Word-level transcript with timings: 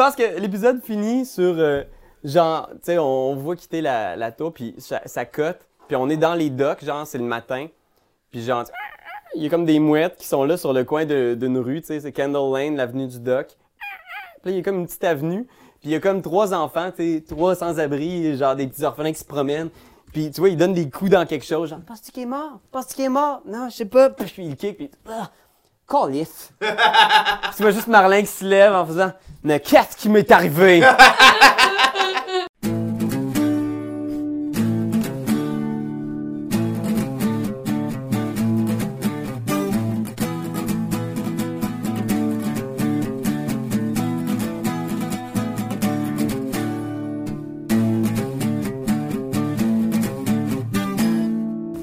pense 0.00 0.16
que 0.16 0.40
l'épisode 0.40 0.82
finit 0.82 1.26
sur. 1.26 1.58
euh, 1.58 1.82
genre, 2.24 2.70
tu 2.72 2.78
sais, 2.84 2.98
on 2.98 3.36
voit 3.36 3.54
quitter 3.54 3.82
la, 3.82 4.16
la 4.16 4.32
tour, 4.32 4.50
puis 4.50 4.74
ça, 4.78 5.24
cote. 5.26 5.58
Puis 5.88 5.96
on 5.96 6.08
est 6.08 6.16
dans 6.16 6.34
les 6.34 6.48
docks, 6.48 6.82
genre, 6.82 7.06
c'est 7.06 7.18
le 7.18 7.24
matin. 7.24 7.66
Puis 8.30 8.42
genre, 8.42 8.64
il 9.34 9.42
y 9.42 9.46
a 9.46 9.50
comme 9.50 9.66
des 9.66 9.78
mouettes 9.78 10.16
qui 10.16 10.26
sont 10.26 10.44
là 10.44 10.56
sur 10.56 10.72
le 10.72 10.84
coin 10.84 11.04
d'une 11.04 11.58
rue, 11.58 11.82
tu 11.82 11.88
sais, 11.88 12.00
c'est 12.00 12.12
Candle 12.12 12.50
Lane, 12.56 12.76
l'avenue 12.76 13.08
du 13.08 13.20
dock. 13.20 13.48
Puis 13.48 13.56
là, 14.44 14.50
il 14.52 14.56
y 14.56 14.60
a 14.60 14.62
comme 14.62 14.78
une 14.78 14.86
petite 14.86 15.04
avenue. 15.04 15.44
Puis 15.80 15.88
il 15.88 15.90
y 15.90 15.94
a 15.94 16.00
comme 16.00 16.22
trois 16.22 16.54
enfants, 16.54 16.90
tu 16.96 17.16
sais, 17.16 17.24
trois 17.28 17.54
sans-abri, 17.54 18.38
genre 18.38 18.56
des 18.56 18.68
petits 18.68 18.84
orphelins 18.84 19.12
qui 19.12 19.18
se 19.18 19.24
promènent. 19.24 19.68
Puis 20.14 20.30
tu 20.30 20.40
vois, 20.40 20.48
ils 20.48 20.56
donnent 20.56 20.72
des 20.72 20.88
coups 20.88 21.10
dans 21.10 21.26
quelque 21.26 21.44
chose, 21.44 21.68
genre, 21.68 21.80
penses-tu 21.86 22.10
qu'il 22.10 22.22
est 22.22 22.26
mort? 22.26 22.58
Penses-tu 22.70 22.94
qu'il 22.94 23.04
est 23.04 23.10
mort? 23.10 23.42
Non, 23.44 23.68
je 23.68 23.76
sais 23.76 23.84
pas. 23.84 24.08
Puis 24.08 24.32
il 24.38 24.56
kick, 24.56 24.78
puis. 24.78 24.90
Ah, 25.08 25.30
Calif. 25.90 26.52
Tu 27.56 27.62
vois 27.62 27.72
juste 27.72 27.88
Marlin 27.88 28.20
qui 28.20 28.28
se 28.28 28.44
lève 28.44 28.72
en 28.72 28.86
faisant 28.86 29.12
Mais 29.42 29.58
qu'est-ce 29.60 29.96
qui 29.96 30.08
m'est 30.08 30.30
arrivé? 30.30 30.82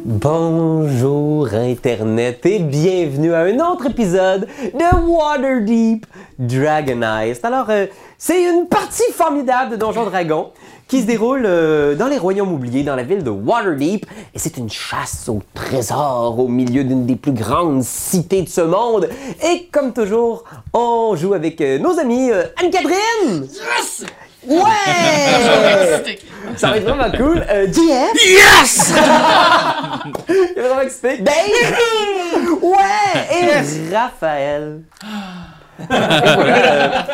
Bonjour 0.05 1.26
Internet 1.45 2.45
et 2.45 2.59
bienvenue 2.59 3.33
à 3.33 3.41
un 3.41 3.59
autre 3.59 3.85
épisode 3.85 4.47
de 4.73 5.07
Waterdeep 5.07 6.05
Dragon 6.39 7.01
Heist. 7.01 7.45
Alors, 7.45 7.67
euh, 7.69 7.85
c'est 8.17 8.43
une 8.43 8.67
partie 8.67 9.11
formidable 9.13 9.71
de 9.71 9.75
Donjon 9.75 10.05
Dragon 10.05 10.51
qui 10.87 11.01
se 11.01 11.05
déroule 11.05 11.43
euh, 11.45 11.95
dans 11.95 12.07
les 12.07 12.17
royaumes 12.17 12.51
oubliés, 12.51 12.83
dans 12.83 12.95
la 12.95 13.03
ville 13.03 13.23
de 13.23 13.29
Waterdeep. 13.29 14.05
Et 14.33 14.39
c'est 14.39 14.57
une 14.57 14.69
chasse 14.69 15.29
au 15.29 15.41
trésor 15.53 16.39
au 16.39 16.47
milieu 16.47 16.83
d'une 16.83 17.05
des 17.05 17.15
plus 17.15 17.33
grandes 17.33 17.83
cités 17.83 18.41
de 18.41 18.49
ce 18.49 18.61
monde. 18.61 19.07
Et 19.47 19.67
comme 19.71 19.93
toujours, 19.93 20.43
on 20.73 21.15
joue 21.15 21.33
avec 21.33 21.61
euh, 21.61 21.77
nos 21.77 21.99
amis 21.99 22.31
Anne-Catherine! 22.31 23.47
Ouais! 24.47 26.17
Ça 26.55 26.69
va 26.69 26.77
être 26.77 26.83
vraiment 26.87 27.11
cool. 27.11 27.43
Euh, 27.49 27.67
JF? 27.67 28.13
Yes! 28.25 28.93
Il 30.29 30.35
est 30.57 30.61
vraiment 30.61 30.81
excité. 30.81 31.17
Dave! 31.19 31.77
Ouais! 32.61 32.77
Et 33.31 33.93
Raphaël. 33.95 34.81
Et 35.79 35.83
voilà, 35.89 37.05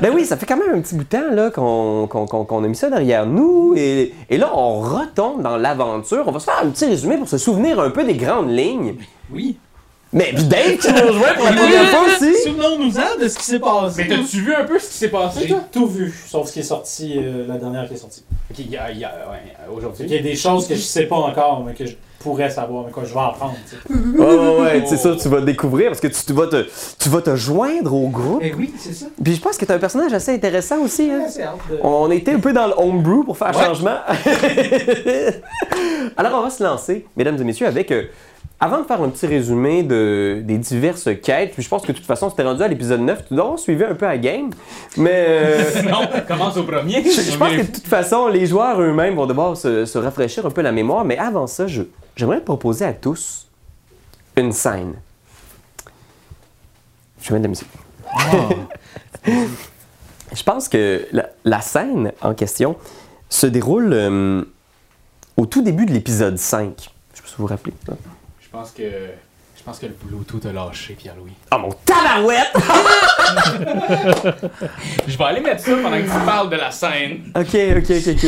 ben 0.00 0.10
oui, 0.12 0.24
ça 0.24 0.36
fait 0.36 0.44
quand 0.46 0.56
même 0.56 0.74
un 0.74 0.80
petit 0.80 0.96
bout 0.96 1.04
de 1.04 1.08
temps 1.08 1.30
là, 1.30 1.50
qu'on 1.50 2.08
qu'on- 2.10 2.26
qu'on- 2.26 2.44
qu'on 2.44 2.64
a 2.64 2.66
mis 2.66 2.74
ça 2.74 2.90
derrière 2.90 3.26
nous. 3.26 3.74
Et, 3.76 4.12
et 4.28 4.38
là, 4.38 4.50
on 4.54 4.80
retombe 4.80 5.40
dans 5.42 5.56
l'aventure. 5.56 6.24
On 6.26 6.32
va 6.32 6.40
se 6.40 6.46
faire 6.46 6.58
un 6.64 6.68
petit 6.70 6.86
résumé 6.86 7.16
pour 7.16 7.28
se 7.28 7.38
souvenir 7.38 7.78
un 7.78 7.90
peu 7.90 8.02
des 8.02 8.14
grandes 8.14 8.50
lignes. 8.50 8.96
Oui. 9.32 9.56
Mais 10.12 10.32
Dave 10.32 10.78
qui 10.78 10.92
nous 10.92 11.06
rejoint 11.06 11.34
pour 11.36 11.44
la 11.44 11.52
première 11.52 11.88
fois 11.90 12.00
aussi. 12.06 12.34
De 13.20 13.28
ce 13.28 13.38
qui 13.38 13.44
s'est 13.44 13.58
passé. 13.60 14.02
Mais 14.02 14.08
t'as-tu 14.16 14.40
vu 14.40 14.54
un 14.54 14.64
peu 14.64 14.78
ce 14.78 14.88
qui 14.88 14.94
s'est 14.94 15.08
passé, 15.08 15.40
J'ai 15.42 15.48
toi? 15.48 15.60
tout 15.72 15.86
vu, 15.86 16.12
sauf 16.28 16.48
ce 16.48 16.52
qui 16.52 16.60
est 16.60 16.62
sorti, 16.62 17.14
euh, 17.18 17.46
la 17.46 17.56
dernière 17.58 17.86
qui 17.88 17.94
est 17.94 17.98
sortie. 17.98 18.24
Ok, 18.50 18.58
il 18.60 18.70
y 18.70 18.76
a, 18.76 18.90
il 18.90 18.98
y 18.98 19.04
a- 19.04 19.12
ouais, 19.30 19.94
Il 20.00 20.06
y 20.12 20.18
a 20.18 20.22
des 20.22 20.36
choses 20.36 20.66
que 20.66 20.74
je 20.74 20.80
sais 20.80 21.04
pas 21.06 21.16
encore, 21.16 21.62
mais 21.66 21.74
que 21.74 21.84
je 21.86 21.94
pourrais 22.20 22.50
savoir, 22.50 22.84
mais 22.86 22.92
que 22.92 23.04
je 23.06 23.14
vais 23.14 23.20
apprendre. 23.20 23.54
tu 23.68 23.76
sais. 23.76 24.18
Ouais, 24.18 24.36
ouais, 24.36 24.60
ouais, 24.60 24.84
c'est 24.86 24.96
ça, 24.96 25.14
tu 25.14 25.28
vas 25.28 25.40
découvrir 25.40 25.88
parce 25.90 26.00
que 26.00 26.08
tu, 26.08 26.20
tu 26.26 26.32
vas 26.32 26.46
te, 26.48 26.66
tu 26.98 27.08
vas 27.08 27.22
te 27.22 27.36
joindre 27.36 27.94
au 27.94 28.08
groupe. 28.08 28.40
Eh 28.42 28.52
oui, 28.54 28.72
c'est 28.78 28.92
ça. 28.94 29.06
Puis 29.22 29.34
je 29.36 29.40
pense 29.40 29.56
que 29.56 29.64
tu 29.64 29.72
un 29.72 29.78
personnage 29.78 30.12
assez 30.12 30.34
intéressant 30.34 30.80
aussi. 30.82 31.08
Hein? 31.10 31.26
C'est 31.28 31.42
hâte 31.44 31.58
de- 31.70 31.78
On 31.82 32.10
était 32.10 32.32
un 32.32 32.40
peu 32.40 32.52
dans 32.52 32.66
le 32.66 32.74
homebrew 32.76 33.24
pour 33.24 33.36
faire 33.38 33.54
Ouais. 33.56 33.64
changement. 33.64 33.98
Alors, 36.16 36.40
on 36.40 36.42
va 36.42 36.50
se 36.50 36.62
lancer, 36.62 37.06
mesdames 37.16 37.40
et 37.40 37.44
messieurs, 37.44 37.66
avec. 37.66 37.90
euh, 37.92 38.04
avant 38.60 38.80
de 38.80 38.86
faire 38.86 39.00
un 39.02 39.08
petit 39.08 39.26
résumé 39.26 39.82
de, 39.84 40.40
des 40.44 40.58
diverses 40.58 41.08
quêtes, 41.22 41.52
puis 41.52 41.62
je 41.62 41.68
pense 41.68 41.82
que 41.82 41.92
de 41.92 41.96
toute 41.96 42.06
façon, 42.06 42.28
c'était 42.28 42.42
rendu 42.42 42.62
à 42.62 42.66
l'épisode 42.68 43.00
9, 43.00 43.26
tu 43.28 43.34
dois 43.34 43.44
avoir 43.44 43.58
suivi 43.58 43.84
un 43.84 43.94
peu 43.94 44.06
à 44.06 44.18
game. 44.18 44.50
Mais 44.96 45.26
euh, 45.28 45.82
Non, 45.88 46.00
commence 46.26 46.56
au 46.56 46.64
premier. 46.64 47.02
je, 47.04 47.20
je 47.20 47.36
pense 47.36 47.50
que 47.52 47.60
de 47.62 47.66
toute 47.72 47.86
façon, 47.86 48.26
les 48.26 48.46
joueurs 48.46 48.80
eux-mêmes 48.80 49.14
vont 49.14 49.26
devoir 49.26 49.56
se, 49.56 49.84
se 49.84 49.96
rafraîchir 49.98 50.44
un 50.44 50.50
peu 50.50 50.62
la 50.62 50.72
mémoire. 50.72 51.04
Mais 51.04 51.16
avant 51.18 51.46
ça, 51.46 51.68
je- 51.68 51.82
j'aimerais 52.16 52.40
proposer 52.40 52.84
à 52.84 52.92
tous 52.92 53.46
une 54.36 54.50
scène. 54.52 54.94
Je 57.22 57.32
vais 57.32 57.38
mettre 57.38 57.42
de 57.42 57.42
la 57.44 57.48
musique. 57.48 58.68
Je 60.34 60.42
pense 60.42 60.68
que 60.68 61.06
la, 61.12 61.30
la 61.44 61.60
scène 61.60 62.12
en 62.20 62.34
question 62.34 62.76
se 63.30 63.46
déroule 63.46 63.92
euh, 63.92 64.42
au 65.36 65.46
tout 65.46 65.62
début 65.62 65.86
de 65.86 65.92
l'épisode 65.92 66.36
5. 66.38 66.72
Je 66.76 66.82
sais 67.16 67.22
pas 67.22 67.28
si 67.28 67.34
vous 67.36 67.42
vous 67.44 67.46
rappelez. 67.46 67.72
Je 68.48 68.56
pense 68.56 68.70
que. 68.70 68.82
Je 69.56 69.62
pense 69.64 69.78
que 69.80 69.86
le 69.86 69.94
Bluetooth 70.04 70.46
a 70.46 70.52
lâché, 70.52 70.94
Pierre-Louis. 70.94 71.32
Oh 71.52 71.58
mon 71.58 71.68
tabarouette! 71.84 72.52
Je 75.06 75.16
vais 75.18 75.24
aller 75.24 75.40
mettre 75.40 75.62
ça 75.62 75.72
pendant 75.82 75.96
que 75.98 76.02
tu 76.04 76.24
parles 76.24 76.48
de 76.48 76.56
la 76.56 76.70
scène. 76.70 77.32
ok, 77.34 77.54
ok, 77.76 77.90
ok, 77.90 78.14
ok. 78.14 78.26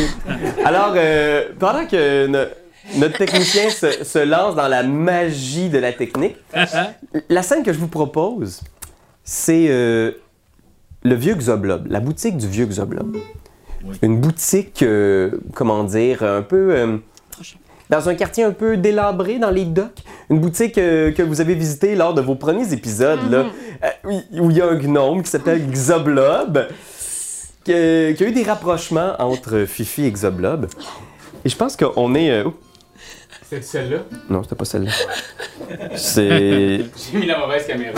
Alors, 0.64 0.92
euh, 0.97 1.44
pendant 1.59 1.86
que 1.86 2.26
no- 2.26 2.47
notre 2.97 3.16
technicien 3.19 3.70
se, 3.70 4.04
se 4.04 4.19
lance 4.19 4.56
dans 4.56 4.66
la 4.69 4.82
magie 4.82 5.69
de 5.69 5.78
la 5.78 5.92
technique, 5.92 6.36
la 7.28 7.42
scène 7.42 7.62
que 7.62 7.72
je 7.72 7.78
vous 7.78 7.88
propose, 7.88 8.60
c'est 9.22 9.66
euh, 9.69 10.10
le 11.04 11.14
vieux 11.14 11.34
Xoblob, 11.36 11.86
la 11.91 12.00
boutique 12.00 12.36
du 12.36 12.48
vieux 12.48 12.66
Xoblob. 12.66 13.16
Une 14.03 14.20
boutique, 14.20 14.82
euh, 14.82 15.30
comment 15.54 15.84
dire, 15.84 16.22
un 16.22 16.42
peu. 16.42 17.00
Euh, 17.91 17.97
dans 17.97 18.09
un 18.09 18.15
quartier 18.15 18.45
un 18.45 18.53
peu 18.53 18.77
délabré 18.77 19.39
dans 19.39 19.51
les 19.51 19.65
docks. 19.65 20.03
Une 20.31 20.39
boutique 20.41 20.78
euh, 20.78 21.12
que 21.12 21.23
vous 21.23 21.41
avez 21.41 21.55
visitée 21.55 21.95
lors 21.97 22.15
de 22.15 22.21
vos 22.21 22.34
premiers 22.34 22.73
épisodes, 22.73 23.19
là, 23.31 23.47
euh, 23.84 23.89
oui, 24.05 24.21
où 24.39 24.51
il 24.51 24.56
y 24.56 24.61
a 24.61 24.67
un 24.69 24.77
gnome 24.77 25.23
qui 25.23 25.31
s'appelle 25.31 25.67
Xoblob, 25.71 26.69
qui, 27.65 27.73
a- 27.73 28.12
qui 28.15 28.25
a 28.25 28.27
eu 28.28 28.33
des 28.33 28.43
rapprochements 28.45 29.12
entre 29.19 29.65
Fifi 29.67 30.05
et 30.06 30.11
Xoblob. 30.12 30.67
Et 31.45 31.49
je 31.49 31.56
pense 31.56 31.77
qu'on 31.77 32.15
est. 32.15 32.31
euh, 32.31 32.45
C'est 33.49 33.62
celle-là? 33.65 33.99
non, 34.28 34.43
c'était 34.43 34.55
pas 34.57 34.65
celle-là. 34.65 34.93
C'est. 35.97 36.81
J'ai 37.12 37.19
mis 37.19 37.27
la 37.27 37.39
mauvaise 37.39 37.67
caméra. 37.67 37.95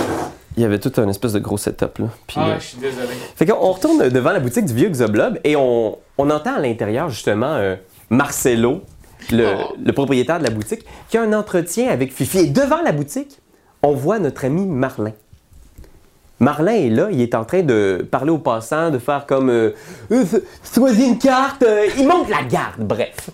Il 0.56 0.62
y 0.62 0.66
avait 0.66 0.78
tout 0.78 0.92
un 1.00 1.08
espèce 1.08 1.32
de 1.32 1.38
gros 1.38 1.56
setup, 1.56 1.98
là. 1.98 2.06
Puis, 2.26 2.36
Ah, 2.38 2.50
euh, 2.50 2.54
je 2.58 2.64
suis 2.66 2.78
désolé. 2.78 3.08
fait 3.36 3.46
qu'on 3.46 3.72
retourne 3.72 4.08
devant 4.10 4.32
la 4.32 4.40
boutique 4.40 4.66
du 4.66 4.74
vieux 4.74 4.88
Xoblob 4.90 5.38
et 5.44 5.56
on, 5.56 5.98
on 6.18 6.30
entend 6.30 6.54
à 6.56 6.60
l'intérieur 6.60 7.08
justement 7.08 7.54
euh, 7.54 7.74
Marcelo, 8.10 8.82
le, 9.30 9.46
Oh. 9.58 9.74
le 9.84 9.92
propriétaire 9.92 10.38
de 10.38 10.44
la 10.44 10.50
boutique, 10.50 10.84
qui 11.08 11.16
a 11.18 11.22
un 11.22 11.32
entretien 11.32 11.88
avec 11.90 12.12
Fifi. 12.12 12.38
Et 12.38 12.46
devant 12.46 12.82
la 12.82 12.92
boutique, 12.92 13.38
on 13.82 13.92
voit 13.92 14.18
notre 14.18 14.44
ami 14.44 14.66
Marlin. 14.66 15.12
Marlin 16.40 16.72
est 16.72 16.88
là, 16.90 17.08
il 17.12 17.20
est 17.20 17.34
en 17.36 17.44
train 17.44 17.62
de 17.62 18.04
parler 18.10 18.30
aux 18.30 18.38
passants, 18.38 18.90
de 18.90 18.98
faire 18.98 19.26
comme 19.26 19.48
euh, 19.48 19.70
Euh, 20.10 20.24
choisis 20.74 21.06
une 21.08 21.18
carte, 21.18 21.62
euh, 21.62 21.86
il 21.96 22.06
monte 22.08 22.28
la 22.28 22.42
garde, 22.42 22.80
bref. 22.80 23.30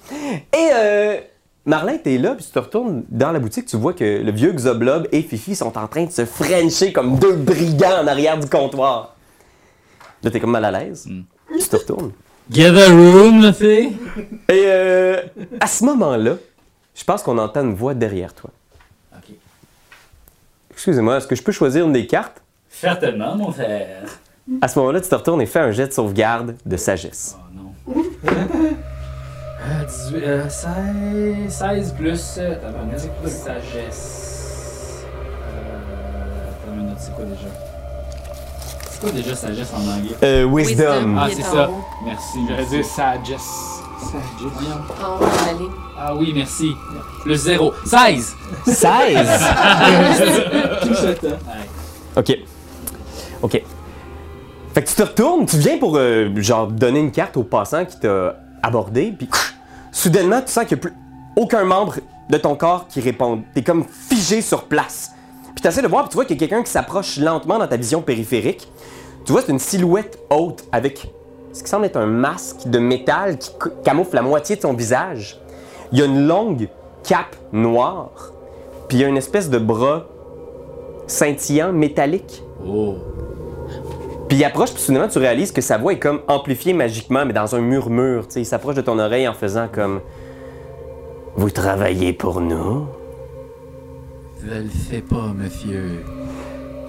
Et 0.52 0.68
euh, 0.74 1.16
Marlin, 1.64 1.96
t'es 1.96 2.18
là, 2.18 2.34
puis 2.34 2.44
tu 2.44 2.50
te 2.50 2.58
retournes 2.58 3.04
dans 3.08 3.32
la 3.32 3.38
boutique, 3.38 3.64
tu 3.66 3.76
vois 3.78 3.94
que 3.94 4.04
le 4.04 4.30
vieux 4.30 4.52
Xoblob 4.52 5.08
et 5.12 5.22
Fifi 5.22 5.54
sont 5.56 5.76
en 5.78 5.86
train 5.86 6.04
de 6.04 6.10
se 6.10 6.26
frencher 6.26 6.92
comme 6.92 7.18
deux 7.18 7.32
brigands 7.34 8.02
en 8.02 8.06
arrière 8.06 8.38
du 8.38 8.46
comptoir. 8.48 9.14
Là, 10.22 10.30
t'es 10.30 10.40
comme 10.40 10.50
mal 10.50 10.64
à 10.66 10.70
l'aise. 10.70 11.08
Tu 11.58 11.66
te 11.66 11.76
retournes. 11.76 12.12
Give 12.50 12.76
a 12.78 12.88
room, 12.88 13.42
la 13.42 13.52
fille. 13.52 13.96
Et 14.48 14.64
euh, 14.66 15.20
à 15.60 15.66
ce 15.66 15.84
moment-là, 15.84 16.36
je 16.94 17.04
pense 17.04 17.22
qu'on 17.22 17.36
entend 17.38 17.60
une 17.62 17.74
voix 17.74 17.94
derrière 17.94 18.32
toi. 18.34 18.50
Ok. 19.14 19.34
Excusez-moi, 20.72 21.18
est-ce 21.18 21.26
que 21.26 21.34
je 21.36 21.42
peux 21.42 21.52
choisir 21.52 21.84
une 21.86 21.92
des 21.92 22.06
cartes? 22.06 22.40
Certainement, 22.70 23.36
mon 23.36 23.52
frère. 23.52 24.04
À 24.62 24.68
ce 24.68 24.78
moment-là, 24.78 25.00
tu 25.00 25.08
te 25.08 25.14
retournes 25.14 25.42
et 25.42 25.46
fais 25.46 25.58
un 25.58 25.72
jet 25.72 25.88
de 25.88 25.92
sauvegarde 25.92 26.56
de 26.64 26.76
sagesse. 26.76 27.36
Oh 27.38 27.94
non. 27.94 28.02
Euh, 29.60 29.84
18, 29.84 30.16
euh, 30.24 30.48
16, 30.48 31.52
16 31.52 31.92
plus. 31.98 32.36
Euh, 32.38 32.52
attends, 32.52 32.68
une 32.80 32.86
minute, 32.86 33.10
plus 33.20 33.30
sagesse. 33.30 35.04
Euh, 35.04 36.48
attends 36.48 36.72
une 36.74 36.84
minute, 36.84 36.96
c'est 36.98 37.12
quoi 37.14 37.24
déjà? 37.24 37.48
C'est 38.98 39.06
quoi 39.06 39.12
déjà 39.12 39.36
sagesse 39.36 39.72
en 39.72 39.96
anglais? 39.96 40.16
Euh, 40.24 40.44
wisdom. 40.50 41.16
Ah, 41.16 41.28
c'est 41.32 41.42
ça. 41.42 41.70
Merci. 42.04 42.38
J'allais 42.48 42.62
merci. 42.62 42.76
dire 42.76 42.84
Sagesse. 42.84 43.78
Ah 45.96 46.16
oui, 46.16 46.32
merci. 46.34 46.72
Plus 47.22 47.36
0. 47.36 47.72
16! 47.86 48.34
16! 48.66 49.28
OK. 52.16 52.38
OK. 53.42 53.62
Fait 54.74 54.82
que 54.82 54.88
tu 54.88 54.94
te 54.96 55.02
retournes, 55.02 55.46
tu 55.46 55.58
viens 55.58 55.78
pour, 55.78 55.96
euh, 55.96 56.30
genre, 56.38 56.66
donner 56.66 56.98
une 56.98 57.12
carte 57.12 57.36
au 57.36 57.44
passant 57.44 57.84
qui 57.84 58.00
t'a 58.00 58.36
abordé, 58.64 59.14
puis 59.16 59.28
soudainement, 59.92 60.40
tu 60.40 60.50
sens 60.50 60.64
qu'il 60.64 60.76
n'y 60.76 60.80
a 60.80 60.82
plus 60.82 60.94
aucun 61.36 61.62
membre 61.62 61.98
de 62.28 62.36
ton 62.36 62.56
corps 62.56 62.88
qui 62.88 63.00
répond. 63.00 63.44
T'es 63.54 63.62
comme 63.62 63.84
figé 63.84 64.40
sur 64.40 64.64
place. 64.64 65.12
Puis 65.54 65.62
tu 65.62 65.68
essaies 65.68 65.82
de 65.82 65.88
voir, 65.88 66.04
puis 66.04 66.10
tu 66.10 66.14
vois 66.14 66.24
qu'il 66.24 66.36
y 66.36 66.38
a 66.38 66.46
quelqu'un 66.46 66.62
qui 66.62 66.70
s'approche 66.70 67.18
lentement 67.18 67.58
dans 67.58 67.66
ta 67.66 67.76
vision 67.76 68.00
périphérique. 68.00 68.68
Tu 69.28 69.32
vois, 69.32 69.42
c'est 69.42 69.52
une 69.52 69.58
silhouette 69.58 70.18
haute 70.30 70.64
avec 70.72 71.12
ce 71.52 71.62
qui 71.62 71.68
semble 71.68 71.84
être 71.84 71.98
un 71.98 72.06
masque 72.06 72.66
de 72.66 72.78
métal 72.78 73.36
qui 73.36 73.50
camoufle 73.84 74.14
la 74.14 74.22
moitié 74.22 74.56
de 74.56 74.62
son 74.62 74.72
visage. 74.72 75.38
Il 75.92 75.98
y 75.98 76.02
a 76.02 76.06
une 76.06 76.26
longue 76.26 76.70
cape 77.06 77.36
noire, 77.52 78.32
puis 78.88 78.96
il 78.96 79.00
y 79.02 79.04
a 79.04 79.06
une 79.06 79.18
espèce 79.18 79.50
de 79.50 79.58
bras 79.58 80.06
scintillant, 81.06 81.74
métallique. 81.74 82.42
Oh. 82.66 82.94
Puis 84.30 84.38
il 84.38 84.44
approche, 84.44 84.72
puis 84.72 84.80
soudainement, 84.80 85.08
tu 85.08 85.18
réalises 85.18 85.52
que 85.52 85.60
sa 85.60 85.76
voix 85.76 85.92
est 85.92 85.98
comme 85.98 86.22
amplifiée 86.26 86.72
magiquement, 86.72 87.26
mais 87.26 87.34
dans 87.34 87.54
un 87.54 87.60
murmure. 87.60 88.24
Sais, 88.30 88.40
il 88.40 88.46
s'approche 88.46 88.76
de 88.76 88.80
ton 88.80 88.98
oreille 88.98 89.28
en 89.28 89.34
faisant 89.34 89.68
comme 89.70 90.00
Vous 91.36 91.50
travaillez 91.50 92.14
pour 92.14 92.40
nous? 92.40 92.86
Je 94.42 94.54
le 94.54 94.70
sais 94.70 95.02
pas, 95.02 95.34
monsieur. 95.36 96.02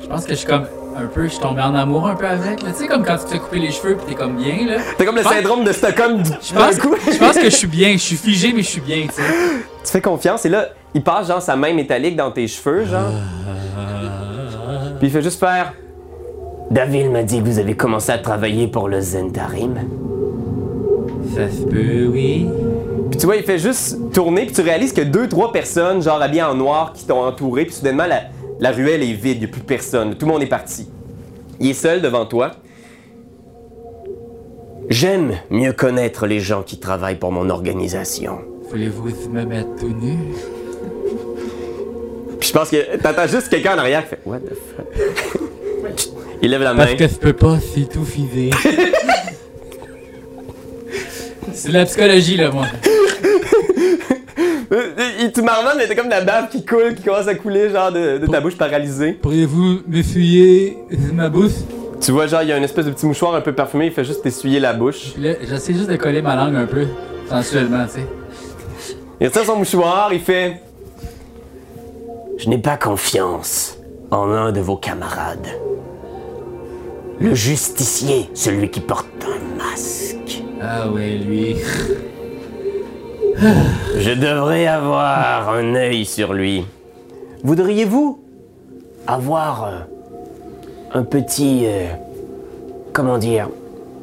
Je 0.01 0.07
pense 0.07 0.23
que 0.23 0.31
je 0.31 0.35
suis 0.35 0.47
comme 0.47 0.67
un 0.97 1.05
peu, 1.05 1.23
je 1.23 1.29
suis 1.29 1.39
tombé 1.39 1.61
en 1.61 1.73
amour 1.75 2.07
un 2.07 2.15
peu 2.15 2.25
avec. 2.27 2.59
Tu 2.59 2.65
sais, 2.73 2.87
comme 2.87 3.03
quand 3.05 3.17
tu 3.17 3.25
te 3.25 3.29
fais 3.31 3.39
couper 3.39 3.59
les 3.59 3.71
cheveux 3.71 3.95
pis 3.95 4.05
t'es 4.07 4.15
comme 4.15 4.35
bien, 4.35 4.65
là. 4.67 4.77
T'as 4.97 5.05
comme 5.05 5.15
le 5.15 5.21
pense- 5.23 5.33
syndrome 5.33 5.63
de 5.63 5.71
Stockholm 5.71 6.21
du 6.23 6.29
Je 6.41 6.53
pense, 6.53 6.77
coup. 6.79 6.95
je 7.11 7.17
pense 7.17 7.37
que 7.37 7.45
je 7.49 7.55
suis 7.55 7.67
bien, 7.67 7.93
je 7.93 7.97
suis 7.97 8.15
figé, 8.17 8.51
mais 8.53 8.61
je 8.63 8.67
suis 8.69 8.81
bien, 8.81 9.03
tu 9.07 9.13
sais. 9.13 9.21
Tu 9.83 9.91
fais 9.91 10.01
confiance 10.01 10.45
et 10.45 10.49
là, 10.49 10.67
il 10.93 11.01
passe 11.01 11.27
genre 11.29 11.41
sa 11.41 11.55
main 11.55 11.73
métallique 11.73 12.15
dans 12.15 12.31
tes 12.31 12.47
cheveux, 12.47 12.85
genre. 12.85 13.11
Puis 14.99 15.07
il 15.07 15.11
fait 15.11 15.21
juste 15.21 15.39
faire. 15.39 15.73
David 16.69 17.09
m'a 17.11 17.23
dit 17.23 17.39
que 17.39 17.45
vous 17.45 17.57
avez 17.59 17.75
commencé 17.75 18.11
à 18.11 18.17
travailler 18.17 18.67
pour 18.67 18.89
le 18.89 18.99
Zentarim. 19.01 19.75
Ça 21.33 21.49
se 21.49 21.63
peut, 21.63 22.07
oui. 22.11 22.45
Puis 23.09 23.19
tu 23.19 23.25
vois, 23.25 23.37
il 23.37 23.43
fait 23.43 23.57
juste 23.57 23.97
tourner, 24.13 24.45
puis 24.45 24.53
tu 24.53 24.61
réalises 24.61 24.93
que 24.93 25.01
deux, 25.01 25.27
trois 25.27 25.51
personnes, 25.51 26.01
genre 26.01 26.21
habillées 26.21 26.43
en 26.43 26.53
noir, 26.55 26.93
qui 26.93 27.05
t'ont 27.05 27.23
entouré, 27.23 27.65
puis 27.65 27.73
soudainement, 27.73 28.05
la, 28.05 28.21
la 28.59 28.71
ruelle 28.71 29.03
est 29.03 29.13
vide, 29.13 29.37
il 29.37 29.39
n'y 29.39 29.45
a 29.45 29.47
plus 29.47 29.61
personne. 29.61 30.15
Tout 30.15 30.25
le 30.25 30.31
monde 30.33 30.43
est 30.43 30.47
parti. 30.47 30.87
Il 31.59 31.69
est 31.69 31.73
seul 31.73 32.01
devant 32.01 32.25
toi. 32.25 32.51
J'aime 34.89 35.37
mieux 35.49 35.71
connaître 35.71 36.25
les 36.27 36.39
gens 36.39 36.63
qui 36.63 36.79
travaillent 36.79 37.19
pour 37.19 37.31
mon 37.31 37.49
organisation. 37.49 38.39
Voulez-vous 38.69 39.29
me 39.29 39.45
mettre 39.45 39.75
tout 39.79 39.89
nu? 39.89 40.17
Puis 42.39 42.49
je 42.49 42.53
pense 42.53 42.69
que 42.69 42.97
t'entends 42.97 43.27
juste 43.27 43.49
quelqu'un 43.49 43.75
en 43.75 43.79
arrière 43.79 44.03
qui 44.03 44.09
fait 44.09 44.21
What 44.25 44.39
the 44.39 44.53
fuck? 44.53 44.87
il 46.41 46.49
lève 46.51 46.63
la 46.63 46.73
main. 46.73 46.85
Parce 46.85 46.95
que 46.95 47.07
je 47.07 47.15
peux 47.15 47.33
pas, 47.33 47.59
c'est 47.59 47.89
tout 47.89 48.05
fisé. 48.05 48.49
c'est 51.53 51.69
de 51.69 51.73
la 51.73 51.85
psychologie, 51.85 52.37
là, 52.37 52.51
moi. 52.51 52.65
Euh, 54.71 54.91
il- 55.21 55.31
tu 55.31 55.41
marmonnes, 55.41 55.77
mais 55.77 55.87
t'as 55.87 55.95
comme 55.95 56.05
de 56.05 56.11
la 56.11 56.21
bave 56.21 56.49
qui 56.49 56.63
coule, 56.63 56.93
qui 56.95 57.03
commence 57.03 57.27
à 57.27 57.33
couler, 57.35 57.69
genre 57.71 57.91
de, 57.91 58.19
de 58.19 58.27
ta 58.27 58.39
bouche 58.39 58.55
paralysée. 58.57 59.13
Pourriez-vous 59.13 59.79
m'essuyer 59.87 60.77
ma 61.13 61.29
bouche? 61.29 61.53
Tu 61.99 62.11
vois, 62.11 62.27
genre, 62.27 62.43
il 62.43 62.49
y 62.49 62.51
a 62.51 62.57
une 62.57 62.63
espèce 62.63 62.85
de 62.85 62.91
petit 62.91 63.05
mouchoir 63.07 63.33
un 63.35 63.41
peu 63.41 63.51
parfumé, 63.53 63.87
il 63.87 63.91
fait 63.91 64.05
juste 64.05 64.21
t'essuyer 64.21 64.59
la 64.59 64.73
bouche. 64.73 65.13
J'essaie 65.17 65.73
juste 65.73 65.89
de 65.89 65.95
coller 65.95 66.21
ma 66.21 66.35
langue 66.35 66.55
un 66.55 66.65
peu, 66.65 66.85
sensuellement, 67.29 67.85
tu 67.85 67.93
sais. 67.99 68.07
Il 69.19 69.27
retire 69.27 69.43
son 69.43 69.55
mouchoir, 69.57 70.13
il 70.13 70.21
fait 70.21 70.61
Je 72.37 72.47
n'ai 72.49 72.57
pas 72.57 72.77
confiance 72.77 73.77
en 74.11 74.29
un 74.31 74.51
de 74.53 74.61
vos 74.61 74.77
camarades. 74.77 75.47
Le 77.19 77.33
justicier, 77.35 78.29
celui 78.33 78.69
qui 78.69 78.79
porte 78.79 79.07
un 79.25 79.57
masque. 79.57 80.41
Ah 80.61 80.89
ouais, 80.89 81.17
lui. 81.17 81.57
Je 83.97 84.11
devrais 84.11 84.67
avoir 84.67 85.49
un 85.49 85.75
œil 85.75 86.03
sur 86.03 86.33
lui. 86.33 86.65
Voudriez-vous 87.43 88.19
avoir 89.07 89.63
euh, 89.63 89.79
un 90.93 91.03
petit... 91.03 91.61
euh, 91.63 91.87
comment 92.91 93.17
dire 93.17 93.47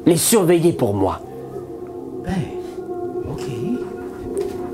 Les 0.07 0.17
surveiller 0.17 0.73
pour 0.73 0.95
moi? 0.95 1.21
Ben, 2.25 2.33
ok. 3.29 3.43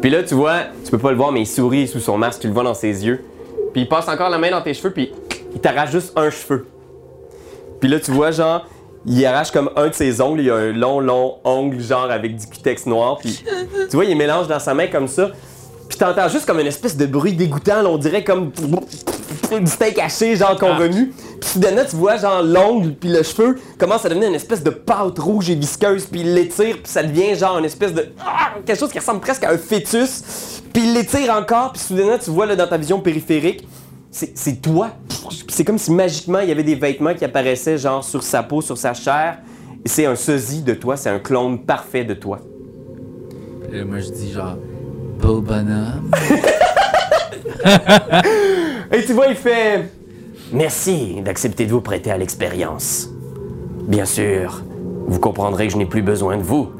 Puis 0.01 0.09
là, 0.09 0.23
tu 0.23 0.33
vois, 0.33 0.59
tu 0.85 0.91
peux 0.91 0.97
pas 0.97 1.11
le 1.11 1.17
voir, 1.17 1.33
mais 1.33 1.41
il 1.41 1.47
sourit 1.47 1.87
sous 1.87 1.99
son 1.99 2.17
masque, 2.17 2.41
tu 2.41 2.47
le 2.47 2.53
vois 2.53 2.63
dans 2.63 2.73
ses 2.73 3.05
yeux. 3.05 3.25
Puis 3.73 3.81
il 3.81 3.89
passe 3.89 4.07
encore 4.07 4.29
la 4.29 4.37
main 4.37 4.51
dans 4.51 4.61
tes 4.61 4.73
cheveux, 4.73 4.91
puis 4.91 5.11
il 5.53 5.59
t'arrache 5.59 5.91
juste 5.91 6.13
un 6.17 6.29
cheveu. 6.29 6.67
Puis 7.81 7.89
là, 7.89 7.99
tu 7.99 8.11
vois, 8.11 8.31
genre, 8.31 8.65
il 9.05 9.25
arrache 9.25 9.51
comme 9.51 9.69
un 9.75 9.87
de 9.87 9.93
ses 9.93 10.21
ongles, 10.21 10.41
il 10.41 10.45
y 10.47 10.51
a 10.51 10.55
un 10.55 10.71
long, 10.71 10.99
long 10.99 11.35
ongle, 11.43 11.79
genre, 11.81 12.09
avec 12.09 12.35
du 12.35 12.47
cutex 12.47 12.85
noir, 12.85 13.17
puis 13.17 13.43
tu 13.89 13.95
vois, 13.95 14.05
il 14.05 14.17
mélange 14.17 14.47
dans 14.47 14.59
sa 14.59 14.73
main 14.73 14.87
comme 14.87 15.07
ça. 15.07 15.31
Puis 15.89 15.97
t'entends 15.97 16.29
juste 16.29 16.45
comme 16.45 16.59
une 16.59 16.67
espèce 16.67 16.97
de 16.97 17.05
bruit 17.05 17.33
dégoûtant, 17.33 17.81
là, 17.81 17.89
on 17.89 17.97
dirait 17.97 18.23
comme 18.23 18.51
du 19.51 19.67
steak 19.67 19.99
haché, 19.99 20.35
genre, 20.35 20.57
qu'on 20.57 20.75
remue. 20.75 21.13
Puis 21.39 21.49
soudainement, 21.49 21.83
tu 21.87 21.95
vois, 21.97 22.17
genre, 22.17 22.41
l'ongle, 22.41 22.93
puis 22.93 23.09
le 23.09 23.21
cheveu 23.21 23.59
commence 23.77 24.05
à 24.05 24.09
devenir 24.09 24.29
une 24.29 24.35
espèce 24.35 24.63
de 24.63 24.69
pâte 24.69 25.19
rouge 25.19 25.49
et 25.49 25.55
visqueuse, 25.55 26.05
puis 26.05 26.21
il 26.21 26.33
l'étire, 26.33 26.75
puis 26.75 26.91
ça 26.91 27.03
devient, 27.03 27.35
genre, 27.35 27.59
une 27.59 27.65
espèce 27.65 27.93
de... 27.93 28.07
Ah! 28.25 28.43
quelque 28.65 28.79
chose 28.79 28.91
qui 28.91 28.99
ressemble 28.99 29.19
presque 29.19 29.43
à 29.43 29.51
un 29.51 29.57
fœtus. 29.57 30.61
Puis 30.73 30.83
il 30.83 30.93
l'étire 30.93 31.33
encore, 31.35 31.73
puis 31.73 31.81
soudainement, 31.81 32.17
tu 32.17 32.31
vois, 32.31 32.45
là, 32.45 32.55
dans 32.55 32.67
ta 32.67 32.77
vision 32.77 32.99
périphérique, 32.99 33.67
c'est 34.13 34.61
toi. 34.61 34.91
C'est 35.49 35.65
comme 35.65 35.77
si 35.77 35.91
magiquement, 35.91 36.39
il 36.39 36.49
y 36.49 36.51
avait 36.51 36.63
des 36.63 36.75
vêtements 36.75 37.13
qui 37.13 37.25
apparaissaient, 37.25 37.77
genre, 37.77 38.03
sur 38.03 38.21
sa 38.23 38.43
peau, 38.43 38.61
sur 38.61 38.77
sa 38.77 38.93
chair. 38.93 39.39
C'est 39.85 40.05
un 40.05 40.15
sosie 40.15 40.61
de 40.61 40.73
toi, 40.73 40.95
c'est 40.95 41.09
un 41.09 41.19
clone 41.19 41.59
parfait 41.59 42.05
de 42.05 42.13
toi. 42.13 42.39
Là, 43.71 43.83
moi, 43.83 43.99
je 43.99 44.11
dis 44.11 44.31
genre, 44.31 44.55
beau 45.19 45.41
bonhomme. 45.41 46.11
Et 48.91 49.03
tu 49.05 49.13
vois, 49.13 49.27
il 49.27 49.35
fait 49.35 49.89
Merci 50.53 51.19
d'accepter 51.25 51.65
de 51.65 51.71
vous 51.71 51.81
prêter 51.81 52.11
à 52.11 52.17
l'expérience. 52.17 53.09
Bien 53.87 54.05
sûr, 54.05 54.61
vous 55.07 55.19
comprendrez 55.19 55.67
que 55.67 55.73
je 55.73 55.77
n'ai 55.77 55.85
plus 55.85 56.01
besoin 56.01 56.37
de 56.37 56.43
vous. 56.43 56.71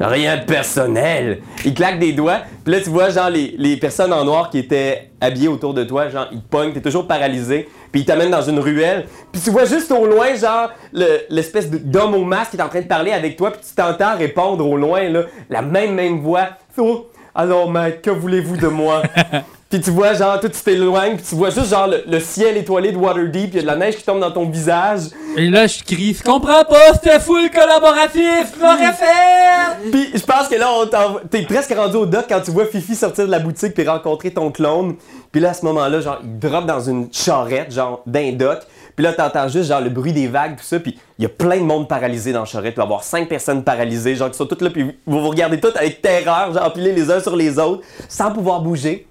Rien 0.00 0.36
de 0.36 0.44
personnel. 0.44 1.40
Il 1.64 1.74
claque 1.74 1.98
des 1.98 2.12
doigts, 2.12 2.40
puis 2.64 2.74
là 2.74 2.80
tu 2.80 2.90
vois 2.90 3.08
genre 3.10 3.30
les, 3.30 3.76
personnes 3.78 4.12
en 4.12 4.24
noir 4.24 4.50
qui 4.50 4.58
étaient 4.58 5.10
habillées 5.20 5.48
autour 5.48 5.72
de 5.72 5.84
toi, 5.84 6.08
genre 6.08 6.26
ils 6.32 6.42
pognent, 6.42 6.72
t'es 6.72 6.82
toujours 6.82 7.06
paralysé, 7.06 7.68
puis 7.90 8.02
ils 8.02 8.04
t'amènent 8.04 8.30
dans 8.30 8.42
une 8.42 8.58
ruelle, 8.58 9.06
puis 9.32 9.40
tu 9.40 9.50
vois 9.50 9.64
juste 9.64 9.90
au 9.90 10.06
loin 10.06 10.34
genre 10.34 10.70
le- 10.92 11.22
l'espèce 11.30 11.70
d'homme 11.70 12.14
au 12.14 12.24
masque 12.24 12.52
qui 12.52 12.56
est 12.58 12.62
en 12.62 12.68
train 12.68 12.82
de 12.82 12.86
parler 12.86 13.12
avec 13.12 13.36
toi, 13.36 13.50
puis 13.50 13.60
tu 13.66 13.74
t'entends 13.74 14.16
répondre 14.16 14.68
au 14.68 14.76
loin 14.76 15.08
là, 15.08 15.22
la 15.48 15.62
même 15.62 15.94
même 15.94 16.20
voix. 16.20 16.48
Oh, 16.76 17.06
alors 17.34 17.70
maître, 17.70 18.02
que 18.02 18.10
voulez-vous 18.10 18.58
de 18.58 18.68
moi? 18.68 19.02
Puis 19.68 19.80
tu 19.80 19.90
vois, 19.90 20.14
genre, 20.14 20.38
tout 20.38 20.48
tu 20.48 20.60
t'éloignes, 20.60 21.16
puis 21.16 21.26
tu 21.28 21.34
vois 21.34 21.50
juste, 21.50 21.70
genre, 21.70 21.88
le, 21.88 22.04
le 22.06 22.20
ciel 22.20 22.56
étoilé 22.56 22.92
de 22.92 22.96
Waterdeep, 22.96 23.50
il 23.52 23.56
y 23.56 23.58
a 23.58 23.62
de 23.62 23.66
la 23.66 23.74
neige 23.74 23.96
qui 23.96 24.04
tombe 24.04 24.20
dans 24.20 24.30
ton 24.30 24.48
visage. 24.48 25.00
Et 25.36 25.48
là, 25.50 25.66
je 25.66 25.82
crie, 25.82 26.14
je 26.14 26.22
comprends 26.22 26.62
pas, 26.64 26.92
c'était 26.94 27.18
full 27.18 27.50
collaboratif, 27.50 28.54
je 28.54 28.60
m'aurais 28.60 28.92
fait! 28.92 29.90
Puis 29.90 30.10
je 30.14 30.24
pense 30.24 30.46
que 30.46 30.54
là, 30.54 30.68
on 30.70 31.18
t'es 31.28 31.42
presque 31.42 31.74
rendu 31.74 31.96
au 31.96 32.06
dock 32.06 32.26
quand 32.28 32.40
tu 32.42 32.52
vois 32.52 32.66
Fifi 32.66 32.94
sortir 32.94 33.26
de 33.26 33.30
la 33.30 33.40
boutique 33.40 33.74
puis 33.74 33.86
rencontrer 33.86 34.30
ton 34.30 34.52
clone. 34.52 34.94
Puis 35.32 35.40
là, 35.40 35.50
à 35.50 35.54
ce 35.54 35.64
moment-là, 35.64 36.00
genre, 36.00 36.20
il 36.22 36.38
drop 36.38 36.64
dans 36.64 36.80
une 36.80 37.08
charrette, 37.12 37.72
genre, 37.72 38.02
d'un 38.06 38.32
dock. 38.32 38.60
Puis 38.94 39.04
là, 39.04 39.12
t'entends 39.12 39.48
juste, 39.48 39.68
genre, 39.68 39.80
le 39.80 39.90
bruit 39.90 40.12
des 40.12 40.28
vagues, 40.28 40.56
tout 40.56 40.64
ça. 40.64 40.78
Puis 40.78 40.96
il 41.18 41.22
y 41.22 41.26
a 41.26 41.28
plein 41.28 41.58
de 41.58 41.64
monde 41.64 41.88
paralysé 41.88 42.32
dans 42.32 42.40
la 42.40 42.46
charrette. 42.46 42.74
Il 42.74 42.76
va 42.76 42.84
y 42.84 42.86
avoir 42.86 43.02
cinq 43.02 43.28
personnes 43.28 43.64
paralysées, 43.64 44.14
genre, 44.14 44.30
qui 44.30 44.38
sont 44.38 44.46
toutes 44.46 44.62
là, 44.62 44.70
puis 44.70 44.84
vous 44.84 45.20
vous 45.20 45.28
regardez 45.28 45.58
toutes 45.58 45.76
avec 45.76 46.00
terreur, 46.00 46.54
genre, 46.54 46.64
empilés 46.64 46.92
les 46.92 47.10
uns 47.10 47.18
sur 47.18 47.34
les 47.34 47.58
autres, 47.58 47.82
sans 48.08 48.30
pouvoir 48.30 48.60
bouger. 48.60 49.08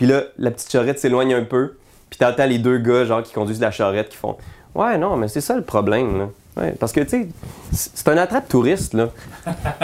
Puis 0.00 0.08
là, 0.08 0.22
la 0.38 0.50
petite 0.50 0.72
charrette 0.72 0.98
s'éloigne 0.98 1.34
un 1.34 1.44
peu. 1.44 1.74
Puis 2.08 2.18
t'entends 2.18 2.46
les 2.46 2.56
deux 2.56 2.78
gars, 2.78 3.04
genre, 3.04 3.22
qui 3.22 3.34
conduisent 3.34 3.60
la 3.60 3.70
charrette, 3.70 4.08
qui 4.08 4.16
font 4.16 4.38
Ouais, 4.74 4.96
non, 4.96 5.14
mais 5.18 5.28
c'est 5.28 5.42
ça 5.42 5.54
le 5.54 5.60
problème. 5.60 6.30
Ouais, 6.56 6.72
parce 6.80 6.90
que, 6.92 7.00
tu 7.00 7.08
sais, 7.10 7.28
c'est 7.70 7.90
c'est 7.96 8.08
un 8.08 8.16
attrape 8.16 8.48
touriste, 8.48 8.94
là. 8.94 9.10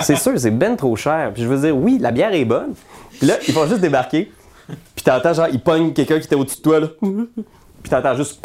C'est 0.00 0.16
sûr, 0.16 0.32
c'est 0.40 0.52
ben 0.52 0.74
trop 0.74 0.96
cher. 0.96 1.32
Puis 1.34 1.42
je 1.42 1.48
veux 1.48 1.58
dire, 1.58 1.76
oui, 1.76 1.98
la 2.00 2.12
bière 2.12 2.32
est 2.32 2.46
bonne. 2.46 2.72
Puis 3.18 3.26
là, 3.26 3.34
ils 3.46 3.52
vont 3.52 3.66
juste 3.66 3.82
débarquer. 3.82 4.32
Puis 4.94 5.04
t'entends, 5.04 5.34
genre, 5.34 5.48
ils 5.52 5.60
pognent 5.60 5.92
quelqu'un 5.92 6.18
qui 6.18 6.24
était 6.24 6.34
au-dessus 6.34 6.56
de 6.56 6.62
toi, 6.62 6.80
là. 6.80 6.86
Puis 7.02 7.90
t'entends 7.90 8.14
juste. 8.14 8.42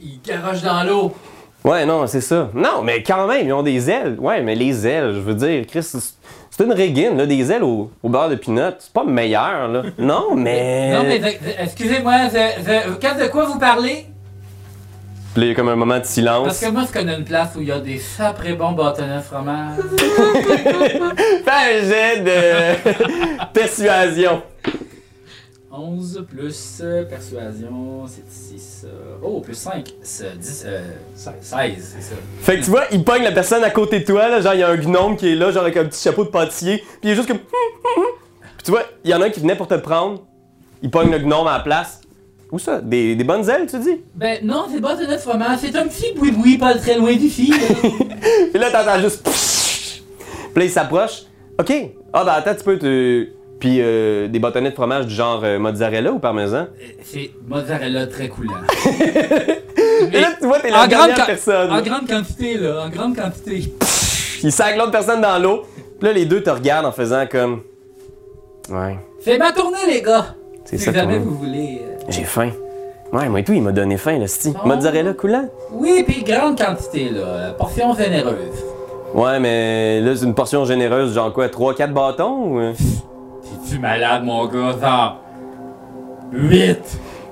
Il 0.00 0.22
garoche 0.22 0.62
dans 0.62 0.84
l'eau. 0.84 1.14
Ouais, 1.64 1.84
non, 1.84 2.06
c'est 2.06 2.20
ça. 2.20 2.50
Non, 2.54 2.82
mais 2.82 3.02
quand 3.02 3.26
même, 3.26 3.46
ils 3.46 3.52
ont 3.52 3.62
des 3.62 3.90
ailes. 3.90 4.16
Ouais, 4.18 4.40
mais 4.42 4.54
les 4.54 4.86
ailes, 4.86 5.12
je 5.14 5.20
veux 5.20 5.34
dire, 5.34 5.64
Chris, 5.66 5.82
c'est- 5.82 6.14
une 6.64 6.72
régine, 6.72 7.16
là, 7.16 7.24
des 7.24 7.52
ailes 7.52 7.62
au, 7.62 7.90
au 8.02 8.08
beurre 8.08 8.30
de 8.30 8.34
pinot. 8.34 8.72
C'est 8.80 8.92
pas 8.92 9.04
meilleur, 9.04 9.68
là. 9.68 9.82
Non, 9.98 10.34
mais. 10.34 10.92
Non, 10.92 11.04
mais 11.04 11.20
excusez-moi, 11.60 12.26
de, 12.28 13.28
quoi 13.28 13.44
vous 13.44 13.58
parlez? 13.60 14.06
Puis 15.34 15.42
il 15.44 15.48
y 15.48 15.50
a 15.52 15.54
comme 15.54 15.68
un 15.68 15.76
moment 15.76 15.98
de 16.00 16.04
silence. 16.04 16.44
Parce 16.46 16.60
que 16.60 16.70
moi, 16.70 16.82
je 16.88 16.92
connais 16.98 17.14
une 17.16 17.24
place 17.24 17.50
où 17.54 17.60
il 17.60 17.68
y 17.68 17.72
a 17.72 17.78
des 17.78 17.98
saprés 17.98 18.54
bons 18.54 18.72
bâtonnets 18.72 19.18
de 19.18 19.22
fromage. 19.22 19.76
Fais 21.44 21.50
un 21.50 21.88
jet 21.88 22.20
de 22.24 23.44
persuasion. 23.52 24.42
11 25.70 26.26
plus 26.30 26.80
euh, 26.82 27.04
persuasion, 27.04 28.06
c'est 28.06 28.24
6. 28.30 28.86
oh, 29.22 29.40
plus 29.40 29.54
5, 29.54 29.86
c'est 30.02 30.38
10, 30.38 30.64
euh, 30.66 30.80
16, 31.14 31.36
c'est 31.42 32.02
ça. 32.02 32.14
Fait 32.40 32.58
que 32.58 32.64
tu 32.64 32.70
vois, 32.70 32.84
il 32.90 33.04
pogne 33.04 33.22
la 33.22 33.32
personne 33.32 33.62
à 33.62 33.70
côté 33.70 34.00
de 34.00 34.04
toi, 34.04 34.28
là, 34.28 34.40
genre 34.40 34.54
il 34.54 34.60
y 34.60 34.62
a 34.62 34.70
un 34.70 34.76
gnome 34.76 35.16
qui 35.16 35.28
est 35.32 35.34
là, 35.34 35.50
genre 35.50 35.62
avec 35.64 35.76
un 35.76 35.84
petit 35.84 36.02
chapeau 36.02 36.24
de 36.24 36.30
pâtissier, 36.30 36.78
puis 36.78 36.98
il 37.04 37.10
est 37.10 37.14
juste 37.14 37.28
comme. 37.28 37.38
Puis 38.56 38.64
tu 38.64 38.70
vois, 38.70 38.82
il 39.04 39.10
y 39.10 39.14
en 39.14 39.20
a 39.20 39.26
un 39.26 39.30
qui 39.30 39.40
venait 39.40 39.56
pour 39.56 39.68
te 39.68 39.74
prendre, 39.74 40.24
il 40.82 40.90
pogne 40.90 41.10
le 41.10 41.18
gnome 41.18 41.46
à 41.46 41.58
la 41.58 41.60
place, 41.60 42.00
Où 42.50 42.58
ça? 42.58 42.80
Des, 42.80 43.14
des 43.14 43.24
bonnes 43.24 43.48
ailes, 43.48 43.66
tu 43.70 43.78
dis? 43.78 44.00
Ben 44.14 44.38
non, 44.42 44.66
c'est 44.72 44.80
pas 44.80 44.96
de 44.96 45.04
notre 45.04 45.20
fromage, 45.20 45.58
c'est 45.60 45.76
un 45.76 45.86
petit 45.86 46.12
boui-boui 46.16 46.56
pas 46.58 46.74
très 46.76 46.96
loin 46.96 47.14
d'ici. 47.14 47.52
Puis 48.50 48.58
là, 48.58 48.70
t'entends 48.70 49.00
juste. 49.00 49.22
Puis 50.54 50.60
là, 50.60 50.64
il 50.64 50.70
s'approche. 50.70 51.24
OK. 51.60 51.72
Ah, 52.12 52.24
ben 52.24 52.32
attends, 52.32 52.54
tu 52.54 52.64
peux 52.64 52.78
te. 52.78 53.28
Puis 53.60 53.78
euh, 53.80 54.28
des 54.28 54.38
bâtonnets 54.38 54.70
de 54.70 54.74
fromage 54.74 55.06
du 55.06 55.14
genre 55.14 55.40
euh, 55.42 55.58
mozzarella 55.58 56.12
ou 56.12 56.18
parmesan? 56.20 56.66
c'est 57.02 57.30
mozzarella 57.48 58.06
très 58.06 58.28
coulant. 58.28 58.54
Et 60.12 60.20
là, 60.20 60.28
tu 60.40 60.46
vois, 60.46 60.60
t'es 60.60 60.70
la 60.70 60.86
grande, 60.86 60.90
dernière 60.90 61.16
qua- 61.16 61.26
personne. 61.26 61.72
en 61.72 61.80
grande 61.82 62.08
quantité, 62.08 62.56
là, 62.56 62.84
en 62.86 62.88
grande 62.88 63.16
quantité. 63.16 63.64
Il 64.44 64.52
sac 64.52 64.76
l'autre 64.76 64.92
personne 64.92 65.20
dans 65.20 65.38
l'eau. 65.42 65.62
Puis 65.98 66.06
là, 66.06 66.12
les 66.12 66.24
deux 66.24 66.40
te 66.42 66.50
regardent 66.50 66.86
en 66.86 66.92
faisant 66.92 67.26
comme. 67.26 67.62
Ouais, 68.70 68.96
Fais 69.20 69.38
ma 69.38 69.50
tournée, 69.50 69.78
les 69.88 70.02
gars! 70.02 70.34
c'est 70.64 70.78
Si 70.78 70.84
ça. 70.84 70.92
jamais 70.92 71.18
vous 71.18 71.34
voulez. 71.36 71.80
euh, 71.82 72.04
J'ai 72.08 72.22
faim. 72.24 72.50
Ouais, 73.12 73.28
moi 73.28 73.40
et 73.40 73.44
tout, 73.44 73.54
il 73.54 73.62
m'a 73.62 73.72
donné 73.72 73.96
faim, 73.96 74.18
là, 74.18 74.28
sti. 74.28 74.50
Bon. 74.52 74.60
Mozzarella 74.66 75.14
coulant? 75.14 75.48
Oui, 75.72 76.04
puis 76.06 76.22
grande 76.22 76.56
quantité, 76.56 77.08
là. 77.08 77.50
Portion 77.58 77.94
généreuse. 77.96 78.36
Ouais, 79.14 79.40
mais 79.40 80.00
là, 80.00 80.14
c'est 80.14 80.26
une 80.26 80.34
portion 80.34 80.64
généreuse, 80.66 81.14
genre 81.14 81.32
quoi, 81.32 81.48
3-4 81.48 81.92
bâtons 81.92 82.56
ou? 82.58 82.60
T'es-tu 83.68 83.80
malade, 83.80 84.24
mon 84.24 84.46
gars? 84.46 84.76
Genre. 84.80 85.20
8! 86.32 86.78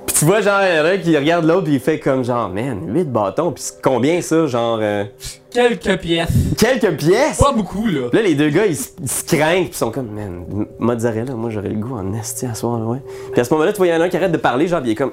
Puis 0.07 0.17
tu 0.21 0.25
vois, 0.25 0.41
genre, 0.41 0.61
il 0.63 0.77
y 0.77 0.81
en 0.81 0.85
a 0.85 0.89
un 0.91 0.99
qui 0.99 1.17
regarde 1.17 1.45
l'autre, 1.45 1.65
puis 1.65 1.75
il 1.75 1.81
fait 1.81 1.99
comme 1.99 2.25
genre, 2.25 2.49
man, 2.49 2.81
8 2.95 3.05
bâtons, 3.13 3.53
puis 3.53 3.63
c'est 3.63 3.83
combien 3.83 4.21
ça, 4.23 4.47
genre. 4.47 4.79
euh, 4.81 5.05
Quelques 5.51 5.99
pièces. 6.01 6.29
quelques 6.59 6.97
pièces! 6.97 7.39
Pas 7.39 7.53
beaucoup, 7.53 7.87
là. 7.87 8.09
Là, 8.13 8.23
les 8.23 8.35
deux 8.35 8.51
gars, 8.51 8.67
ils, 8.67 8.73
s- 8.73 8.95
ils 9.03 9.09
se 9.11 9.25
craignent, 9.25 9.65
puis 9.65 9.73
ils 9.73 9.77
sont 9.77 9.91
comme, 9.91 10.09
man, 10.11 10.45
m- 10.51 10.67
mozzarella, 10.79 11.35
moi 11.35 11.51
j'aurais 11.51 11.69
le 11.71 11.77
goût 11.77 11.97
en 11.97 12.13
esti 12.15 12.47
à 12.47 12.55
soir, 12.55 12.79
là, 12.79 12.85
ouais. 12.87 13.03
Puis 13.33 13.41
à 13.41 13.45
ce 13.45 13.53
moment-là, 13.55 13.73
tu 13.73 13.79
vois, 13.79 13.87
il 13.89 13.91
y 13.91 13.97
en 13.97 14.01
a 14.01 14.05
un 14.05 14.09
qui 14.09 14.17
arrête 14.17 14.33
de 14.33 14.37
parler, 14.39 14.69
genre, 14.69 14.81
puis 14.81 14.91
il 14.91 14.93
est 14.93 14.97
comme. 14.97 15.13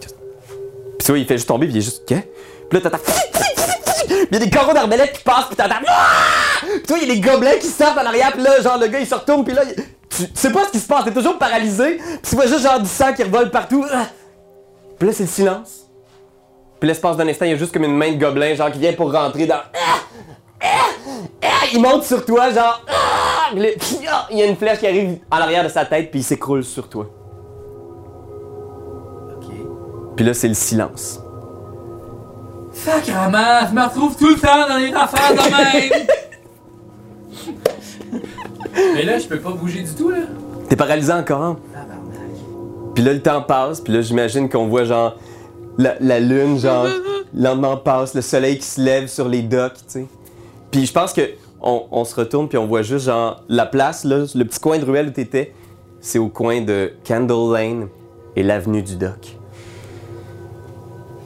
Puis 0.00 0.08
tu 1.04 1.12
vois, 1.12 1.18
il 1.18 1.26
fait 1.26 1.34
juste 1.36 1.48
tomber, 1.48 1.66
puis 1.66 1.74
il 1.76 1.78
est 1.78 1.82
juste, 1.82 2.04
qu'est? 2.06 2.30
Puis 2.70 2.78
là, 2.80 2.90
t'entends. 2.90 3.02
Puis 3.04 4.26
il 4.30 4.34
y 4.34 4.36
a 4.36 4.44
des 4.44 4.50
carreaux 4.50 4.72
d'arbalète 4.72 5.12
qui 5.12 5.22
passent, 5.24 5.46
puis 5.46 5.56
t'entends. 5.56 5.74
Ah! 5.86 6.62
Puis 6.62 6.82
tu 6.82 6.88
vois, 6.88 6.98
il 7.02 7.08
y 7.08 7.10
a 7.10 7.14
des 7.14 7.20
gobelets 7.20 7.58
qui 7.58 7.66
sortent 7.66 7.98
en 7.98 8.06
arrière, 8.06 8.32
puis 8.32 8.42
là, 8.42 8.60
genre, 8.62 8.78
le 8.80 8.86
gars, 8.88 9.00
il 9.00 9.06
se 9.06 9.14
retourne, 9.14 9.44
puis 9.44 9.54
là, 9.54 9.62
il- 9.64 9.84
tu, 10.26 10.30
sais 10.34 10.52
pas 10.52 10.64
ce 10.66 10.70
qui 10.70 10.78
se 10.78 10.86
passe, 10.86 11.04
t'es 11.04 11.12
toujours 11.12 11.38
paralysé, 11.38 11.96
puis 11.96 12.30
tu 12.30 12.36
vois 12.36 12.46
juste, 12.46 12.62
genre, 12.62 12.80
du 12.80 12.88
sang 12.88 13.12
qui 13.12 13.22
revole 13.22 13.50
partout. 13.50 13.84
Ah! 13.92 14.06
Puis 14.98 15.08
là, 15.08 15.14
c'est 15.14 15.24
le 15.24 15.28
silence. 15.28 15.86
Puis 16.78 16.88
l'espace 16.88 17.16
d'un 17.16 17.28
instant, 17.28 17.44
il 17.44 17.52
y 17.52 17.54
a 17.54 17.56
juste 17.56 17.72
comme 17.72 17.84
une 17.84 17.96
main 17.96 18.12
de 18.12 18.18
gobelin, 18.18 18.54
genre, 18.54 18.70
qui 18.70 18.78
vient 18.78 18.92
pour 18.92 19.12
rentrer 19.12 19.46
dans. 19.46 19.56
Ah! 19.74 19.98
Ah! 20.62 21.46
Il 21.72 21.80
monte 21.80 22.04
sur 22.04 22.24
toi, 22.24 22.50
genre. 22.50 22.84
Il 23.54 24.38
y 24.38 24.42
a 24.42 24.46
une 24.46 24.56
flèche 24.56 24.78
qui 24.78 24.86
arrive 24.86 25.18
en 25.30 25.36
arrière 25.36 25.64
de 25.64 25.68
sa 25.68 25.84
tête, 25.84 26.10
puis 26.10 26.20
il 26.20 26.22
s'écroule 26.22 26.64
sur 26.64 26.88
toi. 26.88 27.06
Ok. 29.36 29.52
Puis 30.16 30.24
là, 30.24 30.34
c'est 30.34 30.48
le 30.48 30.54
silence. 30.54 31.20
Sacrement, 32.72 33.66
je 33.68 33.74
me 33.74 33.82
retrouve 33.82 34.16
tout 34.16 34.28
le 34.28 34.40
temps 34.40 34.68
dans 34.68 34.76
les 34.76 34.92
affaires 34.94 35.34
de 35.34 35.50
même! 35.50 36.06
Mais 38.74 39.02
là, 39.04 39.18
je 39.18 39.26
peux 39.26 39.38
pas 39.38 39.50
bouger 39.52 39.82
du 39.82 39.92
tout, 39.92 40.10
là. 40.10 40.18
T'es 40.68 40.76
paralysé 40.76 41.12
encore. 41.12 41.42
hein? 41.42 41.56
Puis 42.94 43.04
là, 43.04 43.12
le 43.12 43.22
temps 43.22 43.42
passe, 43.42 43.80
puis 43.80 43.92
là, 43.92 44.02
j'imagine 44.02 44.48
qu'on 44.48 44.66
voit, 44.68 44.84
genre, 44.84 45.16
la, 45.78 45.94
la 46.00 46.20
lune, 46.20 46.58
genre, 46.58 46.84
le 46.86 47.42
lendemain 47.42 47.76
passe, 47.76 48.14
le 48.14 48.20
soleil 48.22 48.58
qui 48.58 48.66
se 48.66 48.80
lève 48.80 49.06
sur 49.06 49.28
les 49.28 49.42
docks, 49.42 49.74
tu 49.74 49.82
sais. 49.88 50.06
Puis 50.70 50.86
je 50.86 50.92
pense 50.92 51.12
que 51.12 51.22
on, 51.62 51.84
on 51.90 52.04
se 52.04 52.14
retourne, 52.14 52.48
puis 52.48 52.58
on 52.58 52.66
voit 52.66 52.82
juste, 52.82 53.06
genre, 53.06 53.42
la 53.48 53.66
place, 53.66 54.04
là, 54.04 54.24
le 54.34 54.44
petit 54.44 54.60
coin 54.60 54.78
de 54.78 54.84
ruelle 54.84 55.08
où 55.08 55.10
t'étais, 55.10 55.52
c'est 56.00 56.18
au 56.18 56.28
coin 56.28 56.60
de 56.60 56.92
Candle 57.06 57.52
Lane 57.52 57.88
et 58.36 58.42
l'avenue 58.42 58.82
du 58.82 58.96
dock. 58.96 59.36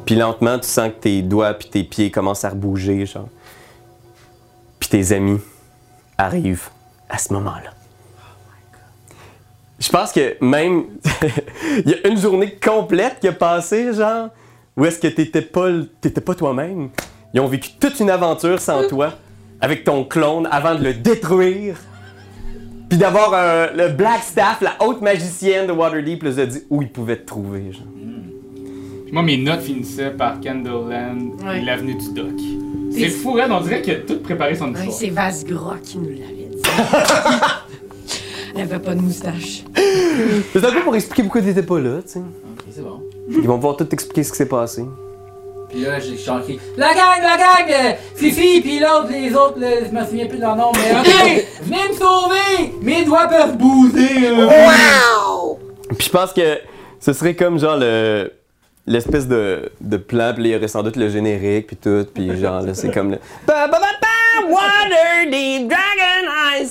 Puis 0.04 0.16
lentement, 0.16 0.58
tu 0.58 0.68
sens 0.68 0.88
que 0.88 1.00
tes 1.00 1.22
doigts 1.22 1.54
puis 1.54 1.68
tes 1.68 1.82
pieds 1.84 2.10
commencent 2.10 2.44
à 2.44 2.50
rebouger, 2.50 3.06
genre. 3.06 3.28
Puis 4.78 4.88
tes 4.90 5.12
amis 5.14 5.40
arrivent 6.18 6.68
à 7.08 7.18
ce 7.18 7.32
moment-là. 7.32 7.70
Je 9.78 9.88
pense 9.90 10.12
que 10.12 10.36
même. 10.44 10.84
Il 11.84 11.90
y 11.90 11.94
a 11.94 12.08
une 12.08 12.16
journée 12.16 12.56
complète 12.62 13.18
qui 13.20 13.28
a 13.28 13.32
passé, 13.32 13.92
genre, 13.92 14.28
où 14.76 14.84
est-ce 14.84 14.98
que 14.98 15.08
t'étais 15.08 15.42
pas, 15.42 15.68
pas 16.24 16.34
toi-même? 16.34 16.90
Ils 17.34 17.40
ont 17.40 17.48
vécu 17.48 17.70
toute 17.80 17.98
une 18.00 18.10
aventure 18.10 18.60
sans 18.60 18.86
toi, 18.88 19.14
avec 19.60 19.84
ton 19.84 20.04
clone, 20.04 20.48
avant 20.50 20.74
de 20.76 20.84
le 20.84 20.94
détruire. 20.94 21.76
Puis 22.88 22.98
d'avoir 22.98 23.32
euh, 23.34 23.66
le 23.74 23.88
Black 23.88 24.22
Staff, 24.22 24.60
la 24.60 24.76
haute 24.80 25.00
magicienne 25.00 25.66
de 25.66 25.72
Waterdeep, 25.72 26.22
les 26.22 26.38
a 26.38 26.46
dit 26.46 26.62
où 26.70 26.80
ils 26.82 26.90
pouvaient 26.92 27.16
te 27.16 27.26
trouver, 27.26 27.72
genre. 27.72 27.82
Puis 29.04 29.12
moi, 29.12 29.22
mes 29.22 29.36
notes 29.36 29.62
finissaient 29.62 30.10
par 30.12 30.40
Candleland 30.40 31.18
Ouais. 31.44 31.58
et 31.60 31.64
l'avenue 31.64 31.94
du 31.96 32.12
Dock. 32.14 32.28
C'est- 32.92 33.08
fou, 33.08 33.32
Red, 33.32 33.50
on 33.50 33.60
dirait 33.60 33.82
qu'il 33.82 33.94
a 33.94 33.96
tout 33.96 34.20
préparé 34.20 34.54
son 34.54 34.66
Ouais, 34.72 34.86
histoire. 34.86 34.92
c'est 34.96 35.10
Vasgra 35.10 35.76
qui 35.82 35.98
nous 35.98 36.10
l'avait. 36.10 36.43
Elle 38.56 38.62
avait 38.62 38.78
pas 38.78 38.94
de 38.94 39.00
moustache. 39.00 39.64
C'est 40.52 40.64
un 40.64 40.70
peu 40.70 40.82
pour 40.82 40.94
expliquer 40.94 41.22
pourquoi 41.24 41.42
t'étais 41.42 41.62
pas 41.62 41.80
là, 41.80 42.00
tu 42.02 42.12
sais. 42.12 42.18
Ok, 42.20 42.64
c'est 42.72 42.82
bon. 42.82 43.00
Ils 43.28 43.46
vont 43.48 43.56
pouvoir 43.56 43.76
tout 43.76 43.84
t'expliquer 43.84 44.22
ce 44.22 44.30
qui 44.30 44.36
s'est 44.36 44.48
passé. 44.48 44.84
Puis 45.70 45.80
là, 45.82 45.98
j'ai 45.98 46.16
chanté 46.16 46.60
La 46.76 46.94
gang, 46.94 47.20
la 47.20 47.36
gang! 47.36 47.68
euh, 47.68 47.92
Fifi, 48.14 48.60
puis 48.60 48.78
l'autre, 48.78 49.08
les 49.10 49.34
autres, 49.34 49.58
là, 49.58 49.68
je 49.84 49.90
me 49.92 50.04
souviens 50.04 50.26
plus 50.26 50.36
de 50.36 50.42
leur 50.42 50.54
nom, 50.54 50.70
mais 50.74 50.92
ok! 51.00 51.46
Venez 51.62 51.88
me 51.88 51.94
sauver! 51.94 52.72
Mes 52.80 53.04
doigts 53.04 53.26
peuvent 53.26 53.56
bouger! 53.56 54.28
euh. 54.28 54.46
Puis 55.98 56.06
je 56.06 56.10
pense 56.10 56.32
que 56.32 56.58
ce 57.00 57.12
serait 57.12 57.34
comme 57.34 57.58
genre 57.58 57.76
le 57.76 58.30
l'espèce 58.86 59.26
de, 59.26 59.72
de 59.80 59.96
plan, 59.96 60.32
puis 60.34 60.42
là, 60.44 60.48
il 60.50 60.52
y 60.52 60.56
aurait 60.56 60.68
sans 60.68 60.82
doute 60.82 60.96
le 60.96 61.08
générique, 61.08 61.68
puis 61.68 61.76
tout, 61.76 62.06
puis 62.12 62.38
genre 62.38 62.60
là, 62.60 62.74
c'est 62.74 62.90
comme 62.92 63.12
le... 63.12 63.16
Ba, 63.46 63.66
ba, 63.66 63.78
ba, 63.80 63.86
ba, 64.00 64.06
Waterdeep 64.50 65.68
Dragon 65.68 66.30
Eyes! 66.52 66.70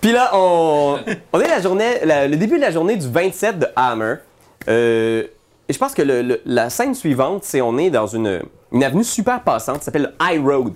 Puis 0.00 0.12
là, 0.12 0.30
on, 0.34 0.98
est 1.06 1.48
la 1.48 1.60
journée, 1.60 1.94
le 2.04 2.36
début 2.36 2.56
de 2.56 2.60
la 2.60 2.70
journée 2.70 2.96
du 2.96 3.08
27 3.08 3.58
de 3.58 3.66
Hammer. 3.74 4.16
Euh, 4.68 5.24
et 5.68 5.72
je 5.72 5.78
pense 5.78 5.92
que 5.94 6.02
le- 6.02 6.40
la 6.44 6.70
scène 6.70 6.94
suivante, 6.94 7.44
c'est 7.44 7.60
on 7.60 7.76
est 7.78 7.90
dans 7.90 8.06
une, 8.06 8.40
avenue 8.82 9.04
super 9.04 9.42
passante 9.42 9.78
qui 9.78 9.84
s'appelle 9.84 10.14
le 10.18 10.26
High 10.26 10.44
Road, 10.44 10.72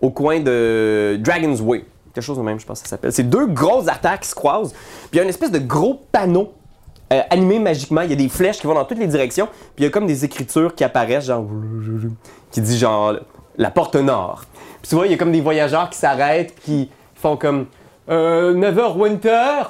au 0.00 0.10
coin 0.10 0.40
de 0.40 1.18
Dragon's 1.20 1.60
Way. 1.60 1.84
Quelque 2.14 2.24
chose 2.24 2.38
de 2.38 2.42
même, 2.42 2.58
je 2.60 2.66
pense 2.66 2.80
que 2.80 2.88
ça 2.88 2.90
s'appelle. 2.96 3.12
C'est 3.12 3.28
deux 3.28 3.46
grosses 3.46 3.88
artères 3.88 4.20
qui 4.20 4.28
se 4.28 4.34
croisent, 4.34 4.72
puis 4.72 5.10
il 5.14 5.16
y 5.16 5.20
a 5.20 5.24
une 5.24 5.28
espèce 5.28 5.50
de 5.50 5.58
gros 5.58 6.00
panneau 6.12 6.52
euh, 7.12 7.20
animé 7.28 7.58
magiquement. 7.58 8.00
Il 8.02 8.10
y 8.10 8.12
a 8.12 8.16
des 8.16 8.28
flèches 8.28 8.58
qui 8.58 8.66
vont 8.66 8.74
dans 8.74 8.84
toutes 8.84 8.98
les 8.98 9.06
directions, 9.06 9.46
puis 9.46 9.78
il 9.78 9.84
y 9.84 9.86
a 9.86 9.90
comme 9.90 10.06
des 10.06 10.24
écritures 10.24 10.74
qui 10.74 10.84
apparaissent, 10.84 11.26
genre, 11.26 11.44
qui 12.50 12.60
dit 12.60 12.78
genre 12.78 13.14
la 13.56 13.70
porte 13.70 13.96
nord. 13.96 14.44
Puis 14.80 14.90
tu 14.90 14.94
vois, 14.94 15.06
il 15.06 15.12
y 15.12 15.14
a 15.14 15.18
comme 15.18 15.32
des 15.32 15.40
voyageurs 15.40 15.90
qui 15.90 15.98
s'arrêtent, 15.98 16.54
qui 16.60 16.90
font 17.14 17.36
comme 17.36 17.66
euh, 18.10 18.54
9h 18.54 18.96
Winter, 18.96 19.62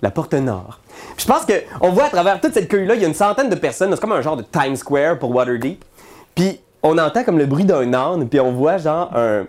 la 0.00 0.10
porte 0.10 0.34
nord. 0.34 0.80
Puis 1.16 1.26
je 1.26 1.32
pense 1.32 1.44
qu'on 1.44 1.90
voit 1.90 2.04
à 2.04 2.10
travers 2.10 2.40
toute 2.40 2.54
cette 2.54 2.68
queue-là, 2.68 2.94
il 2.94 3.02
y 3.02 3.04
a 3.04 3.08
une 3.08 3.14
centaine 3.14 3.48
de 3.50 3.54
personnes. 3.54 3.90
C'est 3.92 4.00
comme 4.00 4.12
un 4.12 4.22
genre 4.22 4.36
de 4.36 4.44
Times 4.44 4.76
Square 4.76 5.18
pour 5.18 5.34
Waterdeep. 5.34 5.84
Puis 6.34 6.60
on 6.82 6.96
entend 6.98 7.24
comme 7.24 7.38
le 7.38 7.46
bruit 7.46 7.64
d'un 7.64 7.92
âne, 7.92 8.28
puis 8.28 8.40
on 8.40 8.52
voit 8.52 8.78
genre 8.78 9.10
un, 9.14 9.46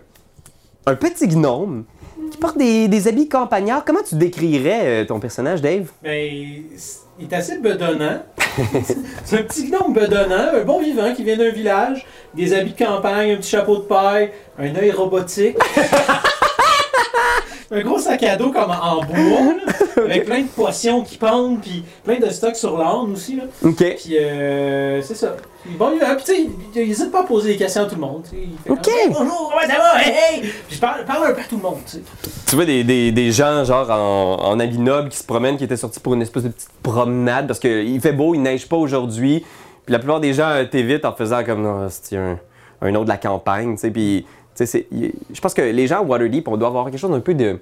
un 0.85 0.95
petit 0.95 1.27
gnome 1.27 1.85
qui 2.29 2.37
porte 2.37 2.57
des, 2.57 2.87
des 2.87 3.07
habits 3.07 3.27
campagnards. 3.27 3.83
Comment 3.85 4.03
tu 4.07 4.15
décrirais 4.15 4.81
euh, 4.85 5.05
ton 5.05 5.19
personnage, 5.19 5.61
Dave? 5.61 5.89
Ben, 6.03 6.29
il 7.19 7.25
est 7.25 7.33
assez 7.33 7.59
bedonnant. 7.59 8.21
c'est 9.25 9.39
un 9.39 9.43
petit 9.43 9.69
gnome 9.69 9.93
bedonnant, 9.93 10.53
un 10.53 10.63
bon 10.63 10.79
vivant 10.81 11.13
qui 11.13 11.23
vient 11.23 11.37
d'un 11.37 11.51
village, 11.51 12.05
des 12.33 12.53
habits 12.53 12.73
de 12.73 12.85
campagne, 12.85 13.31
un 13.31 13.37
petit 13.37 13.49
chapeau 13.49 13.77
de 13.77 13.83
paille, 13.83 14.31
un 14.57 14.75
œil 14.75 14.91
robotique. 14.91 15.57
un 17.71 17.81
gros 17.81 17.99
sac 17.99 18.23
à 18.23 18.35
dos 18.35 18.51
comme 18.51 18.71
en 18.71 19.03
bois, 19.03 19.15
là, 19.15 19.73
avec 20.03 20.25
plein 20.25 20.41
de 20.41 20.47
potions 20.47 21.03
qui 21.03 21.17
pendent, 21.17 21.61
puis 21.61 21.83
plein 22.03 22.19
de 22.19 22.29
stocks 22.29 22.55
sur 22.55 22.77
l'âne 22.77 23.11
aussi. 23.13 23.35
Là. 23.35 23.43
OK. 23.63 23.77
Puis 23.77 24.17
euh, 24.19 25.01
c'est 25.01 25.15
ça. 25.15 25.35
Puis 25.63 25.75
Bon, 25.75 25.91
il, 25.93 25.99
puis 25.99 26.23
tu 26.25 26.33
sais, 26.33 26.49
il 26.81 26.87
n'hésite 26.87 27.11
pas 27.11 27.21
à 27.21 27.23
poser 27.23 27.49
des 27.49 27.57
questions 27.57 27.83
à 27.83 27.85
tout 27.85 27.95
le 27.95 28.01
monde. 28.01 28.23
tu 28.23 28.31
sais. 28.31 28.43
Il 28.43 28.57
fait 28.63 28.71
Ok. 28.71 28.89
bonjour, 29.09 29.53
comment 29.53 29.73
ça 29.73 29.77
va? 29.79 30.01
Hey, 30.01 30.13
hey! 30.13 30.41
Puis 30.41 30.75
je 30.75 30.79
parle, 30.79 31.05
parle 31.05 31.27
un 31.27 31.33
peu 31.33 31.41
à 31.41 31.43
tout 31.43 31.57
le 31.57 31.61
monde. 31.63 31.77
tu 31.85 31.97
sais. 31.97 32.01
Tu 32.47 32.55
vois 32.55 32.65
des, 32.65 32.83
des, 32.83 33.11
des 33.11 33.31
gens 33.31 33.63
genre 33.63 33.89
en, 33.91 34.49
en 34.49 34.59
habits 34.59 34.79
nobles 34.79 35.09
qui 35.09 35.17
se 35.17 35.23
promènent, 35.23 35.57
qui 35.57 35.63
étaient 35.65 35.77
sortis 35.77 35.99
pour 35.99 36.13
une 36.15 36.21
espèce 36.23 36.43
de 36.43 36.49
petite 36.49 36.71
promenade 36.81 37.45
parce 37.45 37.59
qu'il 37.59 37.99
fait 38.01 38.13
beau, 38.13 38.33
il 38.33 38.41
neige 38.41 38.67
pas 38.67 38.77
aujourd'hui. 38.77 39.45
Puis 39.85 39.93
la 39.93 39.99
plupart 39.99 40.19
des 40.19 40.33
gens 40.33 40.49
euh, 40.49 40.63
t'évitent 40.65 41.05
en 41.05 41.13
faisant 41.13 41.43
comme 41.43 41.61
non, 41.61 41.87
c'est 41.89 42.17
un, 42.17 42.39
un 42.81 42.95
autre 42.95 43.03
de 43.05 43.09
la 43.09 43.17
campagne, 43.17 43.75
tu 43.75 43.81
sais. 43.81 43.91
Puis 43.91 44.25
tu 44.25 44.27
sais, 44.27 44.38
c'est- 44.65 44.87
je 44.91 45.39
pense 45.41 45.53
que 45.53 45.61
les 45.61 45.87
gens 45.87 45.99
à 45.99 46.01
Waterdeep, 46.01 46.47
on 46.47 46.57
doit 46.57 46.67
avoir 46.67 46.85
quelque 46.85 46.97
chose 46.99 47.11
d'un 47.11 47.19
peu 47.19 47.33
de 47.33 47.59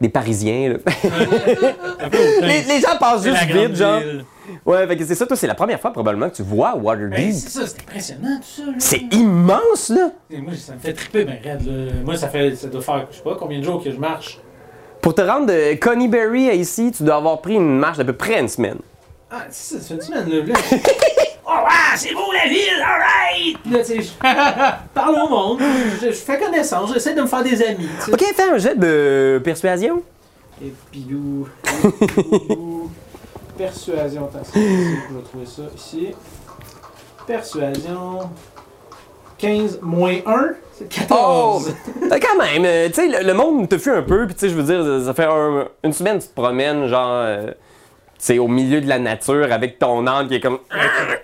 des 0.00 0.08
Parisiens. 0.08 0.70
là. 0.70 0.78
Les, 2.40 2.62
les 2.62 2.80
gens 2.80 2.96
passent 2.98 3.22
juste 3.22 3.44
vite, 3.44 3.76
genre. 3.76 4.00
ville. 4.00 4.24
Ouais, 4.66 4.84
fait 4.88 4.96
que 4.96 5.04
c'est 5.04 5.14
ça, 5.14 5.26
toi, 5.26 5.36
c'est 5.36 5.46
la 5.46 5.54
première 5.54 5.80
fois 5.80 5.92
probablement 5.92 6.28
que 6.28 6.34
tu 6.34 6.42
vois 6.42 6.72
Ben, 6.74 6.82
Waterdeep. 6.82 7.32
c'est 7.32 7.48
ça, 7.48 7.66
c'est 7.66 7.80
impressionnant 7.82 8.36
tout 8.38 8.62
ça. 8.62 8.66
là. 8.66 8.72
c'est 8.78 9.02
immense, 9.14 9.90
là. 9.90 10.10
Et 10.30 10.40
Moi, 10.40 10.54
ça 10.56 10.74
me 10.74 10.78
fait 10.80 10.92
triper, 10.92 11.24
ben 11.24 11.36
raide, 11.42 11.64
là. 11.64 11.92
Moi, 12.04 12.16
ça 12.16 12.28
fait, 12.28 12.56
ça 12.56 12.66
doit 12.66 12.80
faire, 12.82 13.06
je 13.12 13.16
sais 13.18 13.22
pas 13.22 13.36
combien 13.38 13.60
de 13.60 13.64
jours 13.64 13.82
que 13.82 13.92
je 13.92 13.96
marche. 13.98 14.40
Pour 15.00 15.14
te 15.14 15.22
rendre 15.22 15.46
de 15.46 15.74
Coneyberry 15.78 16.48
à 16.50 16.54
ici, 16.54 16.90
tu 16.96 17.04
dois 17.04 17.16
avoir 17.16 17.40
pris 17.40 17.54
une 17.54 17.78
marche 17.78 17.98
d'à 17.98 18.04
peu 18.04 18.12
près 18.14 18.40
une 18.40 18.48
semaine. 18.48 18.78
Ah, 19.30 19.44
c'est 19.50 19.76
ça, 19.76 19.80
ça 19.80 19.88
fait 19.88 19.94
une 19.94 20.00
semaine, 20.24 20.46
là. 20.48 20.54
oh, 21.54 21.66
ah, 21.68 21.96
c'est 21.96 22.12
beau 22.14 22.32
la 22.32 22.48
ville, 22.48 22.82
alright! 22.84 23.58
Là, 23.70 23.78
tu 23.78 23.84
sais, 23.84 24.02
je 24.02 24.10
parle 24.94 25.14
au 25.24 25.28
monde, 25.28 25.60
je, 26.00 26.06
je 26.08 26.12
fais 26.12 26.38
connaissance, 26.38 26.92
j'essaie 26.92 27.14
de 27.14 27.22
me 27.22 27.26
faire 27.26 27.42
des 27.42 27.62
amis. 27.62 27.88
Ok, 28.12 28.22
fais 28.34 28.42
un 28.42 28.58
jet 28.58 28.78
de 28.78 29.40
persuasion. 29.44 30.02
Et 30.64 30.72
pilou. 30.90 31.48
Persuasion. 33.58 34.24
Attends, 34.32 34.44
c'est 34.50 34.58
ici, 34.60 34.96
je 35.10 35.14
vais 35.16 35.22
trouver 35.22 35.46
ça 35.46 35.62
ici. 35.76 36.08
Persuasion. 37.26 38.30
15 39.38 39.80
moins 39.82 40.16
1, 40.24 40.48
c'est 40.78 40.88
14. 40.88 41.74
Euh, 42.12 42.18
quand 42.20 42.38
même, 42.42 42.64
euh, 42.64 42.86
tu 42.88 42.94
sais, 42.94 43.08
le, 43.08 43.26
le 43.26 43.34
monde 43.34 43.68
te 43.68 43.76
fuit 43.76 43.90
un 43.90 44.02
peu, 44.02 44.24
puis 44.26 44.34
tu 44.36 44.40
sais, 44.40 44.48
je 44.50 44.54
veux 44.54 44.62
dire, 44.62 45.04
ça 45.04 45.12
fait 45.14 45.24
un- 45.24 45.66
une 45.82 45.92
semaine 45.92 46.18
que 46.18 46.22
tu 46.22 46.28
te 46.28 46.34
promènes, 46.34 46.86
genre, 46.86 47.10
euh, 47.10 47.50
c'est 48.24 48.38
au 48.38 48.46
milieu 48.46 48.80
de 48.80 48.88
la 48.88 49.00
nature 49.00 49.48
avec 49.50 49.80
ton 49.80 50.06
âne 50.06 50.28
qui 50.28 50.36
est 50.36 50.40
comme. 50.40 50.58
Tu 50.70 50.76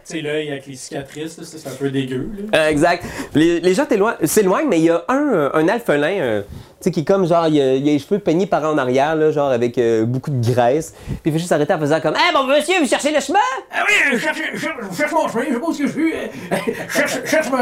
sais, 0.02 0.20
l'œil 0.20 0.50
avec 0.50 0.66
les 0.66 0.74
cicatrices, 0.74 1.38
là, 1.38 1.44
ça, 1.44 1.58
c'est 1.58 1.68
un 1.68 1.74
peu 1.76 1.90
dégueu. 1.90 2.28
Là. 2.52 2.58
Euh, 2.58 2.68
exact. 2.70 3.04
Les, 3.34 3.60
les 3.60 3.72
gens 3.72 3.84
t'éloignent- 3.86 4.16
s'éloignent, 4.26 4.66
mais 4.68 4.78
il 4.80 4.86
y 4.86 4.90
a 4.90 5.04
un, 5.08 5.50
un 5.54 5.68
alphelin, 5.68 6.08
euh, 6.18 6.42
tu 6.42 6.48
sais, 6.80 6.90
qui 6.90 7.00
est 7.00 7.04
comme 7.04 7.24
genre, 7.24 7.46
il 7.46 7.60
a, 7.60 7.74
il 7.76 7.88
a 7.88 7.92
les 7.92 7.98
cheveux 8.00 8.18
peignés 8.18 8.46
par 8.46 8.64
en 8.64 8.76
arrière, 8.78 9.14
là, 9.14 9.30
genre 9.30 9.50
avec 9.52 9.78
euh, 9.78 10.06
beaucoup 10.06 10.32
de 10.32 10.44
graisse. 10.44 10.92
Puis 11.06 11.18
il 11.26 11.32
fait 11.32 11.38
juste 11.38 11.52
arrêter 11.52 11.72
en 11.72 11.78
faisant 11.78 12.00
comme 12.00 12.16
Hey, 12.16 12.32
bon 12.34 12.42
monsieur, 12.48 12.80
vous 12.80 12.88
cherchez 12.88 13.12
le 13.12 13.20
chemin? 13.20 13.38
Ah 13.72 13.84
oui, 13.86 14.18
cherche, 14.18 14.38
cherche, 14.56 14.96
cherche 14.96 15.12
mon 15.12 15.28
chemin, 15.28 15.44
je 15.48 15.54
sais 15.54 15.60
pas 15.60 15.66
où 15.68 15.72
je 15.72 15.86
suis. 15.86 16.12
euh, 16.14 16.26
cherche, 16.88 17.24
cherche, 17.26 17.50
ma- 17.52 17.58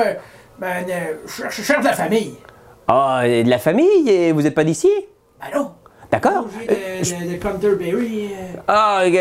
ma- 0.59 0.77
euh, 0.79 1.15
cherche, 1.29 1.61
cherche 1.63 1.85
la 1.85 1.93
famille. 1.93 2.33
Ah, 2.89 3.21
de 3.25 3.51
la 3.51 3.59
famille, 3.59 4.33
vous 4.33 4.47
êtes 4.47 4.55
pas 4.55 4.65
d'ici? 4.65 4.89
Ben 5.41 5.59
non. 5.59 5.73
D'accord. 6.11 6.47
Canterbury. 7.43 8.31
euh. 8.33 8.61
Ah, 8.69 9.01
oui, 9.05 9.19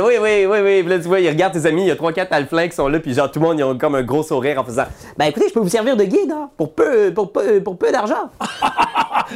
oui, 0.00 0.16
oui, 0.20 0.46
oui, 0.46 0.58
oui. 0.62 0.82
Puis 0.82 0.90
là, 0.90 0.98
tu 0.98 1.08
vois, 1.08 1.20
il 1.20 1.28
regarde 1.28 1.52
tes 1.52 1.66
amis, 1.66 1.82
il 1.82 1.88
y 1.88 1.90
a 1.90 1.96
3-4 1.96 2.28
alflins 2.30 2.68
qui 2.68 2.76
sont 2.76 2.88
là, 2.88 3.00
puis 3.00 3.12
genre, 3.14 3.30
tout 3.30 3.40
le 3.40 3.46
monde, 3.46 3.58
ils 3.58 3.64
ont 3.64 3.76
comme 3.76 3.94
un 3.96 4.02
gros 4.02 4.22
sourire 4.22 4.58
en 4.60 4.64
faisant 4.64 4.84
Ben 5.18 5.26
écoutez, 5.26 5.48
je 5.48 5.54
peux 5.54 5.60
vous 5.60 5.68
servir 5.68 5.96
de 5.96 6.04
guide, 6.04 6.32
hein, 6.32 6.48
pour 6.56 6.72
peu, 6.74 7.12
pour 7.12 7.32
peu, 7.32 7.60
pour 7.62 7.76
peu 7.78 7.90
d'argent. 7.92 8.30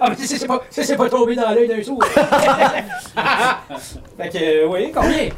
Ah, 0.01 0.09
mais 0.11 0.17
c'est 0.19 0.39
c'est 0.39 0.49
pas, 0.49 0.61
c'est 0.71 0.97
pas 0.97 1.09
tombé 1.09 1.37
dans 1.37 1.51
l'œil 1.51 1.69
d'un 1.69 1.81
sourd. 1.81 2.03
fait 4.19 4.29
que, 4.29 4.65
euh, 4.65 4.69
oui, 4.69 4.91
combien? 4.93 5.29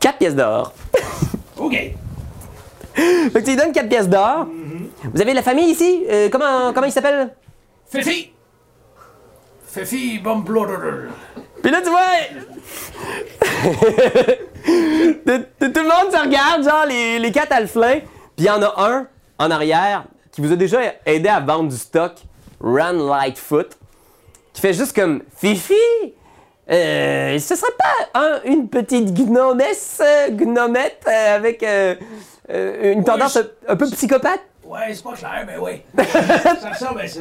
4 0.00 0.16
pièces 0.16 0.34
d'or. 0.34 0.72
OK. 1.58 1.72
Fait 2.94 3.30
que 3.34 3.38
tu 3.40 3.50
lui 3.50 3.56
donnes 3.56 3.72
4 3.72 3.88
pièces 3.90 4.08
d'or. 4.08 4.46
Vous 5.12 5.20
avez 5.20 5.32
de 5.32 5.36
la 5.36 5.42
famille 5.42 5.68
ici? 5.70 6.02
Euh, 6.08 6.30
comment, 6.32 6.72
comment 6.72 6.86
il 6.86 6.92
s'appelle? 6.92 7.28
Fifi! 7.90 8.32
Fifi 9.68 10.18
Bumbloder. 10.18 11.08
Puis 11.62 11.70
là, 11.70 11.80
tu 11.82 11.90
vois. 11.90 12.00
tout, 15.24 15.42
le 15.58 15.82
monde 15.82 16.12
se 16.12 16.20
regarde, 16.20 16.64
genre 16.64 16.86
les, 16.88 17.18
les 17.18 17.32
quatre 17.32 17.52
alflins. 17.52 18.00
Puis 18.00 18.06
il 18.38 18.44
y 18.46 18.50
en 18.50 18.62
a 18.62 18.74
un 18.78 19.06
en 19.38 19.50
arrière 19.50 20.04
qui 20.32 20.40
vous 20.40 20.52
a 20.52 20.56
déjà 20.56 20.80
aidé 21.06 21.28
à 21.28 21.40
vendre 21.40 21.68
du 21.70 21.76
stock, 21.76 22.12
Run 22.60 22.92
Lightfoot, 23.08 23.76
qui 24.52 24.60
fait 24.60 24.72
juste 24.72 24.94
comme 24.94 25.22
Fifi! 25.36 25.74
Euh, 26.70 27.38
ce 27.38 27.56
serait 27.56 27.72
pas 27.78 28.20
un- 28.20 28.40
une 28.44 28.68
petite 28.68 29.14
gnomesse, 29.14 30.02
euh, 30.04 30.28
gnomette 30.30 31.02
euh, 31.08 31.36
avec 31.36 31.62
euh, 31.62 31.94
une 32.92 33.02
tendance 33.04 33.34
je- 33.34 33.38
un, 33.40 33.72
un 33.72 33.76
peu 33.76 33.88
psychopathe? 33.90 34.40
Ouais, 34.68 34.92
c'est 34.92 35.02
pas 35.02 35.14
clair, 35.14 35.44
mais 35.46 35.56
oui. 35.56 35.80
ça 36.60 36.68
ressemble 36.70 37.00
à 37.00 37.08
ça. 37.08 37.20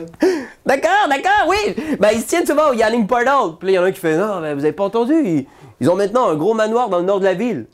D'accord, 0.66 1.08
d'accord, 1.10 1.48
oui. 1.48 1.76
Ben, 1.98 2.10
ils 2.14 2.20
se 2.20 2.28
tiennent 2.28 2.46
souvent 2.46 2.72
au 2.72 2.74
Yanning 2.74 3.08
Portal. 3.08 3.56
Puis 3.58 3.68
là, 3.68 3.72
il 3.72 3.76
y 3.76 3.80
en 3.80 3.84
a 3.84 3.86
un 3.86 3.92
qui 3.94 4.02
fait 4.02 4.18
Non, 4.18 4.42
ben, 4.42 4.54
vous 4.54 4.66
avez 4.66 4.74
pas 4.74 4.84
entendu. 4.84 5.14
Ils, 5.24 5.46
ils 5.80 5.90
ont 5.90 5.96
maintenant 5.96 6.28
un 6.28 6.36
gros 6.36 6.54
manoir 6.54 6.90
dans 6.90 6.98
le 6.98 7.06
nord 7.06 7.20
de 7.22 7.26
la 7.26 7.36
ville. 7.36 7.68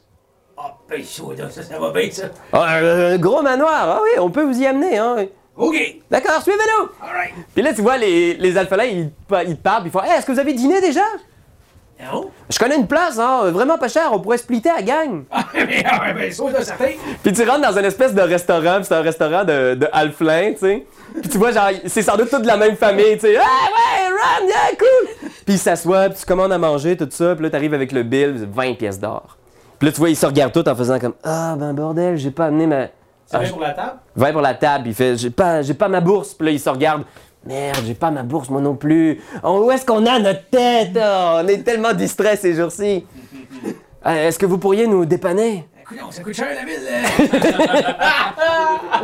Ah, 0.56 0.76
ben, 0.88 1.04
ça, 1.04 1.64
ça, 1.64 1.80
va 1.80 1.90
bien, 1.92 2.08
ça. 2.12 2.26
Ah, 2.52 2.76
un, 2.76 3.14
un 3.14 3.18
gros 3.18 3.42
manoir. 3.42 3.72
Ah 3.74 4.00
oui, 4.04 4.12
on 4.20 4.30
peut 4.30 4.44
vous 4.44 4.62
y 4.62 4.68
amener. 4.68 5.00
Hein. 5.00 5.26
OK. 5.58 5.76
D'accord, 6.12 6.44
suivez-nous. 6.44 6.90
Alright. 7.02 7.34
Puis 7.56 7.64
là, 7.64 7.74
tu 7.74 7.82
vois, 7.82 7.98
les, 7.98 8.36
les 8.36 8.58
alphalins, 8.58 8.84
ils, 8.86 9.12
ils 9.48 9.58
parlent. 9.58 9.82
Puis 9.82 9.90
ils 9.90 9.92
font 9.92 10.04
Hey, 10.04 10.18
est-ce 10.18 10.26
que 10.28 10.32
vous 10.34 10.40
avez 10.40 10.54
dîné 10.54 10.82
déjà? 10.82 11.02
Non? 12.02 12.30
Je 12.50 12.60
connais 12.60 12.76
une 12.76 12.88
place, 12.88 13.18
hein, 13.18 13.50
vraiment 13.52 13.78
pas 13.78 13.88
cher. 13.88 14.10
On 14.12 14.20
pourrait 14.20 14.38
splitter 14.38 14.70
à 14.70 14.82
gang. 14.82 15.24
Ah, 15.32 15.46
mais, 15.54 15.84
ah, 15.90 16.14
ben, 16.14 16.32
ça, 16.32 16.64
certain. 16.64 16.90
Puis 17.22 17.32
tu 17.34 17.44
rentres 17.48 17.62
dans 17.62 17.78
une 17.78 17.86
espèce 17.86 18.14
de 18.14 18.22
restaurant. 18.22 18.80
C'est 18.84 18.94
un 18.94 19.02
restaurant 19.02 19.44
de, 19.44 19.76
de 19.76 19.88
alphelins, 19.94 20.54
tu 20.54 20.60
sais. 20.60 20.86
Puis 21.22 21.30
tu 21.30 21.38
vois, 21.38 21.52
genre, 21.52 21.70
c'est 21.86 22.02
sans 22.02 22.18
doute 22.18 22.30
toute 22.30 22.42
de 22.42 22.48
la 22.48 22.58
même 22.58 22.76
famille, 22.76 23.14
tu 23.14 23.22
sais. 23.22 23.38
Ah 23.38 23.42
ouais, 23.42 24.10
Ron, 24.10 24.48
yeah, 24.48 24.78
cool. 24.78 25.30
Puis 25.46 25.56
ils 25.56 25.60
s'assoient, 25.60 26.10
puis 26.10 26.20
tu 26.20 26.26
commandes 26.26 26.52
à 26.52 26.58
manger, 26.58 26.98
tout 26.98 27.08
ça. 27.12 27.36
Puis 27.36 27.44
là, 27.44 27.50
t'arrives 27.52 27.74
avec 27.74 27.92
le 27.92 28.04
bill, 28.04 28.48
20 28.52 28.74
pièces 28.74 29.00
d'or. 29.00 29.38
Puis 29.80 29.88
là, 29.88 29.92
tu 29.94 30.00
vois, 30.00 30.10
ils 30.10 30.16
se 30.16 30.26
regardent 30.26 30.52
tous 30.54 30.70
en 30.70 30.76
faisant 30.76 31.00
comme 31.00 31.14
Ah, 31.24 31.56
ben 31.58 31.74
bordel, 31.74 32.18
j'ai 32.18 32.32
pas 32.32 32.46
amené 32.46 32.68
ma. 32.68 32.88
C'est 33.26 33.38
Ah, 33.38 33.40
bien 33.40 33.50
pour 33.52 33.62
la 33.62 33.72
table? 33.72 33.94
20 34.16 34.32
pour 34.32 34.42
la 34.42 34.54
table, 34.56 34.88
il 34.88 34.94
fait 34.94 35.16
j'ai 35.18 35.30
pas 35.30 35.62
j'ai 35.62 35.74
pas 35.74 35.88
ma 35.88 36.02
bourse. 36.02 36.34
Puis 36.34 36.46
là 36.48 36.52
il 36.54 36.60
se 36.60 36.70
regarde 36.70 37.04
Merde, 37.46 37.78
j'ai 37.86 37.94
pas 37.94 38.10
ma 38.12 38.24
bourse 38.24 38.50
moi 38.50 38.62
non 38.62 38.76
plus. 38.76 39.20
Oh, 39.44 39.66
où 39.66 39.72
est-ce 39.72 39.86
qu'on 39.86 40.06
a 40.06 40.18
notre 40.20 40.46
tête? 40.50 40.92
Oh, 40.96 41.40
On 41.44 41.48
est 41.48 41.64
tellement 41.64 41.94
distrait 41.94 42.36
ces 42.38 42.54
jours-ci. 42.56 43.06
Euh, 44.06 44.28
est-ce 44.28 44.38
que 44.38 44.46
vous 44.46 44.58
pourriez 44.58 44.86
nous 44.86 45.06
dépanner? 45.06 45.66
Écoute, 45.82 45.98
ça 46.12 46.22
coûte 46.24 46.34
cher, 46.34 46.48
la 46.54 46.66
ville. 46.66 46.86
euh. 46.92 47.04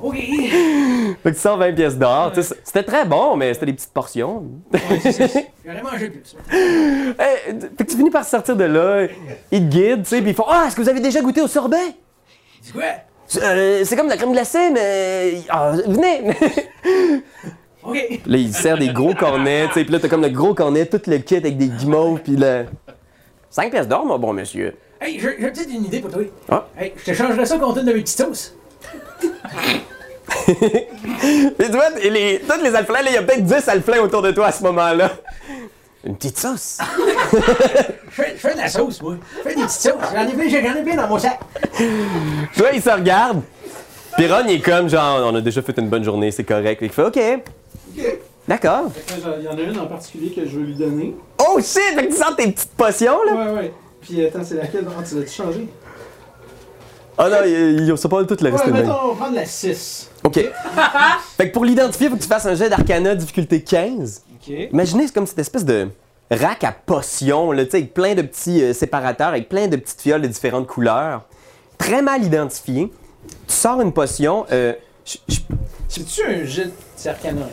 Oh, 0.00 0.08
OK. 0.08 0.14
Fait 0.14 1.16
que 1.24 1.28
tu 1.28 1.34
sors 1.34 1.58
20 1.58 1.74
pièces 1.74 1.98
d'or. 1.98 2.32
Tu 2.32 2.42
sais, 2.42 2.54
C'était 2.64 2.84
très 2.84 3.04
bon, 3.04 3.36
mais 3.36 3.52
c'était 3.52 3.66
des 3.66 3.74
petites 3.74 3.92
portions. 3.92 4.44
J'aurais 4.72 5.82
mangé 5.82 6.08
plus. 6.08 6.36
Fait 6.48 7.76
que 7.76 7.82
tu 7.90 7.96
finis 7.98 8.10
par 8.10 8.24
sortir 8.24 8.56
de 8.56 8.64
là, 8.64 9.06
ils 9.52 9.68
te 9.68 9.74
guident, 9.74 10.02
tu 10.04 10.08
sais, 10.08 10.22
puis 10.22 10.30
ils 10.30 10.34
font 10.34 10.46
Ah, 10.48 10.64
est-ce 10.68 10.76
que 10.76 10.80
vous 10.80 10.88
avez 10.88 11.00
déjà 11.00 11.20
goûté 11.20 11.42
au 11.42 11.48
sorbet 11.48 11.76
C'est 12.62 12.72
quoi? 12.72 12.84
Euh, 13.36 13.82
C'est 13.84 13.96
comme 13.96 14.06
de 14.06 14.12
la 14.12 14.16
crème 14.16 14.32
glacée, 14.32 14.70
mais. 14.70 15.42
Ah, 15.48 15.72
venez 15.86 16.34
OK. 17.82 18.20
Là, 18.26 18.38
il 18.38 18.52
sert 18.52 18.76
des 18.78 18.88
gros 18.88 19.14
cornets, 19.14 19.68
tu 19.68 19.74
sais, 19.74 19.84
puis 19.84 19.92
là, 19.92 19.98
t'as 20.00 20.08
comme 20.08 20.22
le 20.22 20.30
gros 20.30 20.54
cornet, 20.54 20.86
tout 20.86 21.00
le 21.06 21.18
kit 21.18 21.36
avec 21.36 21.56
des 21.56 21.68
guimauves, 21.68 22.20
puis 22.20 22.36
le. 22.36 22.66
5 23.50 23.70
pièces 23.70 23.88
d'or, 23.88 24.04
mon 24.04 24.18
bon 24.18 24.32
monsieur. 24.32 24.74
Hey, 25.00 25.18
j'ai 25.18 25.30
peut-être 25.36 25.70
une 25.70 25.84
idée 25.84 26.00
pour 26.00 26.10
toi. 26.10 26.22
Ah. 26.50 26.66
Hey, 26.78 26.92
je 26.96 27.04
te 27.04 27.14
changerais 27.16 27.46
ça 27.46 27.56
contre 27.56 27.78
une 27.78 27.86
de 27.86 27.92
mes 27.92 28.00
petites 28.02 28.18
sauces. 28.18 28.54
Et 30.48 30.86
tu 31.58 31.72
vois, 31.72 31.90
les, 32.02 32.40
tous 32.40 32.62
les 32.62 32.70
là, 32.70 32.82
il 33.06 33.12
y 33.12 33.16
a 33.16 33.22
peut-être 33.22 33.44
10 33.44 33.68
alflins 33.68 34.00
autour 34.00 34.22
de 34.22 34.32
toi 34.32 34.46
à 34.46 34.52
ce 34.52 34.62
moment-là. 34.64 35.12
Une 36.04 36.16
petite 36.16 36.38
sauce. 36.38 36.78
Je 36.80 37.36
fais, 38.10 38.32
je 38.34 38.40
fais 38.40 38.52
de 38.54 38.58
la 38.58 38.68
sauce, 38.68 39.02
moi. 39.02 39.16
Je 39.38 39.42
fais 39.42 39.54
des 39.56 39.62
petites 39.62 39.80
sauces. 39.80 39.94
J'en 40.14 40.28
ai 40.28 40.32
bien, 40.32 40.48
j'en 40.48 40.76
ai 40.78 40.82
bien 40.82 40.96
dans 40.96 41.08
mon 41.08 41.18
sac. 41.18 41.40
Tu 41.76 42.60
vois, 42.60 42.70
il 42.72 42.80
se 42.82 42.90
regarde. 42.90 43.42
Puis 44.16 44.26
Ron, 44.32 44.44
il 44.48 44.54
est 44.54 44.60
comme 44.60 44.88
genre, 44.88 45.20
on 45.32 45.34
a 45.34 45.40
déjà 45.40 45.60
fait 45.62 45.76
une 45.78 45.88
bonne 45.88 46.04
journée, 46.04 46.30
c'est 46.30 46.44
correct. 46.44 46.80
Il 46.82 46.90
fait 46.90 47.02
OK. 47.04 47.18
D'accord. 48.46 48.90
Il 49.38 49.44
y 49.44 49.48
en 49.48 49.58
a 49.58 49.60
une 49.60 49.78
en 49.78 49.86
particulier 49.86 50.30
que 50.30 50.46
je 50.46 50.58
veux 50.58 50.64
lui 50.64 50.74
donner. 50.74 51.14
Oh 51.38 51.58
shit! 51.60 51.94
Fait 51.94 52.06
que 52.06 52.12
tu 52.12 52.16
sens 52.16 52.34
tes 52.36 52.50
petites 52.50 52.70
potions, 52.70 53.22
là? 53.24 53.34
Ouais, 53.34 53.52
ouais. 53.52 53.72
Puis 54.00 54.24
attends, 54.24 54.42
c'est 54.42 54.54
laquelle? 54.54 54.86
Ah, 54.88 55.02
tu 55.06 55.16
l'as-tu 55.16 55.30
changé? 55.30 55.68
Oh 57.18 57.24
non, 57.28 57.36
il, 57.44 57.98
ça 57.98 58.08
pas 58.08 58.24
tout 58.24 58.36
le 58.40 58.44
Ouais, 58.46 58.50
reste 58.52 58.66
de 58.66 58.72
même. 58.72 58.86
mettons, 58.86 58.98
on 59.04 59.08
va 59.08 59.14
prendre 59.16 59.34
la 59.34 59.44
6. 59.44 60.10
OK. 60.24 60.34
fait 61.36 61.48
que 61.48 61.52
pour 61.52 61.64
l'identifier, 61.64 62.08
faut 62.08 62.16
que 62.16 62.22
tu 62.22 62.28
fasses 62.28 62.46
un 62.46 62.54
jet 62.54 62.68
d'arcana 62.68 63.14
difficulté 63.16 63.60
15. 63.62 64.22
Imaginez, 64.72 65.06
c'est 65.06 65.14
comme 65.14 65.26
cette 65.26 65.38
espèce 65.38 65.64
de 65.64 65.88
rack 66.30 66.64
à 66.64 66.72
potions, 66.72 67.52
là, 67.52 67.64
tu 67.64 67.70
sais, 67.72 67.76
avec 67.78 67.94
plein 67.94 68.14
de 68.14 68.22
petits 68.22 68.62
euh, 68.62 68.72
séparateurs, 68.72 69.28
avec 69.28 69.48
plein 69.48 69.66
de 69.68 69.76
petites 69.76 70.00
fioles 70.00 70.22
de 70.22 70.26
différentes 70.26 70.66
couleurs. 70.66 71.22
Très 71.78 72.02
mal 72.02 72.22
identifié. 72.24 72.90
Tu 73.46 73.54
sors 73.54 73.80
une 73.80 73.92
potion. 73.92 74.44
Euh, 74.52 74.72
C'est-tu 75.88 76.22
un 76.24 76.44
jet 76.44 76.70
d'arcana? 77.04 77.46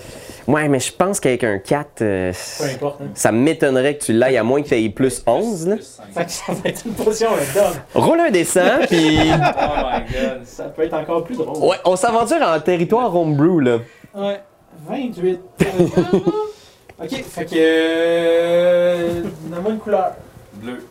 ouais, 0.47 0.67
mais 0.67 0.79
je 0.79 0.91
pense 0.91 1.19
qu'avec 1.19 1.43
un 1.43 1.58
4, 1.60 2.01
euh, 2.01 2.31
Peu 2.60 2.63
importe, 2.65 3.01
hein. 3.01 3.08
ça 3.13 3.31
m'étonnerait 3.31 3.97
que 3.97 4.03
tu 4.05 4.13
l'ailles, 4.13 4.38
à 4.38 4.43
moins 4.43 4.62
que 4.62 4.67
tu 4.67 4.75
aies 4.75 4.89
plus 4.89 5.23
11. 5.25 5.67
Là. 5.67 5.75
Fait 6.13 6.25
que 6.25 6.31
ça 6.31 6.51
va 6.51 6.69
être 6.69 6.86
une 6.86 6.93
potion 6.93 7.29
d'homme. 7.53 7.73
Roule 8.03 8.19
un 8.19 8.31
dessin, 8.31 8.79
puis... 8.88 9.19
Oh 9.19 9.38
my 9.38 10.13
god. 10.13 10.45
Ça 10.45 10.65
peut 10.65 10.84
être 10.84 10.93
encore 10.95 11.23
plus 11.23 11.36
drôle. 11.38 11.58
Ouais, 11.69 11.77
on 11.86 11.95
s'aventure 11.95 12.41
en 12.41 12.60
territoire 12.60 13.15
homebrew, 13.15 13.60
là. 13.62 13.77
Ouais. 14.13 14.41
28. 14.88 15.39
Ok, 17.01 17.23
fait 17.23 17.45
que. 17.45 17.55
Euh, 17.58 19.21
Donne-moi 19.45 19.71
une 19.71 19.79
couleur. 19.79 20.12
Bleu. 20.53 20.86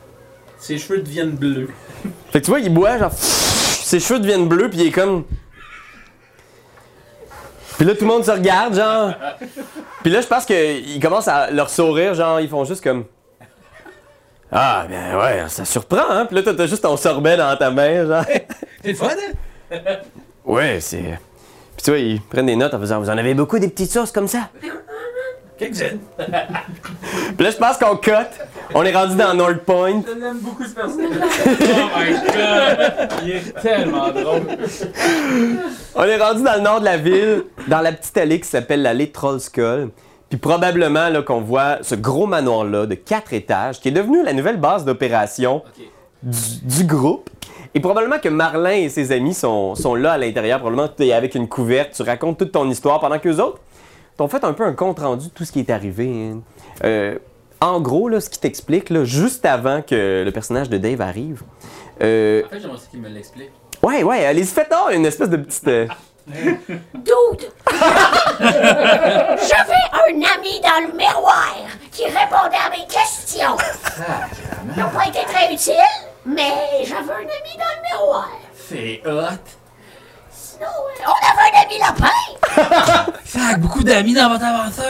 Ses 0.58 0.78
cheveux 0.78 1.00
deviennent 1.00 1.32
bleus. 1.32 1.70
Fait 2.30 2.40
que 2.40 2.44
tu 2.44 2.50
vois, 2.50 2.60
il 2.60 2.72
boit, 2.72 2.98
genre, 2.98 3.12
ses 3.12 4.00
cheveux 4.00 4.20
deviennent 4.20 4.48
bleus, 4.48 4.68
puis 4.68 4.80
il 4.80 4.86
est 4.88 4.92
comme. 4.92 5.24
Puis 7.76 7.86
là, 7.86 7.94
tout 7.94 8.02
le 8.02 8.06
monde 8.06 8.24
se 8.24 8.30
regarde, 8.30 8.74
genre. 8.74 9.12
Puis 10.02 10.12
là, 10.12 10.20
je 10.20 10.26
pense 10.26 10.44
qu'ils 10.44 11.00
commencent 11.00 11.28
à 11.28 11.50
leur 11.50 11.70
sourire, 11.70 12.14
genre, 12.14 12.40
ils 12.40 12.48
font 12.48 12.64
juste 12.64 12.84
comme. 12.84 13.04
Ah, 14.52 14.86
ben 14.88 15.18
ouais, 15.18 15.48
ça 15.48 15.64
surprend, 15.64 16.08
hein. 16.10 16.26
Puis 16.26 16.36
là, 16.36 16.52
t'as 16.54 16.66
juste 16.66 16.82
ton 16.82 16.96
sorbet 16.96 17.36
dans 17.36 17.56
ta 17.56 17.70
main, 17.70 18.06
genre. 18.06 18.24
C'est 18.82 18.90
le 18.90 18.94
fun, 18.94 19.08
hein? 19.72 19.78
Ouais, 20.44 20.78
c'est. 20.80 21.18
Puis 21.76 21.82
tu 21.84 21.90
vois, 21.90 21.98
ils 21.98 22.20
prennent 22.20 22.46
des 22.46 22.54
notes 22.54 22.74
en 22.74 22.78
faisant 22.78 23.00
Vous 23.00 23.10
en 23.10 23.18
avez 23.18 23.34
beaucoup 23.34 23.58
des 23.58 23.68
petites 23.68 23.90
sauces 23.90 24.12
comme 24.12 24.28
ça? 24.28 24.50
Quelques-unes. 25.56 26.00
Puis 26.18 27.46
là, 27.46 27.50
je 27.50 27.56
pense 27.56 27.76
qu'on 27.78 27.96
cut. 27.96 28.12
On 28.74 28.82
est 28.82 28.94
rendu 28.94 29.16
dans 29.16 29.34
North 29.34 29.58
Point. 29.58 30.02
Je 30.06 30.20
l'aime 30.20 30.38
beaucoup 30.38 30.64
ce 30.64 30.74
personnage. 30.74 31.10
Oh 31.46 31.88
my 31.96 32.12
god! 32.26 33.10
Il 33.24 33.30
est 33.30 33.60
tellement 33.60 34.10
drôle. 34.10 34.42
On 35.94 36.02
est 36.02 36.16
rendu 36.16 36.42
dans 36.42 36.54
le 36.54 36.60
nord 36.60 36.80
de 36.80 36.84
la 36.84 36.96
ville, 36.96 37.44
dans 37.68 37.80
la 37.80 37.92
petite 37.92 38.16
allée 38.16 38.40
qui 38.40 38.48
s'appelle 38.48 38.82
l'allée 38.82 39.10
Trollskull. 39.12 39.90
Puis 40.28 40.38
probablement 40.38 41.08
là, 41.08 41.22
qu'on 41.22 41.40
voit 41.40 41.78
ce 41.82 41.94
gros 41.94 42.26
manoir-là 42.26 42.86
de 42.86 42.94
quatre 42.94 43.32
étages 43.32 43.80
qui 43.80 43.88
est 43.88 43.92
devenu 43.92 44.24
la 44.24 44.32
nouvelle 44.32 44.56
base 44.56 44.84
d'opération 44.84 45.62
du 46.22 46.84
groupe. 46.84 47.30
Et 47.76 47.80
probablement 47.80 48.18
que 48.18 48.28
Marlin 48.28 48.70
et 48.70 48.88
ses 48.88 49.12
amis 49.12 49.34
sont, 49.34 49.74
sont 49.76 49.94
là 49.94 50.12
à 50.12 50.18
l'intérieur. 50.18 50.58
Probablement 50.58 50.88
que 50.88 50.96
tu 50.96 51.08
es 51.08 51.12
avec 51.12 51.34
une 51.36 51.48
couverte, 51.48 51.92
tu 51.94 52.02
racontes 52.02 52.38
toute 52.38 52.52
ton 52.52 52.68
histoire 52.68 52.98
pendant 52.98 53.18
que 53.18 53.28
les 53.28 53.38
autres 53.38 53.60
t'ont 54.16 54.28
fait 54.28 54.44
un 54.44 54.52
peu 54.52 54.64
un 54.64 54.72
compte 54.72 55.00
rendu 55.00 55.26
de 55.28 55.30
tout 55.32 55.44
ce 55.44 55.52
qui 55.52 55.60
est 55.60 55.70
arrivé. 55.70 56.30
hein. 56.32 56.40
Euh, 56.84 57.18
en 57.60 57.80
gros, 57.80 58.08
là, 58.08 58.20
ce 58.20 58.28
qui 58.28 58.38
t'explique, 58.38 58.90
là, 58.90 59.04
juste 59.04 59.44
avant 59.46 59.80
que 59.82 60.22
le 60.24 60.30
personnage 60.32 60.68
de 60.68 60.76
Dave 60.78 61.00
arrive. 61.00 61.42
euh, 62.02 62.42
En 62.44 62.48
fait, 62.50 62.60
j'aimerais 62.60 62.76
aussi 62.76 62.88
qu'il 62.88 63.00
me 63.00 63.08
l'explique. 63.08 63.50
ouais, 63.82 64.02
ouais, 64.02 64.26
allez-y, 64.26 64.46
faites 64.46 64.72
une 64.92 65.06
espèce 65.06 65.30
de 65.30 65.36
petite. 65.38 65.68
euh, 65.68 65.86
Dude! 66.94 67.50
J'avais 68.40 69.84
un 69.92 70.14
ami 70.14 70.60
dans 70.60 70.86
le 70.88 70.96
miroir 70.96 71.54
qui 71.92 72.04
répondait 72.04 72.56
à 72.64 72.70
mes 72.70 72.86
questions. 72.86 73.56
Il 74.70 74.76
n'a 74.76 74.86
pas 74.86 75.06
été 75.08 75.20
très 75.26 75.52
utile, 75.52 75.74
mais 76.24 76.82
j'avais 76.84 77.12
un 77.12 77.18
ami 77.18 77.56
dans 77.58 77.74
le 77.76 77.82
miroir. 77.98 78.28
C'est 78.56 79.02
hot. 79.06 79.44
Sinon, 80.54 80.66
euh, 80.68 81.06
on 81.06 81.18
avait 81.30 81.50
un 81.50 81.62
ami 81.62 81.78
lapin. 81.78 83.12
Sac, 83.24 83.60
beaucoup 83.60 83.82
d'amis 83.82 84.14
dans 84.14 84.28
votre 84.28 84.44
aventure. 84.44 84.84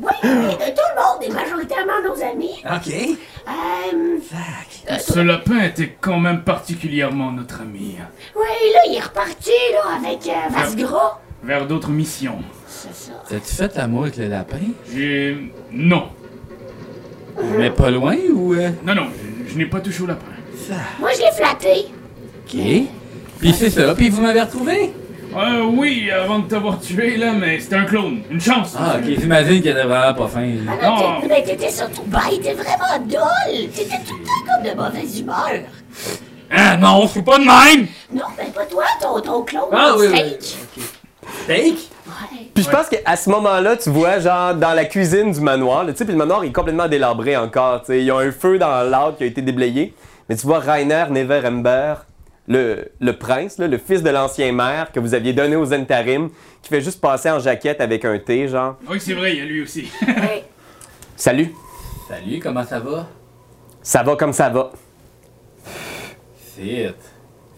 Oui, 0.00 0.12
oui, 0.22 0.28
de 0.30 0.70
tout 0.74 0.88
le 0.94 1.02
monde, 1.02 1.22
et 1.22 1.28
majoritairement 1.30 2.00
nos 2.04 2.22
amis. 2.22 2.62
Ok. 2.64 2.92
Euh, 3.48 4.18
Sac. 4.30 5.00
Ce 5.00 5.18
lapin 5.20 5.60
était 5.62 5.96
quand 6.00 6.18
même 6.18 6.42
particulièrement 6.42 7.32
notre 7.32 7.62
ami. 7.62 7.96
oui, 8.36 8.46
là, 8.74 8.80
il 8.88 8.96
est 8.96 9.00
reparti, 9.02 9.50
là, 9.72 9.96
avec 9.96 10.26
euh, 10.26 10.48
Vasgras. 10.50 11.18
Vers 11.42 11.66
d'autres 11.66 11.90
missions. 11.90 12.38
C'est 12.66 12.94
ça. 12.94 13.12
T'as-tu 13.28 13.54
fait 13.54 13.74
l'amour 13.76 14.02
avec 14.02 14.16
le 14.16 14.26
lapin? 14.28 14.58
J'ai. 14.92 15.52
Non. 15.72 16.08
Mais 17.56 17.70
pas 17.70 17.90
loin 17.90 18.16
ou. 18.34 18.54
euh? 18.54 18.70
Non, 18.84 18.94
non, 18.94 19.06
je, 19.46 19.52
je 19.52 19.58
n'ai 19.58 19.66
pas 19.66 19.80
touché 19.80 20.02
au 20.02 20.06
lapin. 20.06 20.26
Moi, 20.98 21.10
je 21.14 21.20
l'ai 21.20 21.32
flatté. 21.32 21.86
Ok. 22.44 22.88
Puis 23.40 23.52
c'est 23.52 23.70
ça, 23.70 23.94
puis 23.94 24.08
vous 24.10 24.20
m'avez 24.22 24.40
retrouvé? 24.40 24.92
Euh, 25.36 25.62
oui, 25.74 26.10
avant 26.10 26.38
de 26.40 26.48
t'avoir 26.48 26.80
tué, 26.80 27.16
là, 27.18 27.32
mais 27.32 27.60
c'était 27.60 27.76
un 27.76 27.84
clone. 27.84 28.20
Une 28.30 28.40
chance. 28.40 28.74
Ah, 28.78 28.96
ok, 28.96 29.04
j'imagine 29.20 29.62
qu'elle 29.62 29.76
était 29.76 29.86
vraiment 29.86 30.14
pas 30.14 30.26
fin. 30.28 30.48
Ah 30.82 30.86
Non. 30.86 31.28
mais 31.28 31.42
t'étais 31.44 31.70
surtout 31.70 32.02
bête, 32.06 32.40
t'es 32.42 32.54
vraiment 32.54 32.98
dole. 33.06 33.68
T'étais 33.74 33.98
tout 34.06 34.16
le 34.18 34.24
temps 34.24 34.54
comme 34.54 34.70
de 34.70 34.74
mauvaise 34.76 35.20
humeur. 35.20 35.50
Ah 36.50 36.76
non, 36.78 37.06
c'est 37.06 37.22
pas 37.22 37.38
de 37.38 37.44
même! 37.44 37.86
Non, 38.12 38.22
mais 38.38 38.46
pas 38.46 38.64
toi, 38.64 38.84
ton, 39.00 39.20
ton 39.20 39.42
clone, 39.42 39.64
Ah, 39.70 39.94
oui. 39.98 40.08
Steak? 41.44 41.74
Ouais. 42.06 42.48
Puis 42.54 42.64
je 42.64 42.70
pense 42.70 42.88
qu'à 42.88 43.16
ce 43.16 43.28
moment-là, 43.28 43.76
tu 43.76 43.90
vois, 43.90 44.18
genre, 44.18 44.54
dans 44.54 44.72
la 44.72 44.86
cuisine 44.86 45.30
du 45.30 45.40
manoir, 45.40 45.84
là, 45.84 45.92
tu 45.92 45.98
sais, 45.98 46.04
puis 46.06 46.12
le 46.14 46.18
manoir 46.18 46.42
est 46.44 46.52
complètement 46.52 46.88
délabré 46.88 47.36
encore, 47.36 47.80
tu 47.82 47.88
sais. 47.88 47.98
Il 47.98 48.06
y 48.06 48.10
a 48.10 48.16
un 48.16 48.32
feu 48.32 48.58
dans 48.58 48.82
l'âtre 48.88 49.18
qui 49.18 49.24
a 49.24 49.26
été 49.26 49.42
déblayé. 49.42 49.94
Mais 50.28 50.36
tu 50.36 50.46
vois 50.46 50.58
Rainer 50.60 51.04
Neverember, 51.10 51.94
le, 52.48 52.90
le 52.98 53.12
prince, 53.12 53.58
là, 53.58 53.68
le 53.68 53.78
fils 53.78 54.02
de 54.02 54.10
l'ancien 54.10 54.50
maire 54.52 54.90
que 54.90 54.98
vous 54.98 55.14
aviez 55.14 55.32
donné 55.34 55.54
aux 55.54 55.66
Zentarim, 55.66 56.30
qui 56.62 56.68
fait 56.70 56.80
juste 56.80 57.00
passer 57.00 57.30
en 57.30 57.38
jaquette 57.38 57.80
avec 57.80 58.04
un 58.04 58.18
thé, 58.18 58.48
genre. 58.48 58.76
Oui, 58.88 58.98
c'est 59.00 59.12
vrai, 59.14 59.32
il 59.34 59.38
y 59.38 59.42
a 59.42 59.44
lui 59.44 59.62
aussi. 59.62 59.90
Salut, 61.16 61.52
Salut, 62.08 62.40
comment 62.40 62.64
ça 62.64 62.80
va? 62.80 63.06
ça 63.82 64.02
va 64.02 64.16
comme 64.16 64.32
ça 64.32 64.48
va. 64.48 64.70
C'est. 66.56 66.94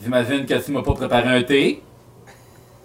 J'imagine 0.03 0.44
que 0.46 0.55
tu 0.55 0.72
m'as 0.72 0.83
pas 0.83 0.94
préparé 0.94 1.29
un 1.29 1.42
thé. 1.42 1.83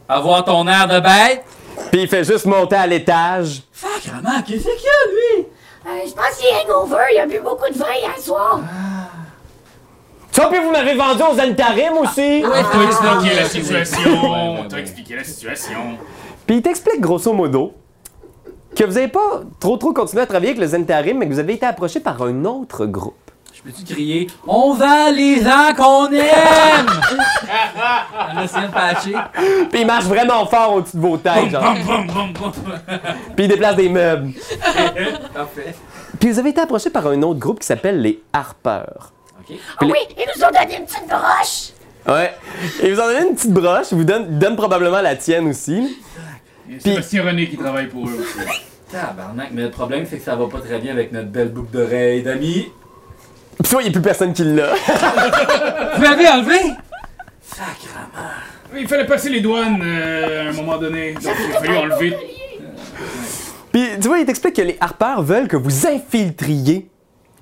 Avoir 0.08 0.44
ton 0.46 0.68
air 0.68 0.88
de 0.88 1.00
bête. 1.00 1.44
Puis 1.92 2.02
il 2.04 2.08
fait 2.08 2.24
juste 2.24 2.46
monter 2.46 2.76
à 2.76 2.86
l'étage. 2.88 3.64
Sacrement, 3.72 4.42
qu'est-ce 4.46 4.64
qu'il 4.64 4.70
y 4.70 5.40
a, 5.40 5.42
lui? 5.42 5.48
Euh, 5.88 6.08
je 6.08 6.14
pense 6.14 6.38
qu'il 6.38 6.48
est 6.48 6.64
hangover, 6.72 7.04
il 7.14 7.20
a 7.20 7.26
bu 7.26 7.40
beaucoup 7.44 7.72
de 7.72 7.78
vin 7.78 7.94
hier 8.00 8.18
soir. 8.20 8.60
Ça, 10.36 10.48
puis 10.48 10.60
vous 10.60 10.70
m'avez 10.70 10.96
vendu 10.96 11.22
aux 11.24 11.34
Zentarim 11.34 11.94
aussi! 11.94 12.44
On 12.44 12.50
t'a 12.52 12.84
expliqué 12.84 13.36
la 13.38 13.46
situation. 13.46 14.12
On 14.60 14.68
t'a 14.68 14.80
expliqué 14.82 15.16
la 15.16 15.24
situation. 15.24 15.80
Puis 16.46 16.58
il 16.58 16.62
t'explique 16.62 17.00
grosso 17.00 17.32
modo 17.32 17.74
que 18.76 18.84
vous 18.84 18.96
n'avez 18.96 19.08
pas 19.08 19.44
trop 19.62 19.78
trop 19.78 19.94
continué 19.94 20.24
à 20.24 20.26
travailler 20.26 20.50
avec 20.50 20.60
le 20.60 20.68
Zentarim, 20.68 21.20
mais 21.20 21.30
que 21.30 21.32
vous 21.32 21.40
avez 21.40 21.54
été 21.54 21.66
approché 21.66 22.02
par 22.02 22.22
un 22.22 22.44
autre 22.44 22.86
groupe. 22.86 23.16
Je 23.54 23.62
peux-tu 23.62 23.86
crier 23.86 24.28
On 24.46 24.74
vend 24.74 25.10
les 25.14 25.42
gens 25.42 25.74
qu'on 25.74 26.08
aime! 26.12 26.86
Puis 29.72 29.80
il 29.80 29.88
marche 29.88 30.04
vraiment 30.04 30.46
fort 30.48 30.74
au-dessus 30.74 30.98
de 30.98 31.02
vos 31.02 31.16
têtes, 31.16 31.52
genre. 31.52 31.76
Puis 33.38 33.46
il 33.46 33.48
déplace 33.48 33.78
des 33.78 33.88
meubles. 33.88 34.34
Parfait. 35.34 35.74
Puis 36.20 36.30
vous 36.30 36.40
avez 36.40 36.50
été 36.50 36.60
approché 36.60 36.90
par 36.90 37.08
un 37.08 37.22
autre 37.22 37.40
groupe 37.40 37.62
qui 37.62 37.68
s'appelle 37.68 38.02
les 38.02 38.22
Harpeurs. 38.34 39.14
Ok. 39.48 39.58
Ah 39.80 39.86
oui, 39.86 40.00
ils 40.18 40.26
nous 40.36 40.44
ont 40.44 40.52
donné 40.52 40.78
une 40.78 40.86
petite 40.86 41.08
broche. 41.08 41.72
Ouais. 42.08 42.34
Et 42.82 42.92
vous 42.92 43.00
en 43.00 43.08
donnez 43.08 43.28
une 43.28 43.36
petite 43.36 43.54
broche, 43.54 43.88
ils 43.92 43.98
vous 43.98 44.04
donnent, 44.04 44.28
ils 44.30 44.40
donnent 44.40 44.56
probablement 44.56 45.02
la 45.02 45.16
tienne 45.16 45.48
aussi. 45.48 45.98
Il 46.68 46.76
y 46.76 46.78
a 46.78 46.80
Sébastien 46.80 47.24
René 47.24 47.48
qui 47.48 47.58
travaille 47.58 47.88
pour 47.88 48.08
eux 48.08 48.20
aussi. 48.20 48.62
Tabarnak, 48.92 49.50
mais 49.52 49.64
le 49.64 49.72
problème, 49.72 50.06
c'est 50.10 50.18
que 50.18 50.24
ça 50.24 50.36
va 50.36 50.48
pas 50.48 50.60
très 50.60 50.80
bien 50.80 50.94
avec 50.94 51.12
notre 51.12 51.30
belle 51.30 51.50
boucle 51.50 51.72
d'oreille 51.72 52.24
d'amis. 52.24 52.68
Puis 53.62 53.70
toi, 53.70 53.82
il 53.82 53.86
n'y 53.86 53.90
a 53.90 53.94
plus 53.94 54.02
personne 54.02 54.34
qui 54.34 54.44
l'a. 54.44 54.74
Vous 55.96 56.04
l'avez 56.04 56.28
enlevé? 56.28 56.60
Sacrement. 57.42 58.30
Il 58.76 58.88
fallait 58.88 59.06
passer 59.06 59.30
les 59.30 59.42
douanes 59.42 59.82
euh, 59.84 60.48
à 60.48 60.50
un 60.50 60.54
moment 60.54 60.78
donné. 60.78 61.14
Donc 61.14 61.34
il 61.40 61.56
a 61.56 61.60
fallu 61.60 61.78
enlever. 61.78 62.18
Puis 63.72 63.90
tu 64.02 64.08
vois, 64.08 64.20
il 64.20 64.26
t'explique 64.26 64.56
que 64.56 64.62
les 64.62 64.78
Harpeurs 64.80 65.22
veulent 65.22 65.48
que 65.48 65.58
vous 65.58 65.88
infiltriez 65.88 66.90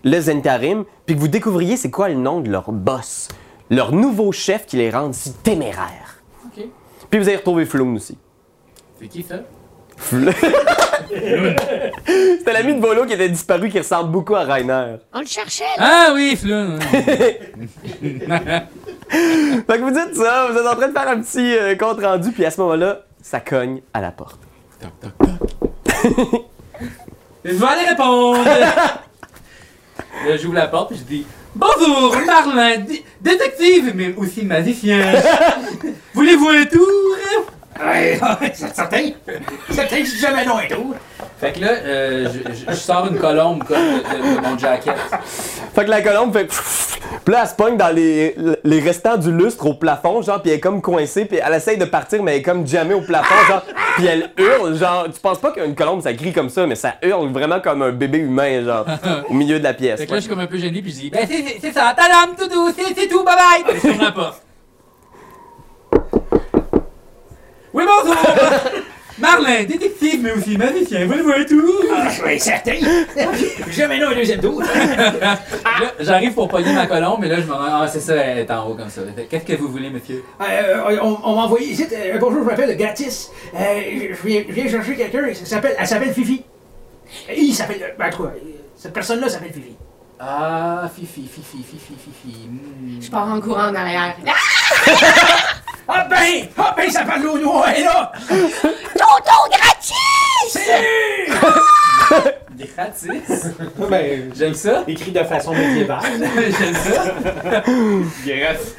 le 0.04 0.20
Zentarim, 0.20 0.86
puis 1.06 1.16
que 1.16 1.20
vous 1.20 1.28
découvriez 1.28 1.78
c'est 1.78 1.92
quoi 1.92 2.10
le 2.10 2.16
nom 2.16 2.42
de 2.42 2.50
leur 2.50 2.72
boss, 2.72 3.30
leur 3.70 3.92
nouveau 3.92 4.32
chef 4.32 4.66
qui 4.66 4.78
les 4.78 4.90
rend 4.90 5.14
si 5.14 5.34
téméraires. 5.34 6.22
Ok. 6.46 6.66
Puis 7.10 7.20
vous 7.20 7.28
avez 7.28 7.38
retrouvé 7.38 7.66
Floun 7.66 7.96
aussi. 7.96 8.18
C'est 9.00 9.08
qui 9.08 9.24
ça? 9.24 9.36
Floun. 9.98 10.34
C'était 12.06 12.54
l'ami 12.54 12.76
de 12.76 12.80
Volo 12.82 13.06
qui 13.06 13.14
était 13.14 13.30
disparu 13.30 13.70
qui 13.70 13.78
ressemble 13.80 14.12
beaucoup 14.12 14.36
à 14.36 14.44
Rainer. 14.44 14.96
On 15.14 15.20
le 15.20 15.26
cherchait, 15.26 15.64
là. 15.78 16.08
Ah 16.08 16.12
oui, 16.14 16.36
Flun. 16.36 16.80
Fait 19.10 19.78
que 19.78 19.82
vous 19.82 19.92
dites 19.92 20.16
ça, 20.16 20.48
vous 20.50 20.58
êtes 20.58 20.66
en 20.68 20.76
train 20.76 20.88
de 20.88 20.94
faire 20.94 21.08
un 21.08 21.22
petit 21.22 21.56
euh, 21.56 21.76
compte 21.76 22.02
rendu, 22.02 22.32
puis 22.32 22.46
à 22.46 22.52
ce 22.52 22.60
moment-là, 22.62 23.02
ça 23.22 23.40
cogne 23.40 23.82
à 23.94 24.02
la 24.02 24.12
porte. 24.12 24.40
toc, 24.82 24.92
toc, 25.00 25.12
toc. 25.20 26.42
Je 27.46 27.52
vais 27.54 27.66
aller 27.66 27.90
répondre. 27.90 28.40
Là, 30.28 30.38
j'ouvre 30.38 30.56
la 30.56 30.68
porte 30.68 30.92
et 30.92 30.96
je 30.96 31.02
dis 31.04 31.26
Bonjour, 31.56 32.16
Marlin, 32.26 32.78
dé- 32.78 33.04
détective, 33.22 33.92
mais 33.96 34.14
aussi 34.18 34.44
magicien. 34.44 35.14
Voulez-vous 36.14 36.50
un 36.50 36.66
tour? 36.66 36.88
Ouais, 37.80 38.20
c'est 38.54 38.76
certain. 38.76 39.10
Certain 39.72 39.98
que 40.00 40.06
je 40.06 40.12
dis 40.12 40.20
jamais 40.20 40.46
non 40.46 40.60
et 40.60 40.68
tout. 40.68 40.94
Fait 41.40 41.52
que 41.54 41.60
là, 41.60 41.68
euh, 41.72 42.28
je, 42.32 42.52
je- 42.54 42.72
je 42.72 42.76
sors 42.76 43.08
une 43.08 43.18
colombe 43.18 43.64
comme 43.66 43.78
de, 43.78 44.00
de- 44.00 44.36
de 44.36 44.48
mon 44.48 44.58
jacket. 44.58 44.96
Fait 45.76 45.86
que 45.86 45.90
la 45.90 46.02
colombe 46.02 46.34
fait. 46.34 46.48
Puis 47.26 47.34
là, 47.34 47.42
elle 47.44 47.48
se 47.48 47.56
pogne 47.56 47.78
dans 47.78 47.94
les, 47.96 48.36
les 48.66 48.80
restants 48.82 49.16
du 49.18 49.32
lustre 49.32 49.66
au 49.66 49.74
plafond, 49.76 50.22
genre, 50.22 50.42
puis 50.42 50.52
elle 50.52 50.58
est 50.58 50.60
comme 50.60 50.82
coincée, 50.82 51.24
puis 51.26 51.40
elle 51.46 51.54
essaye 51.54 51.78
de 51.78 51.86
partir, 51.86 52.22
mais 52.22 52.34
elle 52.34 52.40
est 52.40 52.44
comme 52.44 52.68
jamais 52.68 52.94
au 52.94 53.02
plafond, 53.02 53.34
genre, 53.48 53.62
puis 53.96 54.06
elle 54.08 54.30
hurle, 54.38 54.76
genre, 54.76 55.06
tu 55.14 55.20
penses 55.22 55.40
pas 55.40 55.52
qu'une 55.52 55.74
colombe 55.74 56.02
ça 56.02 56.14
crie 56.14 56.34
comme 56.34 56.50
ça, 56.50 56.68
mais 56.68 56.76
ça 56.76 56.96
hurle 57.02 57.30
vraiment 57.32 57.62
comme 57.62 57.82
un 57.82 57.92
bébé 57.92 58.18
humain, 58.18 58.64
genre, 58.66 58.86
au 59.30 59.34
milieu 59.34 59.58
de 59.58 59.64
la 59.64 59.74
pièce. 59.74 60.02
Fait 60.02 60.06
que 60.06 60.12
là, 60.12 60.18
je 60.18 60.22
suis 60.24 60.30
comme 60.30 60.40
un 60.42 60.48
peu 60.48 60.58
gêné, 60.58 60.82
puis 60.82 60.92
je 60.92 60.98
dis 61.00 61.10
Ben, 61.10 61.26
c'est- 61.28 61.72
ça, 61.72 61.96
tadam, 61.96 62.36
tout 62.38 62.48
doux, 62.50 62.70
c'est 62.76 62.94
c'est 62.94 63.08
tout, 63.08 63.24
bye 63.24 63.36
bye! 63.64 63.76
Je 63.82 64.02
la 64.02 64.12
porte. 64.12 64.42
Oui, 67.74 67.84
bonjour! 67.88 68.16
Marlin, 69.20 69.64
détective, 69.64 70.22
mais 70.24 70.32
aussi 70.32 70.58
magicien, 70.58 71.06
voulez-vous 71.06 71.32
un 71.32 71.44
tour? 71.46 71.84
Ah, 71.96 72.08
je 72.10 72.28
suis 72.30 72.40
certain. 72.40 72.74
jamais 73.70 74.00
non 74.00 74.08
un 74.10 74.16
deuxième 74.16 74.40
tour. 74.42 74.62
Là, 75.22 75.38
J'arrive 76.00 76.34
pour 76.34 76.48
pogner 76.48 76.74
ma 76.74 76.88
colombe, 76.88 77.20
mais 77.22 77.28
là, 77.28 77.38
je 77.40 77.46
me 77.46 77.54
rends. 77.54 77.82
Ah, 77.84 77.88
c'est 77.88 78.00
ça, 78.00 78.16
elle 78.16 78.40
est 78.40 78.52
en 78.52 78.68
haut 78.68 78.76
comme 78.76 78.90
ça. 78.90 79.02
Qu'est-ce 79.30 79.44
que 79.46 79.54
vous 79.54 79.68
voulez, 79.68 79.90
monsieur? 79.90 80.24
Euh, 80.42 80.98
on 81.02 81.18
on 81.24 81.36
m'a 81.36 81.42
envoyé 81.44 81.68
ici. 81.72 81.86
euh, 81.92 82.18
bonjour, 82.20 82.42
je 82.44 82.46
m'appelle 82.50 82.76
Gratis. 82.78 83.32
Euh, 83.56 83.60
je, 84.22 84.28
viens, 84.28 84.44
je 84.48 84.54
viens 84.54 84.68
chercher 84.70 84.96
quelqu'un. 84.96 85.24
Elle 85.28 85.36
s'appelle, 85.36 85.76
elle 85.78 85.88
s'appelle 85.88 86.14
Fifi. 86.14 86.44
Euh, 87.30 87.34
Il 87.38 87.54
s'appelle. 87.54 87.96
Ben, 87.98 88.08
en 88.08 88.10
tout 88.12 88.24
cas, 88.24 88.30
euh, 88.30 88.40
cette 88.76 88.94
personne-là 88.94 89.30
s'appelle 89.30 89.54
Fifi. 89.54 89.76
Ah, 90.20 90.90
Fifi, 90.96 91.28
Fifi, 91.28 91.64
Fifi, 91.64 91.96
Fifi. 91.98 92.48
hmm. 92.48 93.02
Je 93.02 93.10
pars 93.12 93.28
en 93.32 93.40
courant 93.42 93.70
en 93.70 93.76
arrière. 93.76 94.16
Ah 94.28 94.32
ben! 95.88 96.48
Ah 96.58 96.74
ben, 96.76 96.90
ça 96.90 97.04
parle 97.04 97.24
l'eau 97.24 97.38
noire, 97.38 97.68
là! 97.80 98.12
Tonton 98.30 99.50
gratis! 99.52 100.50
Salut! 100.50 101.34
gratis. 102.76 103.08
Ben, 103.90 104.32
J'aime 104.36 104.54
ça. 104.54 104.84
écrit 104.88 105.12
de 105.12 105.24
façon 105.24 105.54
médiévale. 105.54 106.02
J'aime 106.38 106.76
ça. 106.76 107.14
Grasse. 108.26 108.76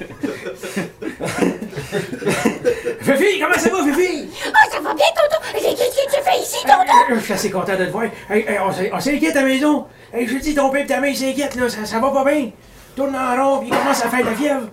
Fifi, 3.00 3.40
comment 3.40 3.54
ça 3.58 3.70
va, 3.70 3.84
Fifi? 3.92 4.28
Ah, 4.46 4.70
ça 4.70 4.80
va 4.80 4.94
bien, 4.94 5.04
Tonton? 5.14 5.40
Qu'est-ce 5.52 6.06
que 6.06 6.16
tu 6.16 6.22
fais 6.22 6.38
ici, 6.40 6.62
Tonton? 6.62 7.14
Je 7.16 7.20
suis 7.20 7.32
assez 7.32 7.50
content 7.50 7.76
de 7.76 7.84
te 7.84 7.90
voir. 7.90 8.04
Hey, 8.30 8.44
hey, 8.48 8.58
on 8.60 8.72
s'in- 8.72 8.88
on 8.92 9.00
s'inquiète 9.00 9.36
à 9.36 9.40
la 9.42 9.46
maison. 9.46 9.86
Hey, 10.12 10.26
je 10.26 10.34
te 10.36 10.42
dis, 10.42 10.54
ton 10.54 10.70
père 10.70 10.82
et 10.82 10.86
ta 10.86 11.00
mère 11.00 11.10
ils 11.10 11.16
s'inquiètent, 11.16 11.56
là. 11.56 11.68
Ça, 11.68 11.84
ça 11.84 11.98
va 11.98 12.10
pas 12.10 12.24
bien. 12.24 12.50
Tourne 12.96 13.14
en 13.16 13.36
rond, 13.36 13.58
puis 13.60 13.68
il 13.72 13.76
commence 13.76 14.04
à 14.04 14.08
faire 14.08 14.20
de 14.24 14.30
la 14.30 14.36
fièvre. 14.36 14.68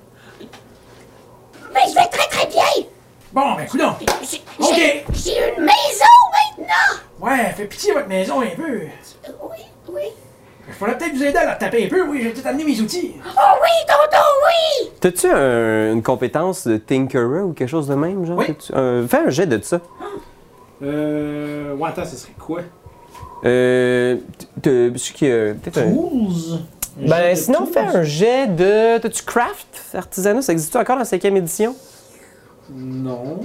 Mais 1.74 1.82
je 1.90 1.94
vais 1.96 2.08
très 2.08 2.28
très 2.28 2.48
bien. 2.48 2.86
Bon, 3.34 3.56
ben, 3.56 3.66
coudonc. 3.68 3.94
J'ai 4.24 4.42
Ok. 4.60 5.04
j'ai- 5.14 5.54
une 5.58 5.64
maison 5.64 6.14
maintenant. 6.58 7.00
Ouais, 7.20 7.52
fait 7.56 7.66
pitié 7.66 7.94
votre 7.94 8.08
maison 8.08 8.42
un 8.42 8.48
peu. 8.56 8.82
Oui, 9.44 9.58
oui. 9.94 10.02
Je 10.70 10.78
pourrais 10.78 10.98
peut-être 10.98 11.14
vous 11.16 11.24
aider 11.24 11.38
à 11.38 11.46
la 11.46 11.56
taper 11.56 11.86
un 11.86 11.90
peu, 11.90 12.08
oui. 12.08 12.20
J'ai 12.24 12.30
peut-être 12.30 12.48
amené 12.48 12.64
mes 12.64 12.80
outils. 12.82 13.14
Oh 13.26 13.58
oui, 13.62 13.70
Tonton, 13.88 14.24
oui. 14.48 14.90
T'as-tu 15.00 15.28
un- 15.28 15.94
une 15.94 16.04
compétence 16.04 16.68
de 16.68 16.78
tinkerer 16.78 17.42
ou 17.42 17.54
quelque 17.54 17.70
chose 17.70 17.88
de 17.88 17.96
même, 17.96 18.26
genre? 18.26 18.38
Oui. 18.38 18.56
Un- 18.74 19.08
fais 19.08 19.18
un 19.18 19.30
jet 19.30 19.46
de 19.48 19.62
ça. 19.64 19.80
Euh. 20.84 21.76
Ouais, 21.76 21.90
attends, 21.90 22.06
ce 22.06 22.16
serait 22.16 22.34
quoi? 22.40 22.62
Euh. 23.46 24.18
T'as. 24.62 24.70
c'est 24.98 25.14
qui, 25.14 25.30
euh, 25.30 25.54
Peut-être 25.54 25.80
un. 25.80 25.92
Tools? 25.94 26.60
Ben, 26.98 27.36
sinon, 27.36 27.66
fais 27.66 27.80
un 27.80 28.04
jet 28.04 28.48
de. 28.48 28.98
T'as-tu 28.98 29.24
craft? 29.24 29.68
Artisanat, 29.94 30.42
ça 30.42 30.52
existe 30.54 30.76
encore 30.76 30.96
dans 30.96 31.00
la 31.02 31.06
cinquième 31.06 31.38
édition? 31.38 31.76
Non. 32.70 33.40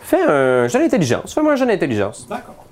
Fais 0.00 0.22
un 0.22 0.68
jet 0.68 0.78
d'intelligence. 0.80 1.34
Fais-moi 1.34 1.52
un 1.52 1.56
jet 1.56 1.66
d'intelligence. 1.66 2.26
D'accord. 2.28 2.64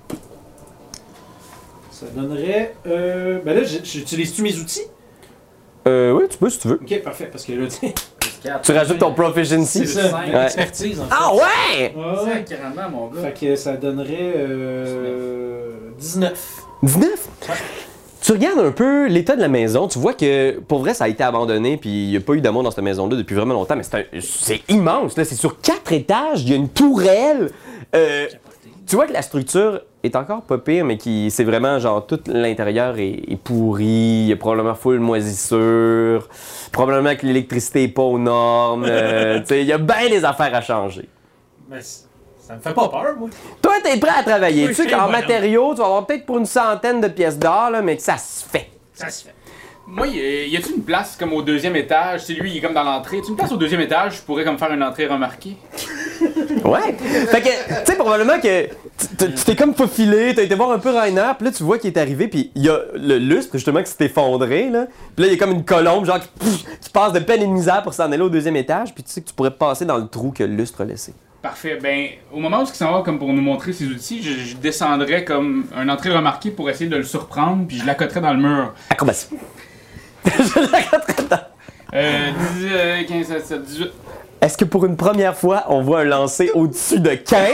Ça 1.91 2.05
donnerait. 2.15 2.75
Euh. 2.87 3.39
Ben 3.45 3.55
là, 3.55 3.63
j'utilise-tu 3.63 4.41
mes 4.41 4.55
outils? 4.57 4.83
Euh, 5.87 6.11
oui, 6.13 6.23
tu 6.29 6.37
peux 6.37 6.49
si 6.49 6.59
tu 6.59 6.67
veux. 6.69 6.79
Ok, 6.81 7.01
parfait, 7.03 7.25
parce 7.25 7.43
que 7.45 7.53
là, 7.53 7.67
tu. 7.67 7.87
Tu 8.61 8.71
rajoutes 8.73 8.97
ton 8.97 9.13
proficiency. 9.13 9.87
C'est 9.87 10.01
ça, 10.01 10.09
cinq. 10.09 10.27
l'expertise 10.33 10.99
en 10.99 11.05
fait. 11.05 11.15
Ah 11.17 11.33
ouais! 11.33 11.95
Ouais. 11.95 12.45
Sacrément, 12.45 12.89
mon 12.89 13.07
gars. 13.07 13.21
Fait 13.21 13.33
que 13.39 13.55
ça 13.55 13.77
donnerait. 13.77 14.33
Euh. 14.35 15.91
19. 15.97 16.63
19? 16.83 17.29
Tu 18.23 18.31
regardes 18.31 18.59
un 18.59 18.71
peu 18.71 19.07
l'état 19.07 19.35
de 19.35 19.41
la 19.41 19.49
maison, 19.49 19.87
tu 19.89 19.99
vois 19.99 20.13
que 20.13 20.57
pour 20.61 20.79
vrai 20.79 20.93
ça 20.93 21.03
a 21.03 21.07
été 21.09 21.23
abandonné 21.23 21.75
puis 21.77 21.89
il 22.05 22.09
n'y 22.11 22.15
a 22.17 22.21
pas 22.21 22.33
eu 22.33 22.41
d'amour 22.41 22.63
dans 22.63 22.71
cette 22.71 22.83
maison-là 22.83 23.17
depuis 23.17 23.35
vraiment 23.35 23.53
longtemps, 23.53 23.75
mais 23.75 23.83
c'est 24.21 24.61
immense, 24.69 25.17
là, 25.17 25.25
c'est 25.25 25.35
sur 25.35 25.59
quatre 25.59 25.91
étages, 25.91 26.41
il 26.43 26.49
y 26.49 26.53
a 26.53 26.55
une 26.55 26.69
tourelle. 26.69 27.51
Euh, 27.95 28.27
tu 28.87 28.95
vois 28.95 29.07
que 29.07 29.13
la 29.13 29.21
structure 29.21 29.81
est 30.03 30.15
encore 30.15 30.41
pas 30.43 30.57
pire, 30.57 30.85
mais 30.85 30.97
qui 30.97 31.31
c'est 31.31 31.43
vraiment 31.43 31.79
genre 31.79 32.05
tout 32.07 32.19
l'intérieur 32.27 32.97
est, 32.97 33.23
est 33.27 33.35
pourri, 33.41 33.83
il 33.85 34.27
y 34.27 34.31
a 34.33 34.37
probablement 34.37 34.75
full 34.75 34.99
moisissure, 34.99 36.29
probablement 36.71 37.15
que 37.15 37.25
l'électricité 37.25 37.83
est 37.83 37.87
pas 37.89 38.03
aux 38.03 38.19
normes, 38.19 38.85
euh, 38.87 39.41
il 39.49 39.63
y 39.63 39.73
a 39.73 39.77
bien 39.77 40.09
des 40.09 40.23
affaires 40.23 40.53
à 40.55 40.61
changer. 40.61 41.07
Mais 41.69 41.81
c- 41.81 42.05
ça 42.61 42.69
me 42.69 42.75
fait 42.75 42.81
pas 42.81 42.87
peur, 42.89 43.15
moi. 43.17 43.29
Toi, 43.61 43.73
t'es 43.83 43.97
prêt 43.97 44.11
à 44.17 44.23
travailler. 44.23 44.63
Oui, 44.67 44.75
tu 44.75 44.83
sais 44.83 44.87
qu'en 44.89 45.09
matériaux, 45.09 45.73
tu 45.73 45.79
vas 45.79 45.85
avoir 45.85 46.05
peut-être 46.05 46.25
pour 46.25 46.37
une 46.37 46.45
centaine 46.45 47.01
de 47.01 47.07
pièces 47.07 47.37
d'or, 47.39 47.69
là, 47.71 47.81
mais 47.81 47.95
que 47.97 48.01
ça 48.03 48.17
se 48.17 48.43
fait. 48.45 48.69
Ça 48.93 49.09
se 49.09 49.25
fait. 49.25 49.33
Moi, 49.85 50.07
y 50.07 50.19
a- 50.19 50.45
y 50.47 50.55
a-tu 50.57 50.73
une 50.77 50.83
place 50.83 51.17
comme 51.19 51.33
au 51.33 51.41
deuxième 51.41 51.75
étage? 51.75 52.21
C'est 52.25 52.33
lui, 52.33 52.51
il 52.51 52.57
est 52.57 52.61
comme 52.61 52.73
dans 52.73 52.83
l'entrée. 52.83 53.17
A 53.17 53.27
une 53.27 53.35
place 53.35 53.51
au 53.51 53.57
deuxième 53.57 53.81
étage? 53.81 54.15
Je 54.17 54.21
pourrais 54.21 54.45
comme 54.45 54.57
faire 54.57 54.71
une 54.71 54.81
entrée 54.81 55.07
remarquée. 55.07 55.57
Ouais. 56.63 56.93
Fait 57.27 57.41
que, 57.41 57.49
tu 57.49 57.91
sais, 57.91 57.95
probablement 57.97 58.39
que 58.39 58.65
tu- 58.67 58.69
tu 59.17 59.33
tu 59.33 59.43
t'es 59.43 59.55
comme 59.57 59.73
faufilé, 59.75 60.33
t'as 60.33 60.43
été 60.43 60.55
voir 60.55 60.71
un 60.71 60.79
peu 60.79 60.89
Rainer, 60.91 61.31
puis 61.37 61.47
là, 61.47 61.51
tu 61.51 61.63
vois 61.63 61.77
qu'il 61.77 61.89
est 61.91 61.97
arrivé, 61.99 62.29
puis 62.29 62.49
il 62.55 62.63
y 62.63 62.69
a 62.69 62.79
le 62.93 63.17
lustre, 63.17 63.51
justement, 63.57 63.83
qui 63.83 63.91
s'est 63.91 64.05
effondré, 64.05 64.69
là. 64.69 64.85
Puis 65.15 65.25
là, 65.25 65.31
il 65.31 65.33
y 65.33 65.35
a 65.35 65.37
comme 65.37 65.51
une 65.51 65.65
colombe, 65.65 66.05
genre, 66.05 66.19
qui, 66.21 66.27
pff, 66.39 66.79
qui 66.79 66.89
passe 66.89 67.11
de 67.11 67.19
peine 67.19 67.41
et 67.41 67.45
de 67.45 67.51
misère 67.51 67.83
pour 67.83 67.93
s'en 67.93 68.09
aller 68.09 68.21
au 68.21 68.29
deuxième 68.29 68.55
étage, 68.55 68.93
puis 68.93 69.03
tu 69.03 69.11
sais 69.11 69.21
que 69.21 69.27
tu 69.27 69.33
pourrais 69.33 69.51
passer 69.51 69.83
dans 69.83 69.97
le 69.97 70.07
trou 70.07 70.31
que 70.31 70.43
le 70.45 70.55
lustre 70.55 70.79
a 70.81 70.85
laissé. 70.85 71.13
Parfait. 71.43 71.77
Ben, 71.79 72.07
au 72.31 72.39
moment 72.39 72.61
où 72.61 72.63
il 72.63 72.67
s'en 72.73 72.91
va 72.93 73.01
comme 73.03 73.19
pour 73.19 73.31
nous 73.33 73.41
montrer 73.41 73.73
ses 73.73 73.85
outils, 73.87 74.23
je, 74.23 74.31
je 74.31 74.55
descendrais 74.55 75.25
comme 75.25 75.65
une 75.79 75.91
entrée 75.91 76.09
remarquée 76.09 76.49
pour 76.51 76.69
essayer 76.69 76.89
de 76.89 76.95
le 76.95 77.03
surprendre, 77.03 77.67
puis 77.67 77.77
je 77.77 77.85
l'accoterais 77.85 78.21
dans 78.21 78.33
le 78.33 78.39
mur. 78.39 78.73
Acrobatie. 78.89 79.27
Je 80.25 80.71
l'accoterais 80.71 81.27
dans- 81.29 81.39
Euh, 81.93 82.29
10, 82.57 82.67
euh, 82.71 83.03
15, 83.03 83.27
17, 83.27 83.61
18. 83.63 83.91
Est-ce 84.41 84.57
que 84.57 84.63
pour 84.65 84.85
une 84.85 84.95
première 84.95 85.35
fois, 85.37 85.65
on 85.67 85.81
voit 85.81 85.99
un 85.99 86.05
lancer 86.05 86.49
au-dessus 86.53 86.99
de 87.01 87.13
15? 87.13 87.51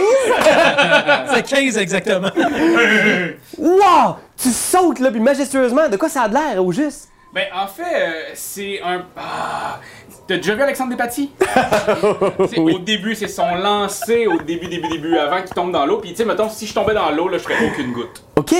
C'est 1.34 1.44
15 1.50 1.78
exactement. 1.80 2.30
Wow! 3.58 4.16
Tu 4.38 4.50
sautes, 4.50 5.00
là, 5.00 5.10
puis 5.12 5.20
majestueusement, 5.20 5.90
de 5.90 5.98
quoi 5.98 6.10
ça 6.10 6.24
a 6.24 6.30
de 6.30 6.36
l'air, 6.36 6.64
au 6.64 6.72
juste? 6.72 7.10
Ben, 7.34 7.46
en 7.56 7.68
fait, 7.68 7.84
euh, 7.84 8.12
c'est 8.34 8.82
un. 8.82 9.04
Ah, 9.16 9.80
T'as 10.30 10.38
déjà 10.38 10.54
vu 10.54 10.62
Alexandre 10.62 10.96
Despatie? 10.96 11.32
C'est 12.52 12.60
Au 12.60 12.78
début, 12.78 13.16
c'est 13.16 13.28
son 13.28 13.56
lancer 13.56 14.28
au 14.28 14.38
début, 14.38 14.68
début, 14.68 14.88
début, 14.88 15.18
avant 15.18 15.42
qu'il 15.42 15.56
tombe 15.56 15.72
dans 15.72 15.88
l'eau. 15.88 15.98
Puis, 15.98 16.12
tu 16.12 16.18
sais, 16.18 16.26
mettons, 16.26 16.48
si 16.50 16.68
je 16.68 16.74
tombais 16.76 16.94
dans 16.94 17.10
l'eau, 17.10 17.30
là, 17.30 17.40
je 17.40 17.44
ferais 17.44 17.56
aucune 17.66 17.92
goutte. 17.92 18.24
OK. 18.36 18.54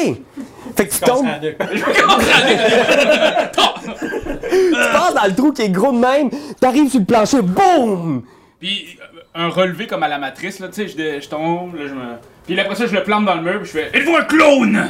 Fait 0.76 0.88
que 0.88 0.92
tu 0.92 1.00
tombes, 1.02 1.28
tu 1.44 1.52
passes 4.82 5.14
dans 5.14 5.26
le 5.28 5.36
trou 5.36 5.52
qui 5.52 5.62
est 5.62 5.70
gros 5.70 5.92
de 5.92 6.00
même, 6.00 6.32
t'arrives 6.60 6.90
sur 6.90 7.02
le 7.02 7.06
plancher, 7.06 7.44
boum! 7.44 8.24
Puis, 8.60 8.98
euh, 9.00 9.20
un 9.36 9.50
relevé 9.50 9.86
comme 9.86 10.02
à 10.02 10.08
la 10.08 10.18
matrice, 10.18 10.60
là, 10.60 10.70
tu 10.70 10.74
sais, 10.74 10.88
je, 10.88 11.22
je 11.22 11.30
tombe, 11.30 11.76
là, 11.76 11.84
je 11.88 11.94
me. 11.94 12.16
Puis 12.48 12.60
après 12.60 12.74
ça, 12.74 12.88
je 12.88 12.96
le 12.96 13.04
plante 13.04 13.26
dans 13.26 13.36
le 13.36 13.44
mur, 13.44 13.60
puis 13.62 13.68
je 13.68 13.72
fais. 13.74 13.92
Êtes-vous 13.96 14.16
un 14.16 14.24
clone? 14.24 14.88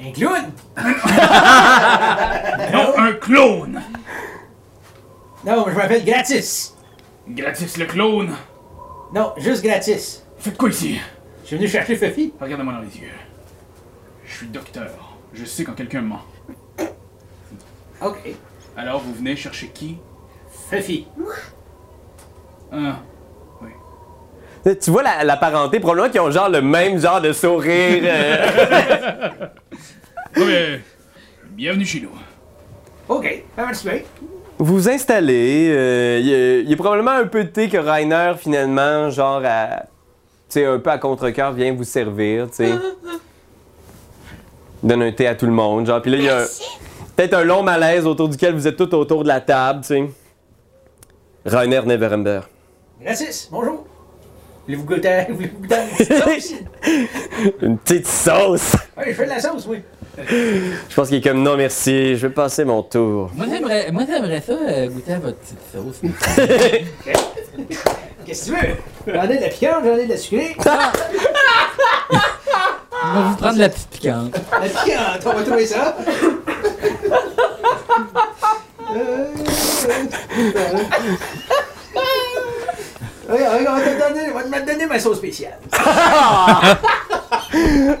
Un 0.00 0.12
clown? 0.12 0.52
Non, 2.72 2.98
un 2.98 3.12
clone! 3.14 3.82
Non, 5.44 5.66
je 5.68 5.74
m'appelle 5.76 6.04
Gratis. 6.04 6.74
Gratis 7.28 7.76
le 7.78 7.86
clone! 7.86 8.34
Non, 9.12 9.32
juste 9.36 9.62
Gratis. 9.62 10.24
Faites 10.38 10.56
quoi 10.56 10.68
ici? 10.70 10.98
Je 11.42 11.48
suis 11.48 11.56
venu 11.56 11.68
chercher 11.68 11.96
Fifi. 11.96 12.32
Regardez-moi 12.40 12.72
dans 12.74 12.80
les 12.80 12.96
yeux. 12.98 13.08
Je 14.26 14.34
suis 14.36 14.46
docteur. 14.46 14.90
Je 15.34 15.44
sais 15.44 15.64
quand 15.64 15.74
quelqu'un 15.74 16.00
ment. 16.02 16.20
Ok. 18.00 18.18
Alors, 18.76 19.00
vous 19.00 19.12
venez 19.14 19.36
chercher 19.36 19.68
qui? 19.68 19.98
Fifi. 20.70 21.06
Ah. 22.72 22.96
Tu 24.82 24.90
vois 24.90 25.02
la, 25.02 25.24
la 25.24 25.36
parenté, 25.36 25.78
probablement 25.78 26.10
qu'ils 26.10 26.20
ont 26.22 26.30
genre 26.30 26.48
le 26.48 26.62
même 26.62 26.98
genre 26.98 27.20
de 27.20 27.32
sourire. 27.32 28.02
euh. 28.06 29.30
Ouais, 30.36 30.44
mais, 30.46 30.80
bienvenue 31.50 31.84
chez 31.86 32.00
nous. 32.00 32.10
Ok, 33.08 33.44
ça 33.54 33.64
va 33.64 33.72
super. 33.74 34.00
Vous 34.64 34.76
vous 34.76 34.88
installez, 34.88 35.68
euh, 35.70 36.18
il 36.22 36.26
y, 36.26 36.34
a- 36.34 36.58
il 36.60 36.70
y 36.70 36.72
a 36.72 36.76
probablement 36.76 37.10
un 37.10 37.26
peu 37.26 37.44
de 37.44 37.50
thé 37.50 37.68
que 37.68 37.76
Rainer, 37.76 38.32
finalement, 38.38 39.10
genre 39.10 39.42
à. 39.44 39.82
Tu 40.48 40.60
sais, 40.60 40.64
un 40.64 40.78
peu 40.78 40.88
à 40.88 40.96
contre-cœur, 40.96 41.52
vient 41.52 41.74
vous 41.74 41.84
servir, 41.84 42.46
tu 42.48 42.56
sais. 42.64 42.72
Donne 44.82 45.02
un 45.02 45.12
thé 45.12 45.26
à 45.26 45.34
tout 45.34 45.44
le 45.44 45.52
monde, 45.52 45.86
genre. 45.86 46.00
Puis 46.00 46.10
là, 46.12 46.16
il 46.16 46.24
y 46.24 46.28
a 46.30 46.46
peut-être 47.14 47.34
un 47.34 47.44
long 47.44 47.62
malaise 47.62 48.06
autour 48.06 48.30
duquel 48.30 48.54
vous 48.54 48.66
êtes 48.66 48.76
tout 48.76 48.94
autour 48.94 49.22
de 49.22 49.28
la 49.28 49.42
table, 49.42 49.80
tu 49.82 49.88
sais. 49.88 50.04
Rainer 51.44 51.82
Neverember. 51.84 52.40
Gratis, 53.02 53.48
bonjour. 53.52 53.84
Voulez-vous 54.64 54.84
goûter, 54.84 55.24
voulez-vous 55.28 55.58
goûter 55.58 55.76
une 55.76 55.96
petite 55.98 56.22
sauce? 56.22 56.54
Une 57.60 57.76
petite 57.78 58.06
sauce! 58.06 58.76
Ouais, 58.96 59.04
je 59.08 59.12
fais 59.12 59.24
de 59.26 59.28
la 59.30 59.40
sauce, 59.40 59.66
oui. 59.68 59.82
Je 60.16 60.94
pense 60.94 61.08
qu'il 61.08 61.16
est 61.18 61.20
comme 61.20 61.42
non 61.42 61.56
merci, 61.56 62.16
je 62.16 62.26
vais 62.26 62.32
passer 62.32 62.64
mon 62.64 62.82
tour. 62.82 63.30
Moi, 63.34 63.46
j'aimerais, 63.50 63.90
moi, 63.90 64.04
j'aimerais 64.08 64.40
ça 64.40 64.52
euh, 64.52 64.88
goûter 64.88 65.14
à 65.14 65.18
votre 65.18 65.38
petite 65.38 65.58
sauce. 65.72 66.00
Qu'est-ce 68.24 68.50
que 68.50 68.56
tu 68.56 68.60
veux? 68.60 68.74
J'en 69.14 69.24
ai 69.24 69.36
de 69.36 69.42
la 69.42 69.48
piquante, 69.48 69.84
j'en 69.84 69.96
ai 69.96 70.04
de 70.06 70.10
la 70.10 70.16
sucrée. 70.16 70.56
On 73.06 73.12
va 73.12 73.20
vous 73.28 73.36
prendre 73.36 73.58
la 73.58 73.68
petite 73.68 73.88
piquante. 73.90 74.34
La 74.52 74.68
piquante, 74.68 75.26
on 75.26 75.32
va 75.32 75.42
trouver 75.42 75.66
ça. 75.66 75.96
Euh, 78.96 79.26
Regarde, 83.28 83.58
regarde, 83.58 83.78
on 83.80 83.84
va 83.84 83.90
te 83.90 84.14
donner, 84.14 84.30
on 84.32 84.50
va 84.50 84.60
te 84.60 84.66
donner 84.70 84.86
ma 84.86 84.98
sauce 84.98 85.16
spéciale. 85.18 85.58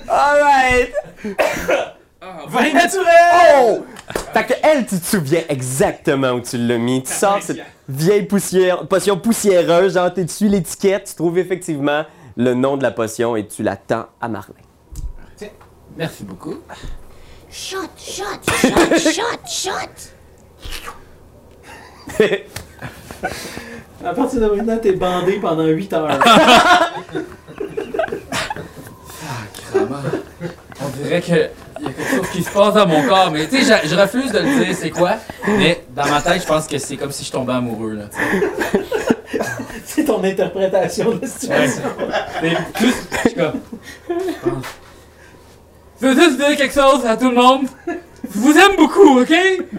Alright! 0.08 0.92
Vin 2.54 2.72
naturel! 2.72 3.04
Oh! 3.58 3.84
Fait 4.32 4.46
que 4.46 4.52
elle, 4.62 4.86
tu 4.86 4.98
te 4.98 5.04
souviens 5.04 5.42
exactement 5.48 6.32
où 6.32 6.40
tu 6.40 6.56
l'as 6.56 6.78
mis. 6.78 7.02
Tu 7.02 7.12
sors 7.12 7.42
cette 7.42 7.60
vieille 7.88 8.26
poussière, 8.26 8.86
potion 8.86 9.18
poussiéreuse, 9.18 9.94
genre 9.94 10.12
tu 10.14 10.26
suis 10.28 10.48
l'étiquette, 10.48 11.06
tu 11.08 11.14
trouves 11.14 11.38
effectivement 11.38 12.04
le 12.36 12.54
nom 12.54 12.76
de 12.76 12.82
la 12.82 12.90
potion 12.90 13.34
et 13.36 13.46
tu 13.46 13.62
la 13.62 13.76
tends 13.76 14.06
à 14.20 14.28
Marlin. 14.28 14.54
Merci 15.96 16.24
beaucoup. 16.24 16.56
Shot, 17.50 17.88
shot, 17.96 18.24
shot, 18.48 18.96
shot, 18.98 19.38
shot. 19.46 19.90
À 24.04 24.12
partir 24.12 24.40
de 24.40 24.46
maintenant, 24.46 24.78
t'es 24.78 24.92
bandé 24.92 25.38
pendant 25.40 25.66
8 25.66 25.92
heures. 25.92 26.18
On 29.74 30.88
dirait 31.02 31.22
que 31.22 31.48
Il 31.80 31.86
y 31.86 31.88
a 31.88 31.92
quelque 31.92 32.16
chose 32.16 32.28
qui 32.30 32.42
se 32.42 32.50
passe 32.50 32.74
dans 32.74 32.86
mon 32.86 33.02
corps, 33.06 33.30
mais 33.30 33.46
tu 33.46 33.62
sais, 33.62 33.78
je, 33.82 33.88
je 33.88 33.94
refuse 33.94 34.32
de 34.32 34.38
le 34.38 34.64
dire 34.64 34.76
c'est 34.76 34.90
quoi? 34.90 35.12
Mais 35.46 35.84
dans 35.94 36.06
ma 36.06 36.20
tête, 36.20 36.42
je 36.42 36.46
pense 36.46 36.66
que 36.66 36.78
c'est 36.78 36.96
comme 36.96 37.10
si 37.12 37.24
je 37.24 37.32
tombais 37.32 37.52
amoureux, 37.52 37.94
là. 37.94 38.04
tu 38.12 38.18
sais. 38.18 38.84
C'est 39.84 40.04
ton 40.04 40.22
interprétation 40.24 41.10
de 41.12 41.20
la 41.20 41.26
situation. 41.28 41.82
Mais 42.42 42.56
plus, 42.74 42.94
je 43.12 43.28
suis 43.28 43.34
comme. 43.34 43.60
Je 46.00 46.06
veux 46.06 46.14
juste 46.20 46.36
dire 46.36 46.56
quelque 46.56 46.74
chose 46.74 47.04
à 47.06 47.16
tout 47.16 47.30
le 47.30 47.36
monde. 47.36 47.66
Je 47.86 48.38
vous 48.38 48.56
aime 48.58 48.76
beaucoup, 48.76 49.20
ok? 49.20 49.32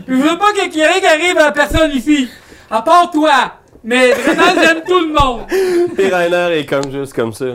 Je 0.08 0.14
veux 0.14 0.38
pas 0.38 0.54
qu'il 0.54 0.76
y 0.76 0.80
ait 0.80 0.88
rien 0.88 1.00
qui 1.00 1.06
arrive 1.06 1.38
à 1.38 1.52
personne 1.52 1.92
ici. 1.92 2.30
À 2.70 2.82
part 2.82 3.12
toi. 3.12 3.56
Mais 3.84 4.12
vraiment, 4.12 4.62
j'aime 4.62 4.82
tout 4.88 5.00
le 5.00 5.14
monde. 5.14 5.48
Puis 5.96 6.08
Rainer 6.08 6.60
est 6.60 6.66
comme 6.66 6.92
juste 6.92 7.14
comme 7.14 7.34
ça. 7.34 7.46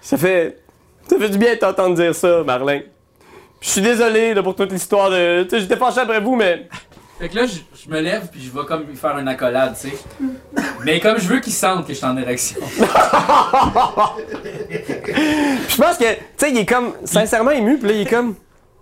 Ça 0.00 0.16
fait. 0.16 0.58
Ça 1.08 1.18
fait 1.18 1.28
du 1.28 1.38
bien 1.38 1.54
de 1.54 1.58
t'entendre 1.58 1.96
dire 1.96 2.14
ça, 2.14 2.42
Marlin. 2.44 2.80
Je 3.64 3.70
suis 3.70 3.80
désolé 3.80 4.34
là, 4.34 4.42
pour 4.42 4.54
toute 4.54 4.70
l'histoire 4.72 5.08
de. 5.08 5.44
Tu 5.44 5.50
sais, 5.50 5.60
j'étais 5.60 5.76
fâché 5.78 6.00
après 6.00 6.20
vous, 6.20 6.36
mais. 6.36 6.68
Fait 7.18 7.30
que 7.30 7.36
là, 7.36 7.46
je, 7.46 7.60
je 7.82 7.88
me 7.90 7.98
lève 7.98 8.28
puis 8.30 8.42
je 8.42 8.50
vais 8.50 8.66
comme 8.66 8.82
lui 8.86 8.94
faire 8.94 9.16
une 9.16 9.26
accolade, 9.26 9.74
tu 9.80 9.88
sais. 9.88 9.96
Mais 10.84 11.00
comme 11.00 11.18
je 11.18 11.26
veux 11.26 11.40
qu'il 11.40 11.54
sente 11.54 11.86
que 11.86 11.94
je 11.94 11.98
suis 11.98 12.06
en 12.06 12.18
érection. 12.18 12.60
Je 15.68 15.76
pense 15.76 15.96
que. 15.96 16.12
Tu 16.12 16.20
sais, 16.36 16.50
il 16.50 16.58
est 16.58 16.66
comme. 16.66 16.92
Sincèrement 17.04 17.52
ému, 17.52 17.78
puis 17.78 17.88
là, 17.88 17.94
il 17.94 18.00
est 18.02 18.10
comme. 18.10 18.34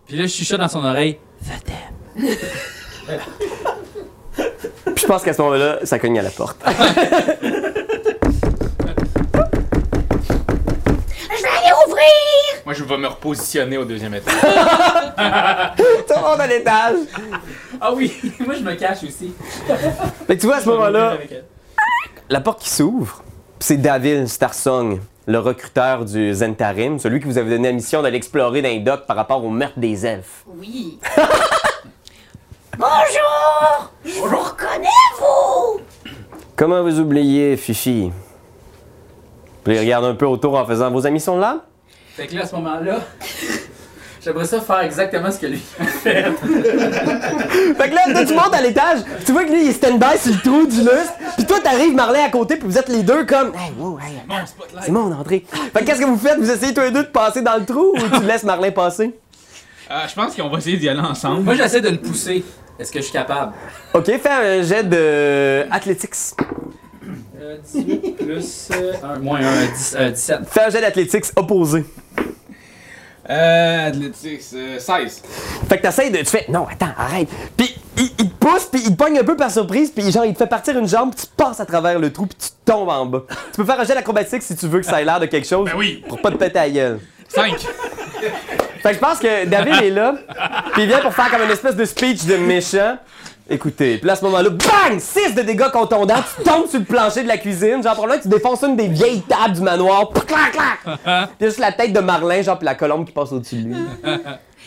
Puis 0.06 0.16
là, 0.16 0.24
je 0.26 0.32
chuchote 0.32 0.58
dans 0.58 0.66
son 0.66 0.84
oreille. 0.84 1.18
Puis 2.16 2.28
je 4.96 5.06
pense 5.06 5.22
qu'à 5.22 5.32
ce 5.32 5.40
moment-là, 5.42 5.78
ça 5.84 6.00
cogne 6.00 6.18
à 6.18 6.22
la 6.22 6.30
porte. 6.30 6.60
Je 11.34 11.42
vais 11.42 11.48
aller 11.48 11.72
vais 12.92 13.02
me 13.02 13.08
repositionner 13.08 13.78
au 13.78 13.84
deuxième 13.84 14.14
étage. 14.14 14.34
Tout 15.76 16.14
le 16.14 16.20
monde 16.20 16.40
à 16.40 16.46
l'étage. 16.46 16.96
Ah 17.80 17.92
oui, 17.92 18.12
moi 18.40 18.54
je 18.54 18.62
me 18.62 18.74
cache 18.74 19.04
aussi. 19.04 19.32
Fait 20.26 20.36
que 20.36 20.40
tu 20.40 20.46
vois, 20.46 20.56
à 20.56 20.60
ce 20.60 20.68
moment-là, 20.68 21.18
la 22.28 22.40
porte 22.40 22.60
qui 22.60 22.70
s'ouvre, 22.70 23.22
c'est 23.58 23.76
David 23.76 24.26
Starsong, 24.26 25.00
le 25.26 25.38
recruteur 25.38 26.04
du 26.04 26.34
Zentarim, 26.34 26.98
celui 26.98 27.20
qui 27.20 27.26
vous 27.26 27.38
avait 27.38 27.50
donné 27.50 27.68
la 27.68 27.74
mission 27.74 28.02
d'aller 28.02 28.16
explorer 28.16 28.62
dans 28.62 28.68
les 28.68 28.80
docks 28.80 29.06
par 29.06 29.16
rapport 29.16 29.44
au 29.44 29.50
meurtre 29.50 29.78
des 29.78 30.04
elfes. 30.06 30.44
Oui. 30.58 30.98
Bonjour! 32.78 33.92
Je 34.04 34.18
vous 34.18 34.38
reconnais, 34.38 34.88
vous! 35.18 35.80
Comment 36.56 36.82
vous 36.82 37.00
oubliez, 37.00 37.56
Fifi? 37.56 38.10
Puis 39.64 39.74
il 39.74 39.78
regarde 39.78 40.04
un 40.04 40.14
peu 40.14 40.26
autour 40.26 40.56
en 40.56 40.66
faisant 40.66 40.90
Vos 40.90 41.06
amis 41.06 41.20
sont 41.20 41.36
là? 41.36 41.64
Fait 42.14 42.26
que 42.26 42.34
là, 42.34 42.42
à 42.42 42.46
ce 42.46 42.54
moment-là, 42.56 43.00
j'aimerais 44.24 44.44
ça 44.44 44.60
faire 44.60 44.80
exactement 44.80 45.30
ce 45.30 45.38
que 45.38 45.46
lui 45.46 45.62
a 45.80 45.84
fait. 45.84 46.24
Fait 47.74 47.90
que 47.90 47.94
là, 47.94 48.02
toi, 48.12 48.24
tu 48.24 48.34
montes 48.34 48.54
à 48.54 48.60
l'étage, 48.60 48.98
tu 49.24 49.32
vois 49.32 49.44
que 49.44 49.50
lui, 49.50 49.64
il 49.64 49.68
est 49.70 49.72
stand-by 49.72 50.18
sur 50.18 50.32
le 50.32 50.38
trou 50.40 50.66
du 50.66 50.78
lustre, 50.78 51.14
puis 51.36 51.46
toi, 51.46 51.58
t'arrives, 51.60 51.94
Marlin, 51.94 52.24
à 52.26 52.30
côté, 52.30 52.56
puis 52.56 52.68
vous 52.68 52.76
êtes 52.78 52.88
les 52.88 53.02
deux 53.02 53.24
comme. 53.24 53.52
Hey, 53.54 53.72
wow, 53.78 53.98
hey, 53.98 54.20
c'est 54.82 54.92
mon 54.92 55.10
entrée. 55.12 55.44
Fait 55.72 55.80
que 55.80 55.84
qu'est-ce 55.84 56.00
que 56.00 56.06
vous 56.06 56.18
faites? 56.18 56.38
Vous 56.38 56.50
essayez 56.50 56.74
tous 56.74 56.82
les 56.82 56.90
deux 56.90 57.04
de 57.04 57.08
passer 57.08 57.40
dans 57.40 57.56
le 57.56 57.64
trou 57.64 57.94
ou 57.94 58.18
tu 58.18 58.24
laisses 58.24 58.44
Marlin 58.44 58.70
passer? 58.70 59.14
Euh, 59.90 60.06
je 60.08 60.14
pense 60.14 60.34
qu'on 60.36 60.48
va 60.48 60.58
essayer 60.58 60.76
d'y 60.76 60.88
aller 60.88 61.00
ensemble. 61.00 61.42
Moi, 61.42 61.54
j'essaie 61.54 61.80
de 61.80 61.88
le 61.88 61.98
pousser. 61.98 62.44
Est-ce 62.78 62.90
que 62.90 62.98
je 62.98 63.04
suis 63.04 63.12
capable? 63.12 63.52
Ok, 63.94 64.06
fais 64.06 64.28
un 64.28 64.62
jet 64.62 64.84
de. 64.84 65.66
Athletics. 65.70 66.34
Euh, 67.40 67.56
18 67.72 68.16
plus. 68.16 68.68
Euh, 68.72 68.92
un, 69.02 69.18
moins 69.18 69.40
1, 69.40 70.10
17. 70.10 70.40
Fais 70.50 70.64
un 70.64 70.70
jet 70.70 70.80
d'athlétiques 70.80 71.24
opposé. 71.36 71.84
Euh, 73.30 73.88
Athletics, 73.88 74.42
euh, 74.54 74.78
16. 74.78 75.22
Fait 75.68 75.76
que 75.78 75.82
t'essayes 75.82 76.10
de. 76.10 76.18
Tu 76.18 76.24
fais. 76.26 76.46
Non, 76.48 76.66
attends, 76.70 76.92
arrête. 76.98 77.28
Puis 77.56 77.74
il, 77.96 78.10
il 78.18 78.30
te 78.30 78.34
pousse, 78.34 78.64
puis 78.64 78.82
il 78.84 78.96
te 78.96 78.96
pogne 78.96 79.18
un 79.18 79.24
peu 79.24 79.36
par 79.36 79.50
surprise, 79.50 79.90
puis 79.90 80.10
genre, 80.10 80.24
il 80.24 80.32
te 80.32 80.38
fait 80.38 80.46
partir 80.48 80.76
une 80.76 80.88
jambe, 80.88 81.14
puis 81.14 81.26
tu 81.26 81.32
passes 81.36 81.60
à 81.60 81.66
travers 81.66 81.98
le 82.00 82.12
trou, 82.12 82.26
puis 82.26 82.36
tu 82.36 82.48
tombes 82.64 82.88
en 82.88 83.06
bas. 83.06 83.22
Tu 83.52 83.56
peux 83.58 83.64
faire 83.64 83.78
un 83.78 83.84
jet 83.84 83.94
d'acrobatique 83.94 84.42
si 84.42 84.56
tu 84.56 84.66
veux 84.66 84.80
que 84.80 84.86
ça 84.86 85.00
ait 85.00 85.04
l'air 85.04 85.20
de 85.20 85.26
quelque 85.26 85.46
chose. 85.46 85.70
Ben 85.70 85.76
oui. 85.78 86.04
Pour 86.08 86.20
pas 86.20 86.32
te 86.32 86.36
péter 86.36 86.54
la 86.58 86.70
gueule. 86.70 87.00
5. 87.28 87.54
Fait 88.82 88.88
que 88.88 88.94
je 88.94 88.98
pense 88.98 89.18
que 89.20 89.46
David 89.46 89.82
est 89.82 89.90
là, 89.90 90.14
puis 90.72 90.82
il 90.82 90.88
vient 90.88 90.98
pour 90.98 91.14
faire 91.14 91.30
comme 91.30 91.42
une 91.42 91.50
espèce 91.50 91.76
de 91.76 91.84
speech 91.84 92.24
de 92.24 92.36
méchant. 92.36 92.98
Écoutez, 93.50 93.98
puis 93.98 94.06
là, 94.06 94.12
à 94.12 94.16
ce 94.16 94.24
moment-là, 94.24 94.50
bang! 94.50 94.98
6 94.98 95.34
de 95.34 95.42
dégâts 95.42 95.70
contondants, 95.72 96.22
tu 96.36 96.44
tombes 96.44 96.66
sur 96.68 96.78
le 96.78 96.84
plancher 96.84 97.22
de 97.22 97.28
la 97.28 97.38
cuisine, 97.38 97.82
genre 97.82 97.96
que 97.96 98.22
tu 98.22 98.28
défonces 98.28 98.62
une 98.62 98.76
des 98.76 98.88
vieilles 98.88 99.22
tables 99.22 99.54
du 99.54 99.60
manoir, 99.60 100.10
Puis 100.10 100.22
clac, 100.22 100.52
clac! 100.52 101.28
Puis 101.38 101.48
juste 101.48 101.58
la 101.58 101.72
tête 101.72 101.92
de 101.92 102.00
Marlin, 102.00 102.42
genre, 102.42 102.58
puis 102.58 102.66
la 102.66 102.74
colombe 102.74 103.04
qui 103.04 103.12
passe 103.12 103.32
au-dessus 103.32 103.56
de 103.56 103.68
lui. 103.68 103.76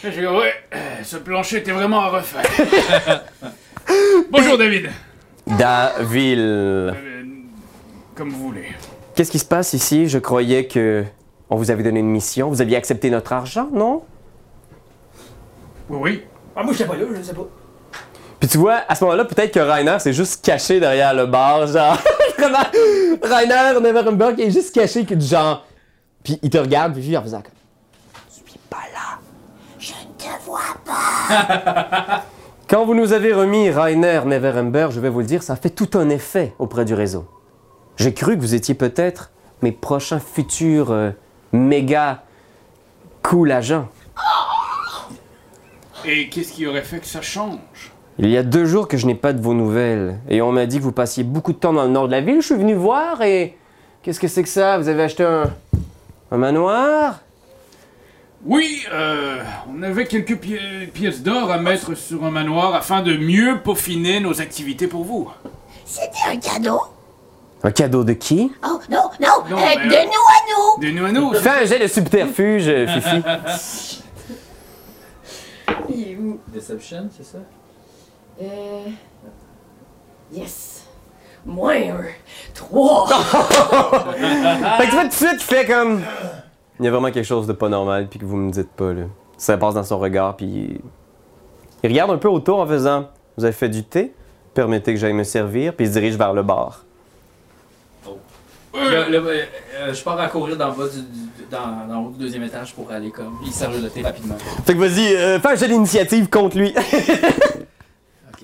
Je 0.04 0.10
dis, 0.10 0.28
ouais, 0.28 0.54
euh, 0.74 0.78
ce 1.04 1.18
plancher 1.18 1.58
était 1.58 1.72
vraiment 1.72 2.02
à 2.02 2.10
refaire. 2.10 2.44
Bonjour, 4.30 4.58
David. 4.58 4.90
David. 5.48 6.40
Euh, 6.40 6.92
comme 8.14 8.30
vous 8.30 8.48
voulez. 8.48 8.66
Qu'est-ce 9.16 9.32
qui 9.32 9.40
se 9.40 9.46
passe 9.46 9.74
ici? 9.74 10.10
Je 10.10 10.20
croyais 10.20 10.68
que 10.68 11.06
on 11.50 11.56
vous 11.56 11.72
avait 11.72 11.84
donné 11.84 12.02
une 12.02 12.10
mission. 12.10 12.50
Vous 12.50 12.62
aviez 12.62 12.76
accepté 12.76 13.10
notre 13.10 13.32
argent, 13.34 13.70
non? 13.72 14.04
Oui, 15.90 16.00
oui. 16.02 16.24
Ah, 16.56 16.64
moi, 16.64 16.74
j'étais 16.74 16.86
pas 16.90 16.98
là, 16.98 17.06
je 17.16 17.22
sais 17.22 17.34
pas. 17.34 17.48
Puis 18.40 18.50
tu 18.50 18.58
vois, 18.58 18.82
à 18.88 18.96
ce 18.96 19.04
moment-là, 19.04 19.26
peut-être 19.26 19.54
que 19.54 19.60
Rainer 19.60 19.98
s'est 20.00 20.14
juste 20.14 20.44
caché 20.44 20.80
derrière 20.80 21.14
le 21.14 21.26
bar, 21.26 21.68
genre. 21.68 21.98
Vraiment, 23.24 24.36
qui 24.36 24.42
est 24.42 24.52
juste 24.52 24.74
caché, 24.74 25.06
que 25.06 25.14
du 25.14 25.26
genre. 25.26 25.66
Puis 26.24 26.40
il 26.42 26.50
te 26.50 26.58
regarde, 26.58 26.94
puis 26.94 27.04
lui, 27.04 27.18
en 27.18 27.22
faisant 27.24 27.42
comme. 27.42 27.52
Je 28.30 28.50
suis 28.50 28.60
pas 28.70 28.78
là. 28.94 29.20
Je 29.80 29.94
ne 29.94 30.18
te 30.18 30.46
vois 30.46 30.60
pas. 30.84 32.24
Quand 32.68 32.84
vous 32.84 32.96
nous 32.96 33.14
avez 33.14 33.32
remis 33.32 33.70
Rainer 33.70 34.22
Neverember, 34.26 34.88
je 34.92 35.00
vais 35.00 35.10
vous 35.10 35.20
le 35.20 35.26
dire, 35.26 35.44
ça 35.44 35.54
a 35.54 35.56
fait 35.56 35.70
tout 35.70 35.98
un 35.98 36.10
effet 36.10 36.54
auprès 36.58 36.84
du 36.84 36.96
réseau. 36.96 37.28
J'ai 37.98 38.14
cru 38.14 38.36
que 38.36 38.42
vous 38.42 38.56
étiez 38.56 38.74
peut-être 38.74 39.32
mes 39.62 39.72
prochains 39.72 40.20
futurs 40.20 40.92
euh, 40.92 41.12
méga 41.54 42.24
cool 43.22 43.52
agents. 43.52 43.88
Et 46.04 46.30
qu'est-ce 46.30 46.54
qui 46.54 46.68
aurait 46.68 46.84
fait 46.84 47.00
que 47.00 47.08
ça 47.08 47.22
change? 47.22 47.92
Il 48.18 48.30
y 48.30 48.38
a 48.38 48.44
deux 48.44 48.66
jours 48.66 48.88
que 48.88 48.96
je 48.98 49.06
n'ai 49.08 49.16
pas 49.16 49.34
de 49.34 49.42
vos 49.42 49.54
nouvelles 49.54 50.18
et 50.30 50.42
on 50.42 50.52
m'a 50.54 50.66
dit 50.66 50.78
que 50.78 50.84
vous 50.84 50.94
passiez 50.94 51.24
beaucoup 51.24 51.52
de 51.52 51.58
temps 51.58 51.74
dans 51.74 51.84
le 51.84 51.90
nord 51.90 52.08
de 52.08 52.12
la 52.14 52.22
ville. 52.22 52.42
Je 52.42 52.46
suis 52.46 52.56
venu 52.56 52.74
voir 52.74 53.22
et 53.22 53.58
qu'est-ce 54.04 54.20
que 54.22 54.28
c'est 54.30 54.44
que 54.44 54.50
ça? 54.50 54.78
Vous 54.78 54.88
avez 54.88 55.04
acheté 55.04 55.24
un, 55.24 55.52
un 56.32 56.38
manoir? 56.38 57.20
Oui, 58.46 58.84
euh, 58.94 59.42
on 59.76 59.82
avait 59.84 60.06
quelques 60.06 60.38
pi- 60.40 60.58
pièces 60.94 61.24
d'or 61.24 61.52
à 61.52 61.58
mettre 61.58 61.96
sur 61.96 62.24
un 62.24 62.32
manoir 62.32 62.74
afin 62.76 63.02
de 63.02 63.18
mieux 63.18 63.60
peaufiner 63.64 64.20
nos 64.22 64.40
activités 64.40 64.88
pour 64.88 65.04
vous. 65.04 65.30
C'était 65.84 66.12
un 66.32 66.38
cadeau? 66.38 66.80
Un 67.64 67.72
cadeau 67.72 68.04
de 68.04 68.14
qui? 68.14 68.52
Oh, 68.64 68.80
non, 68.90 69.10
non, 69.20 69.28
Non, 69.50 69.58
euh, 69.58 69.76
de 69.84 69.90
nous 69.90 69.98
à 69.98 70.40
nous! 70.52 70.82
De 70.82 70.92
nous 70.92 71.06
à 71.06 71.12
nous. 71.12 71.34
Fais 71.34 71.50
un 71.64 71.66
jet 71.66 71.80
de 71.80 71.88
subterfuge, 71.88 72.68
euh, 72.68 72.88
Fifi. 72.88 73.24
Il 75.90 76.08
est 76.12 76.16
où? 76.16 76.40
Deception, 76.54 77.10
c'est 77.18 77.26
ça? 77.26 77.40
Euh. 78.42 78.84
Yes. 80.34 80.84
Moins 81.46 81.76
un. 81.76 82.04
Trois. 82.54 83.08
fait 84.78 84.86
que 84.86 84.90
tu 84.90 84.92
vois 84.92 85.02
tout 85.04 85.08
de 85.10 85.14
suite, 85.14 85.30
il 85.36 85.40
fait 85.40 85.66
comme. 85.66 86.02
Il 86.80 86.86
y 86.86 86.88
a 86.88 86.92
vraiment 86.92 87.12
quelque 87.12 87.26
chose 87.26 87.48
de 87.48 87.54
pas 87.54 87.70
normal, 87.70 88.08
puis 88.10 88.20
que 88.20 88.26
vous 88.26 88.36
me 88.36 88.52
dites 88.52 88.72
pas, 88.72 88.92
là. 88.94 89.04
Ça 89.38 89.58
passe 89.58 89.76
dans 89.76 89.84
son 89.84 90.00
regard, 90.00 90.36
puis. 90.36 90.82
Il... 91.84 91.90
regarde 91.90 92.12
un 92.12 92.18
peu 92.18 92.28
autour 92.30 92.60
en 92.60 92.66
faisant 92.68 93.10
Vous 93.38 93.44
avez 93.46 93.54
fait 93.54 93.70
du 93.70 93.84
thé? 93.84 94.14
Permettez 94.54 94.94
que 94.94 95.00
j'aille 95.00 95.14
me 95.14 95.24
servir, 95.24 95.76
puis 95.76 95.86
il 95.86 95.90
se 95.90 95.94
dirige 95.94 96.16
vers 96.18 96.34
le 96.34 96.42
bar. 96.44 96.84
Le- 98.74 99.10
le- 99.10 99.18
euh, 99.28 99.44
euh, 99.78 99.94
je 99.94 100.04
pars 100.04 100.20
à 100.20 100.28
courir 100.28 100.58
dans 100.58 100.68
le 100.70 100.76
bas 100.76 100.88
du, 100.90 101.00
du- 101.02 101.46
dans, 101.50 101.88
dans 101.88 102.02
le 102.02 102.08
haut 102.08 102.12
du 102.12 102.20
deuxième 102.20 102.44
étage 102.44 102.74
pour 102.74 102.92
aller 102.92 103.10
comme. 103.12 103.38
Il 103.46 103.52
sert 103.52 103.72
le 103.72 103.88
thé 103.90 104.02
rapidement. 104.02 104.36
Fait 104.66 104.74
que 104.74 104.80
vas-y, 104.80 105.16
euh, 105.16 105.40
fais 105.40 105.50
un 105.50 105.56
jet 105.56 105.68
d'initiative 105.70 106.30
contre 106.30 106.58
lui. 106.58 106.74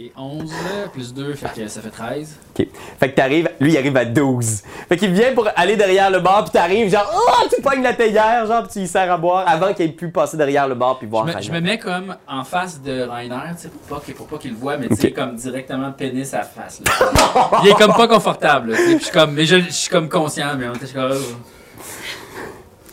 Ok, 0.06 0.12
11 0.18 0.52
là, 0.52 0.88
plus 0.92 1.14
2, 1.14 1.34
fait 1.34 1.62
que 1.62 1.68
ça 1.68 1.82
fait 1.82 1.90
13. 1.90 2.36
Ok. 2.60 2.68
Fait 3.00 3.10
que 3.12 3.16
t'arrives, 3.16 3.50
lui 3.60 3.74
il 3.74 3.78
arrive 3.78 3.96
à 3.98 4.06
12. 4.06 4.62
Fait 4.90 4.98
qu'il 4.98 5.12
vient 5.12 5.34
pour 5.34 5.48
aller 5.56 5.76
derrière 5.76 6.10
le 6.10 6.20
bar, 6.20 6.44
puis 6.44 6.52
t'arrives 6.54 6.90
genre, 6.92 7.12
oh, 7.14 7.48
tu 7.54 7.62
pognes 7.62 7.84
la 7.84 7.94
théière, 7.94 8.46
genre, 8.46 8.64
puis 8.64 8.72
tu 8.74 8.80
y 8.80 8.88
sers 8.88 9.12
à 9.12 9.18
boire 9.18 9.46
avant 9.48 9.74
qu'il 9.74 9.86
ait 9.86 9.90
pu 9.90 10.10
passer 10.10 10.38
derrière 10.38 10.68
le 10.68 10.76
bar 10.76 10.98
puis 10.98 11.08
voir. 11.08 11.28
Je 11.28 11.36
me, 11.38 11.42
je 11.42 11.52
me 11.52 11.60
mets 11.62 11.78
comme 11.80 12.16
en 12.28 12.44
face 12.44 12.82
de 12.82 13.02
Rainer, 13.02 13.36
tu 13.56 13.64
sais, 13.64 13.70
pour 13.70 13.98
pas 13.98 14.04
qu'il 14.06 14.14
pour 14.16 14.28
pas 14.28 14.38
qu'il 14.38 14.52
le 14.52 14.58
voie, 14.58 14.78
mais 14.78 14.88
tu 14.90 14.96
sais, 14.96 15.12
comme 15.12 15.36
directement 15.36 15.92
pénis 15.92 16.34
à 16.34 16.44
face. 16.44 16.82
Là. 16.86 17.62
Il 17.64 17.70
est 17.70 17.74
comme 17.76 17.94
pas 17.94 18.08
confortable, 18.08 18.72
là, 18.72 18.78
tu 18.78 18.84
sais, 18.84 18.90
puis 18.92 19.00
je 19.00 19.04
suis 19.06 19.14
comme, 19.14 19.34
mais 19.34 19.46
je, 19.46 19.60
je 19.62 19.70
suis 19.70 19.90
comme 19.90 20.10
conscient, 20.10 20.56
mais 20.58 20.66
je 20.80 20.86
suis 20.86 20.96
comme. 20.96 21.12
oh. 21.14 21.82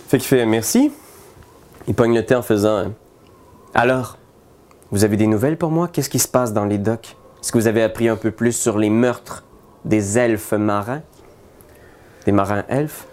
Fait 0.09 0.19
qu'il 0.19 0.27
fait 0.27 0.47
merci. 0.47 0.91
Il 1.87 1.95
pogne 1.95 2.15
le 2.15 2.25
thé 2.25 2.35
en 2.35 2.43
faisant. 2.43 2.77
euh, 2.77 2.85
Alors, 3.75 4.19
vous 4.91 5.05
avez 5.05 5.17
des 5.17 5.27
nouvelles 5.27 5.57
pour 5.57 5.71
moi? 5.71 5.89
Qu'est-ce 5.89 6.11
qui 6.11 6.19
se 6.19 6.29
passe 6.29 6.53
dans 6.53 6.65
les 6.65 6.79
docks? 6.79 7.17
Est-ce 7.41 7.53
que 7.53 7.59
vous 7.59 7.67
avez 7.67 7.83
appris 7.83 8.09
un 8.09 8.17
peu 8.17 8.31
plus 8.31 8.53
sur 8.53 8.79
les 8.79 8.91
meurtres 8.91 9.45
des 9.85 10.19
elfes 10.19 10.53
marins? 10.53 11.03
Des 12.25 12.33
marins 12.33 12.65
elfes? 12.69 13.07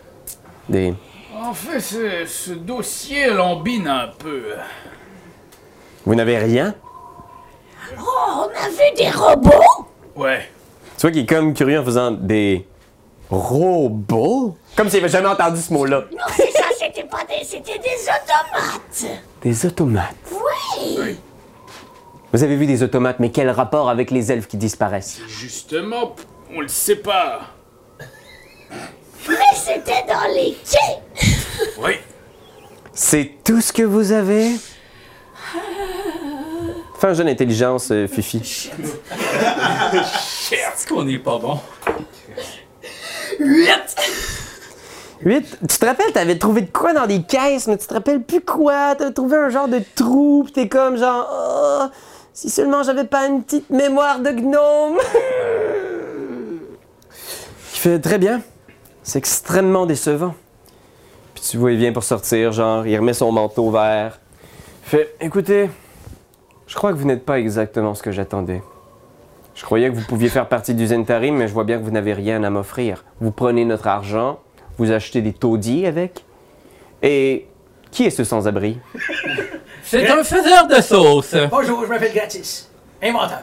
Des. 0.67 0.93
En 1.37 1.53
fait, 1.53 1.79
ce, 1.79 2.25
ce 2.25 2.51
dossier 2.51 3.27
l'embine 3.27 3.87
un 3.87 4.07
peu. 4.17 4.45
Vous 6.05 6.15
n'avez 6.15 6.37
rien? 6.37 6.73
Oh, 7.99 8.03
on 8.37 8.65
a 8.65 8.69
vu 8.69 8.95
des 8.97 9.11
robots? 9.11 9.85
Ouais. 10.15 10.49
Tu 10.97 11.01
vois 11.01 11.11
qu'il 11.11 11.23
est 11.23 11.25
comme 11.25 11.53
curieux 11.53 11.79
en 11.79 11.85
faisant 11.85 12.11
des 12.11 12.67
robots? 13.29 14.57
Comme 14.75 14.89
s'il 14.89 14.99
avait 14.99 15.09
jamais 15.09 15.27
entendu 15.27 15.61
ce 15.61 15.71
mot-là. 15.71 16.05
Non, 16.11 16.17
c'est 16.35 16.51
ça, 16.51 16.65
c'était 16.79 17.03
pas 17.03 17.23
des... 17.25 17.43
C'était 17.43 17.77
des 17.77 18.07
automates. 18.09 19.19
Des 19.41 19.65
automates. 19.65 20.15
Oui. 20.31 21.17
Vous 22.35 22.43
avez 22.43 22.57
vu 22.57 22.65
des 22.65 22.83
automates, 22.83 23.19
mais 23.19 23.31
quel 23.31 23.49
rapport 23.49 23.89
avec 23.89 24.11
les 24.11 24.29
elfes 24.29 24.47
qui 24.47 24.57
disparaissent? 24.57 25.21
Justement, 25.25 26.17
on 26.53 26.59
le 26.59 26.67
sait 26.67 26.97
pas. 26.97 27.43
Mais 29.29 29.35
c'était 29.53 30.03
dans 30.05 30.27
les 30.35 30.57
quais. 30.69 30.99
Oui. 31.77 31.93
C'est 32.91 33.35
tout 33.41 33.61
ce 33.61 33.71
que 33.71 33.83
vous 33.83 34.11
avez? 34.11 34.49
Fais 36.99 37.07
un 37.07 37.13
jeu 37.13 37.23
d'intelligence, 37.23 37.87
euh, 37.91 38.05
Fifi. 38.05 38.69
Est-ce 39.93 40.87
qu'on 40.89 41.07
est 41.07 41.19
pas 41.19 41.37
bon? 41.37 41.57
8! 43.39 43.69
8. 45.21 45.57
Tu 45.69 45.77
te 45.77 45.85
rappelles, 45.85 46.11
t'avais 46.11 46.37
trouvé 46.37 46.63
de 46.63 46.71
quoi 46.71 46.91
dans 46.91 47.07
des 47.07 47.21
caisses, 47.23 47.67
mais 47.67 47.77
tu 47.77 47.87
te 47.87 47.93
rappelles 47.93 48.23
plus 48.23 48.41
quoi? 48.41 48.95
T'as 48.95 49.11
trouvé 49.11 49.37
un 49.37 49.47
genre 49.47 49.69
de 49.69 49.79
trou, 49.95 50.43
pis 50.45 50.51
t'es 50.51 50.67
comme 50.67 50.97
genre, 50.97 51.29
oh, 51.31 51.85
si 52.35 52.49
seulement 52.49 52.83
j'avais 52.83 53.05
pas 53.05 53.27
une 53.27 53.43
petite 53.43 53.69
mémoire 53.69 54.19
de 54.19 54.29
gnome. 54.29 54.99
Il 57.73 57.79
fait 57.79 57.99
très 57.99 58.17
bien. 58.17 58.41
C'est 59.03 59.19
extrêmement 59.19 59.85
décevant. 59.85 60.35
Puis 61.33 61.43
tu 61.49 61.57
vois, 61.57 61.71
il 61.71 61.77
vient 61.77 61.93
pour 61.93 62.03
sortir, 62.03 62.51
genre, 62.51 62.85
il 62.85 62.97
remet 62.97 63.13
son 63.13 63.31
manteau 63.31 63.71
vert. 63.71 64.19
Il 64.83 64.89
fait, 64.89 65.15
écoutez, 65.21 65.69
je 66.67 66.75
crois 66.75 66.91
que 66.91 66.97
vous 66.97 67.05
n'êtes 67.05 67.23
pas 67.23 67.39
exactement 67.39 67.95
ce 67.95 68.03
que 68.03 68.11
j'attendais. 68.11 68.61
Je 69.53 69.63
croyais 69.63 69.89
que 69.89 69.95
vous 69.95 70.05
pouviez 70.05 70.27
faire 70.27 70.49
partie 70.49 70.75
du 70.75 70.87
Zentarim, 70.87 71.37
mais 71.37 71.47
je 71.47 71.53
vois 71.53 71.63
bien 71.63 71.77
que 71.77 71.83
vous 71.83 71.91
n'avez 71.91 72.11
rien 72.11 72.43
à 72.43 72.49
m'offrir. 72.49 73.05
Vous 73.21 73.31
prenez 73.31 73.63
notre 73.63 73.87
argent, 73.87 74.39
vous 74.77 74.91
achetez 74.91 75.21
des 75.21 75.31
taudis 75.31 75.85
avec. 75.85 76.25
Et 77.01 77.47
qui 77.91 78.03
est 78.03 78.09
ce 78.09 78.25
sans-abri? 78.25 78.77
C'est 79.87 80.07
un 80.09 80.23
faiseur 80.23 80.67
de 80.67 80.81
sauce! 80.81 81.35
Bonjour, 81.51 81.83
je 81.83 81.89
m'appelle 81.89 82.13
Gratis. 82.13 82.69
Inventeur. 83.01 83.41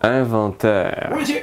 Inventeur. 0.00 1.08
Oui, 1.12 1.20
monsieur. 1.20 1.42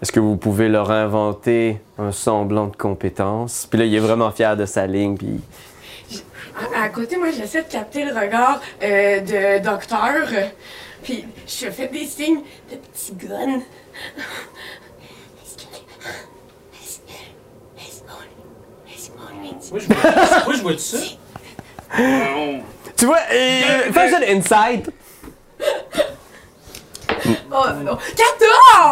Est-ce 0.00 0.10
que 0.10 0.20
vous 0.20 0.36
pouvez 0.36 0.68
leur 0.68 0.90
inventer 0.90 1.80
un 1.98 2.12
semblant 2.12 2.68
de 2.68 2.76
compétence? 2.76 3.66
Puis 3.70 3.78
là, 3.78 3.84
il 3.84 3.94
est 3.94 3.98
vraiment 3.98 4.30
fier 4.30 4.56
de 4.56 4.64
sa 4.64 4.86
ligne, 4.86 5.16
puis... 5.18 5.40
À, 6.74 6.84
à 6.84 6.88
côté, 6.88 7.16
moi, 7.18 7.28
j'essaie 7.30 7.62
de 7.62 7.68
capter 7.68 8.04
le 8.04 8.18
regard 8.18 8.60
euh, 8.82 9.20
de 9.20 9.62
docteur. 9.62 10.26
euh, 10.32 10.46
Puis 11.02 11.26
je 11.46 11.70
fais 11.70 11.88
des 11.88 12.06
signes 12.06 12.40
de 12.70 12.76
petit 12.76 13.12
gun. 13.14 13.60
Moi, 19.70 19.78
je 19.78 19.86
vois, 19.86 20.44
moi, 20.44 20.54
je 20.54 20.62
vois 20.62 20.72
tout 20.72 20.78
ça. 20.78 20.98
Tu 22.96 23.06
vois, 23.06 23.18
euh, 23.32 23.92
fais 23.92 24.00
un 24.00 24.08
jeu 24.08 24.20
d'insight. 24.26 24.90
Oh 27.52 27.64
non. 27.84 27.98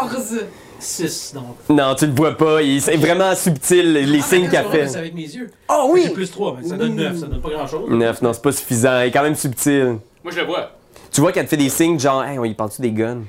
14! 0.05 0.45
6, 0.81 1.35
donc. 1.35 1.57
Non, 1.69 1.95
tu 1.97 2.07
le 2.07 2.13
vois 2.13 2.37
pas, 2.37 2.63
il- 2.63 2.81
c'est 2.81 2.97
vraiment 2.97 3.35
subtil, 3.35 3.93
les 3.95 4.21
signes 4.21 4.49
qu'il 4.49 4.57
a 4.57 4.65
fait. 4.65 4.87
ça 4.87 4.99
avec 5.01 5.15
mes 5.15 5.23
yeux. 5.23 5.51
Oh 5.69 5.97
J'ai 6.01 6.11
plus 6.11 6.31
3, 6.31 6.57
mais 6.61 6.69
ça 6.69 6.77
donne 6.77 6.95
9, 6.95 7.17
ça 7.19 7.27
donne 7.27 7.41
pas 7.41 7.51
grand 7.51 7.67
chose. 7.67 7.91
Neuf, 7.91 8.23
non, 8.23 8.33
c'est 8.33 8.43
pas 8.43 8.53
suffisant, 8.53 9.01
il 9.01 9.09
est 9.09 9.11
quand 9.11 9.23
même 9.23 9.35
subtil. 9.35 9.99
Moi, 10.23 10.33
je 10.33 10.37
le 10.41 10.47
vois. 10.47 10.73
Tu 11.13 11.21
vois 11.21 11.33
qu'elle 11.33 11.47
te 11.47 11.51
fait 11.51 11.57
des 11.57 11.69
signes 11.69 11.99
genre, 11.99 12.23
hey, 12.25 12.39
on 12.39 12.45
y 12.45 12.55
parle-tu 12.55 12.81
des 12.83 12.93
guns? 12.93 13.23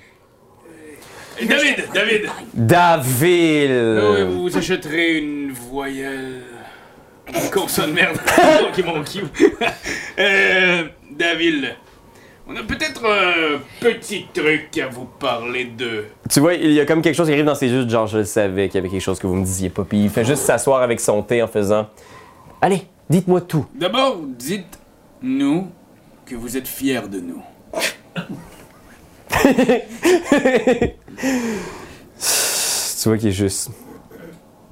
Et 1.40 1.46
David, 1.46 1.86
David. 1.94 2.22
David! 2.54 3.72
Oui, 3.72 4.24
vous 4.28 4.42
vous 4.44 4.58
achèterez 4.58 5.18
une 5.18 5.52
voyelle. 5.52 6.42
Une 7.44 7.50
consonne 7.52 7.94
merde. 7.94 8.18
qui 8.74 8.84
mon 8.84 9.04
euh, 10.20 10.84
David. 11.12 11.76
On 12.48 12.56
a 12.56 12.64
peut-être 12.64 13.06
un 13.06 13.60
petit 13.80 14.26
truc 14.34 14.76
à 14.80 14.88
vous 14.88 15.06
parler 15.06 15.66
de. 15.66 16.06
Tu 16.30 16.40
vois, 16.40 16.56
il 16.56 16.72
y 16.74 16.80
a 16.80 16.86
comme 16.86 17.04
quelque 17.04 17.16
chose 17.16 17.28
qui 17.28 17.34
arrive 17.34 17.46
dans 17.46 17.54
ses 17.54 17.68
yeux, 17.68 17.88
genre, 17.88 18.08
je 18.08 18.20
le 18.20 18.24
savais 18.24 18.68
qu'il 18.68 18.76
y 18.76 18.80
avait 18.80 18.90
quelque 18.90 19.04
chose 19.04 19.20
que 19.20 19.28
vous 19.28 19.36
me 19.36 19.46
disiez 19.46 19.70
pas. 19.70 19.84
Puis 19.84 20.06
il 20.06 20.10
fait 20.10 20.26
juste 20.26 20.44
s'asseoir 20.44 20.82
avec 20.82 21.00
son 21.00 21.22
thé 21.22 21.44
en 21.44 21.48
faisant, 21.48 21.88
allez, 22.60 22.88
dites-moi 23.08 23.42
tout. 23.42 23.68
D'abord, 23.76 24.18
dites-nous 24.24 25.68
que 26.26 26.36
vous 26.36 26.58
êtes 26.58 26.68
fiers 26.68 27.08
de 27.08 27.20
nous. 27.20 27.44
Tu 33.02 33.08
vois 33.08 33.18
qu'il 33.18 33.30
est 33.30 33.32
juste. 33.32 33.70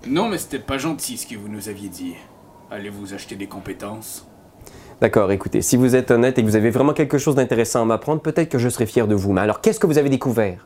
Non, 0.08 0.30
mais 0.30 0.38
c'était 0.38 0.60
pas 0.60 0.78
gentil 0.78 1.18
ce 1.18 1.28
que 1.28 1.36
vous 1.36 1.48
nous 1.48 1.70
aviez 1.70 1.90
dit. 1.90 2.16
Allez-vous 2.70 3.14
acheter 3.14 3.36
des 3.36 3.48
compétences 3.48 4.26
D'accord, 5.00 5.32
écoutez, 5.32 5.62
si 5.62 5.78
vous 5.78 5.96
êtes 5.96 6.10
honnête 6.12 6.38
et 6.38 6.42
que 6.42 6.48
vous 6.48 6.56
avez 6.56 6.72
vraiment 6.72 6.94
quelque 6.94 7.18
chose 7.20 7.36
d'intéressant 7.36 7.84
à 7.84 7.86
m'apprendre, 7.86 8.22
peut-être 8.22 8.50
que 8.50 8.58
je 8.58 8.68
serai 8.68 8.88
fier 8.88 9.08
de 9.08 9.14
vous. 9.16 9.32
Mais 9.32 9.42
alors, 9.42 9.62
qu'est-ce 9.62 9.80
que 9.80 9.86
vous 9.86 9.98
avez 10.00 10.10
découvert? 10.10 10.66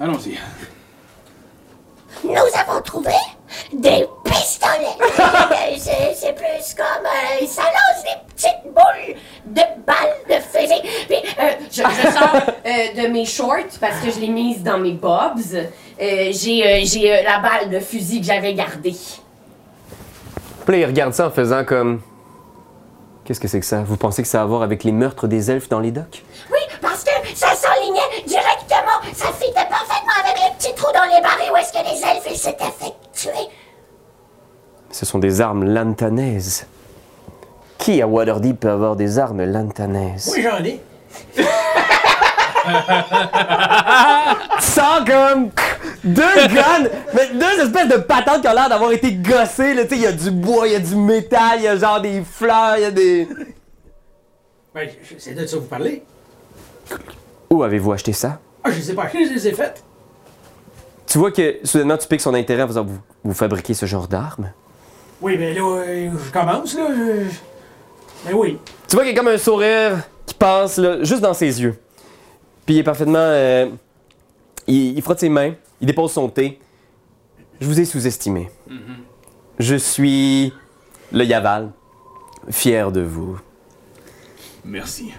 Allons-y. 0.00 0.38
Nous 2.24 2.32
avons 2.32 2.80
trouvé 2.82 3.12
des 3.72 4.06
pistolets. 4.24 4.96
C'est 5.78 6.14
c'est 6.14 6.34
plus 6.34 6.74
comme... 6.74 6.86
euh, 7.06 7.46
ça 7.46 7.62
lance 7.62 8.02
des 8.04 8.29
petites 8.40 8.72
boules 8.72 9.16
de 9.46 9.60
balles 9.86 10.16
de 10.28 10.34
fusil. 10.34 10.80
Puis, 11.06 11.16
euh, 11.38 11.50
Je, 11.70 11.82
je 11.82 12.12
sors 12.12 12.34
euh, 12.34 13.02
de 13.02 13.08
mes 13.08 13.24
shorts 13.24 13.78
parce 13.80 14.00
que 14.00 14.10
je 14.10 14.20
l'ai 14.20 14.28
mise 14.28 14.62
dans 14.62 14.78
mes 14.78 14.92
bobs. 14.92 15.38
Euh, 15.54 16.30
j'ai 16.32 16.84
j'ai, 16.84 17.22
la 17.22 17.38
balle 17.40 17.70
de 17.70 17.80
fusil 17.80 18.20
que 18.20 18.26
j'avais 18.26 18.54
gardée. 18.54 18.94
Puis 20.64 20.72
là, 20.72 20.78
il 20.78 20.86
regarde 20.86 21.12
ça 21.12 21.26
en 21.26 21.30
faisant 21.30 21.64
comme. 21.64 22.00
Qu'est-ce 23.24 23.40
que 23.40 23.48
c'est 23.48 23.60
que 23.60 23.66
ça? 23.66 23.82
Vous 23.82 23.96
pensez 23.96 24.22
que 24.22 24.28
ça 24.28 24.40
a 24.40 24.42
à 24.42 24.46
voir 24.46 24.62
avec 24.62 24.82
les 24.82 24.92
meurtres 24.92 25.28
des 25.28 25.50
elfes 25.50 25.68
dans 25.68 25.78
les 25.78 25.92
docks? 25.92 26.24
oui, 26.50 26.58
parce 26.80 27.04
que 27.04 27.10
ça 27.34 27.54
s'enlignait 27.54 28.24
directement. 28.26 28.98
Ça 29.14 29.26
fitait 29.32 29.68
parfaitement 29.68 30.18
avec 30.24 30.36
les 30.42 30.56
petits 30.56 30.74
trous 30.74 30.92
dans 30.92 31.14
les 31.14 31.20
barils 31.22 31.50
où 31.52 31.56
est-ce 31.56 31.72
que 31.72 31.78
les 31.78 32.02
elfes 32.02 32.26
ils 32.28 32.36
s'étaient 32.36 32.64
fait 32.64 32.94
tuer. 33.12 33.48
Ce 34.90 35.06
sont 35.06 35.20
des 35.20 35.40
armes 35.40 35.64
lantanaises. 35.64 36.66
Qui 37.80 38.00
à 38.02 38.06
Waterdeep 38.06 38.60
peut 38.60 38.70
avoir 38.70 38.94
des 38.94 39.18
armes 39.18 39.42
lantanaises? 39.44 40.30
Oui, 40.36 40.42
j'en 40.42 40.62
ai. 40.64 40.80
Sans 44.60 45.04
comme 45.04 45.50
deux 46.04 46.22
guns, 46.54 46.88
mais 47.14 47.28
deux 47.34 47.62
espèces 47.64 47.88
de 47.88 47.96
patentes 47.96 48.42
qui 48.42 48.48
ont 48.48 48.52
l'air 48.52 48.68
d'avoir 48.68 48.92
été 48.92 49.12
gossées. 49.14 49.74
là. 49.74 49.84
Tu 49.84 49.90
sais, 49.90 49.96
il 49.96 50.02
y 50.02 50.06
a 50.06 50.12
du 50.12 50.30
bois, 50.30 50.66
il 50.68 50.72
y 50.74 50.76
a 50.76 50.80
du 50.80 50.94
métal, 50.94 51.52
il 51.58 51.62
y 51.62 51.68
a 51.68 51.76
genre 51.76 52.00
des 52.00 52.22
fleurs, 52.22 52.76
il 52.76 52.82
y 52.82 52.84
a 52.84 52.90
des. 52.90 53.28
Ben, 54.74 54.88
je- 55.02 55.14
c'est 55.18 55.34
de 55.34 55.46
ça 55.46 55.56
que 55.56 55.62
vous 55.62 55.68
parlez. 55.68 56.02
Où 57.50 57.62
avez-vous 57.62 57.92
acheté 57.92 58.12
ça? 58.12 58.38
Ah, 58.62 58.70
je 58.70 58.76
les 58.76 58.90
ai 58.90 58.94
pas 58.94 59.04
achetés, 59.04 59.26
je 59.26 59.32
les 59.34 59.48
ai 59.48 59.52
faites. 59.52 59.82
Tu 61.06 61.18
vois 61.18 61.32
que 61.32 61.56
soudainement 61.64 61.96
tu 61.96 62.06
piques 62.06 62.20
son 62.20 62.34
intérêt 62.34 62.62
en 62.62 62.66
faisant 62.68 62.84
vous, 62.84 62.98
vous 63.24 63.34
fabriquez 63.34 63.74
ce 63.74 63.86
genre 63.86 64.06
d'armes? 64.06 64.52
Oui, 65.20 65.36
mais 65.38 65.54
là, 65.54 65.62
euh, 65.62 66.10
je 66.24 66.30
commence, 66.30 66.74
là. 66.76 66.86
je- 66.90 67.30
Oui. 68.32 68.58
Tu 68.88 68.96
vois 68.96 69.04
qu'il 69.04 69.14
y 69.14 69.16
a 69.16 69.18
comme 69.18 69.32
un 69.32 69.38
sourire 69.38 70.02
qui 70.26 70.34
passe 70.34 70.76
là, 70.78 71.02
juste 71.02 71.20
dans 71.22 71.34
ses 71.34 71.60
yeux. 71.62 71.78
Puis 72.66 72.76
il 72.76 72.78
est 72.78 72.82
parfaitement. 72.84 73.18
euh, 73.18 73.66
il, 74.66 74.96
il 74.96 75.02
frotte 75.02 75.20
ses 75.20 75.28
mains, 75.28 75.54
il 75.80 75.86
dépose 75.86 76.12
son 76.12 76.28
thé. 76.28 76.58
Je 77.60 77.66
vous 77.66 77.78
ai 77.80 77.84
sous-estimé. 77.84 78.50
Je 79.58 79.74
suis 79.76 80.52
le 81.12 81.24
Yaval, 81.24 81.70
fier 82.50 82.90
de 82.92 83.00
vous. 83.02 83.38
Merci. 84.64 85.12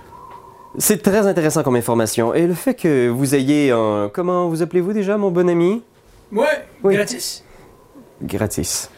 C'est 0.77 1.01
très 1.03 1.27
intéressant 1.27 1.63
comme 1.63 1.75
information. 1.75 2.33
Et 2.33 2.47
le 2.47 2.53
fait 2.53 2.73
que 2.73 3.09
vous 3.09 3.35
ayez 3.35 3.71
un. 3.71 4.09
Comment 4.13 4.47
vous 4.47 4.61
appelez-vous 4.61 4.93
déjà, 4.93 5.17
mon 5.17 5.29
bon 5.29 5.49
ami? 5.49 5.83
Ouais, 6.31 6.65
Oui. 6.83 6.95
gratis. 6.95 7.43
Gratis. 8.23 8.89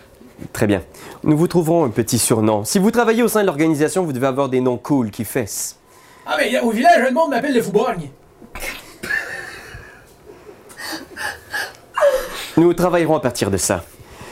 Très 0.52 0.68
bien. 0.68 0.84
Nous 1.24 1.38
vous 1.38 1.48
trouverons 1.48 1.86
un 1.86 1.90
petit 1.90 2.20
surnom. 2.20 2.64
Si 2.64 2.80
vous 2.80 2.92
travaillez 2.92 3.24
au 3.24 3.28
sein 3.28 3.42
de 3.42 3.48
l'organisation, 3.48 4.04
vous 4.04 4.14
devez 4.14 4.28
avoir 4.28 4.50
des 4.50 4.62
noms 4.62 4.78
cool 4.78 5.12
qui 5.12 5.26
fessent. 5.26 5.78
Ah, 6.26 6.36
mais 6.38 6.60
au 6.60 6.72
village, 6.72 7.02
le 7.04 7.12
monde 7.12 7.32
m'appelle 7.32 7.54
le 7.54 7.62
Fouborgne. 7.62 8.10
Nous 12.58 12.74
travaillerons 12.74 13.16
à 13.16 13.20
partir 13.20 13.50
de 13.50 13.58
ça. 13.58 13.84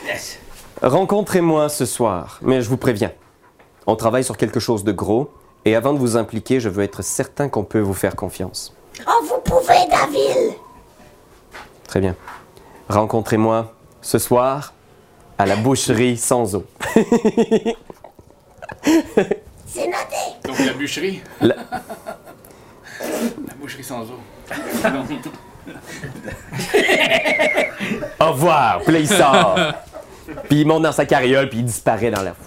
Yes. 0.06 0.38
Rencontrez-moi 0.80 1.68
ce 1.68 1.86
soir, 1.86 2.38
mais 2.42 2.62
je 2.62 2.68
vous 2.68 2.76
préviens. 2.76 3.12
On 3.86 3.96
travaille 3.96 4.24
sur 4.24 4.36
quelque 4.36 4.60
chose 4.60 4.84
de 4.84 4.92
gros, 4.92 5.30
et 5.64 5.74
avant 5.74 5.92
de 5.92 5.98
vous 5.98 6.16
impliquer, 6.16 6.60
je 6.60 6.68
veux 6.68 6.84
être 6.84 7.02
certain 7.02 7.48
qu'on 7.48 7.64
peut 7.64 7.80
vous 7.80 7.94
faire 7.94 8.14
confiance. 8.16 8.74
Oh, 9.06 9.24
vous 9.24 9.40
pouvez, 9.44 9.88
David. 9.90 10.54
Très 11.86 12.00
bien. 12.00 12.14
Rencontrez-moi 12.88 13.74
ce 14.02 14.18
soir 14.18 14.72
à 15.42 15.46
la 15.46 15.56
boucherie 15.56 16.16
sans 16.16 16.54
eau. 16.54 16.64
C'est 19.66 19.90
Donc 20.44 20.58
la 20.58 20.72
bûcherie? 20.74 21.20
La- 21.40 21.56
La 23.00 23.54
boucherie 23.60 23.82
sans 23.84 24.02
eau. 24.02 24.18
Au 28.20 28.32
revoir. 28.32 28.80
Puis 28.82 28.92
là, 28.92 28.98
il 29.00 29.08
sort. 29.08 29.58
Puis 30.48 30.60
il 30.60 30.66
monte 30.66 30.82
dans 30.82 30.92
sa 30.92 31.06
carriole, 31.06 31.48
puis 31.48 31.58
il 31.58 31.64
disparaît 31.64 32.10
dans 32.10 32.22
la 32.22 32.34
foule. 32.34 32.46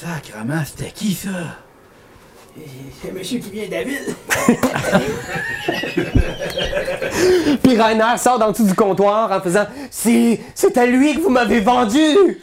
Sacrement, 0.00 0.62
c'était 0.64 0.90
qui 0.92 1.14
ça? 1.14 1.28
C'est 3.02 3.12
monsieur 3.12 3.38
qui 3.38 3.50
vient 3.50 3.68
David. 3.70 4.14
Puis 7.62 7.80
Rainer 7.80 8.16
sort 8.18 8.38
dans 8.38 8.46
le 8.46 8.52
dessous 8.52 8.64
du 8.64 8.74
comptoir 8.74 9.30
en 9.30 9.40
faisant 9.40 9.66
C'est, 9.90 10.40
c'est 10.54 10.76
à 10.76 10.86
lui 10.86 11.14
que 11.14 11.20
vous 11.20 11.30
m'avez 11.30 11.60
vendu! 11.60 12.38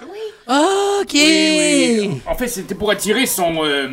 Ok! 0.48 1.12
Oui, 1.14 1.98
oui. 2.02 2.22
En 2.28 2.36
fait, 2.36 2.48
c'était 2.48 2.76
pour 2.76 2.92
attirer 2.92 3.26
son. 3.26 3.64
euh, 3.64 3.88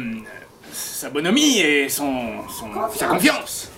sa 0.73 1.09
bonhomie 1.11 1.59
et 1.61 1.89
son. 1.89 2.13
son 2.49 2.67
sa 2.95 3.07
confiance. 3.07 3.71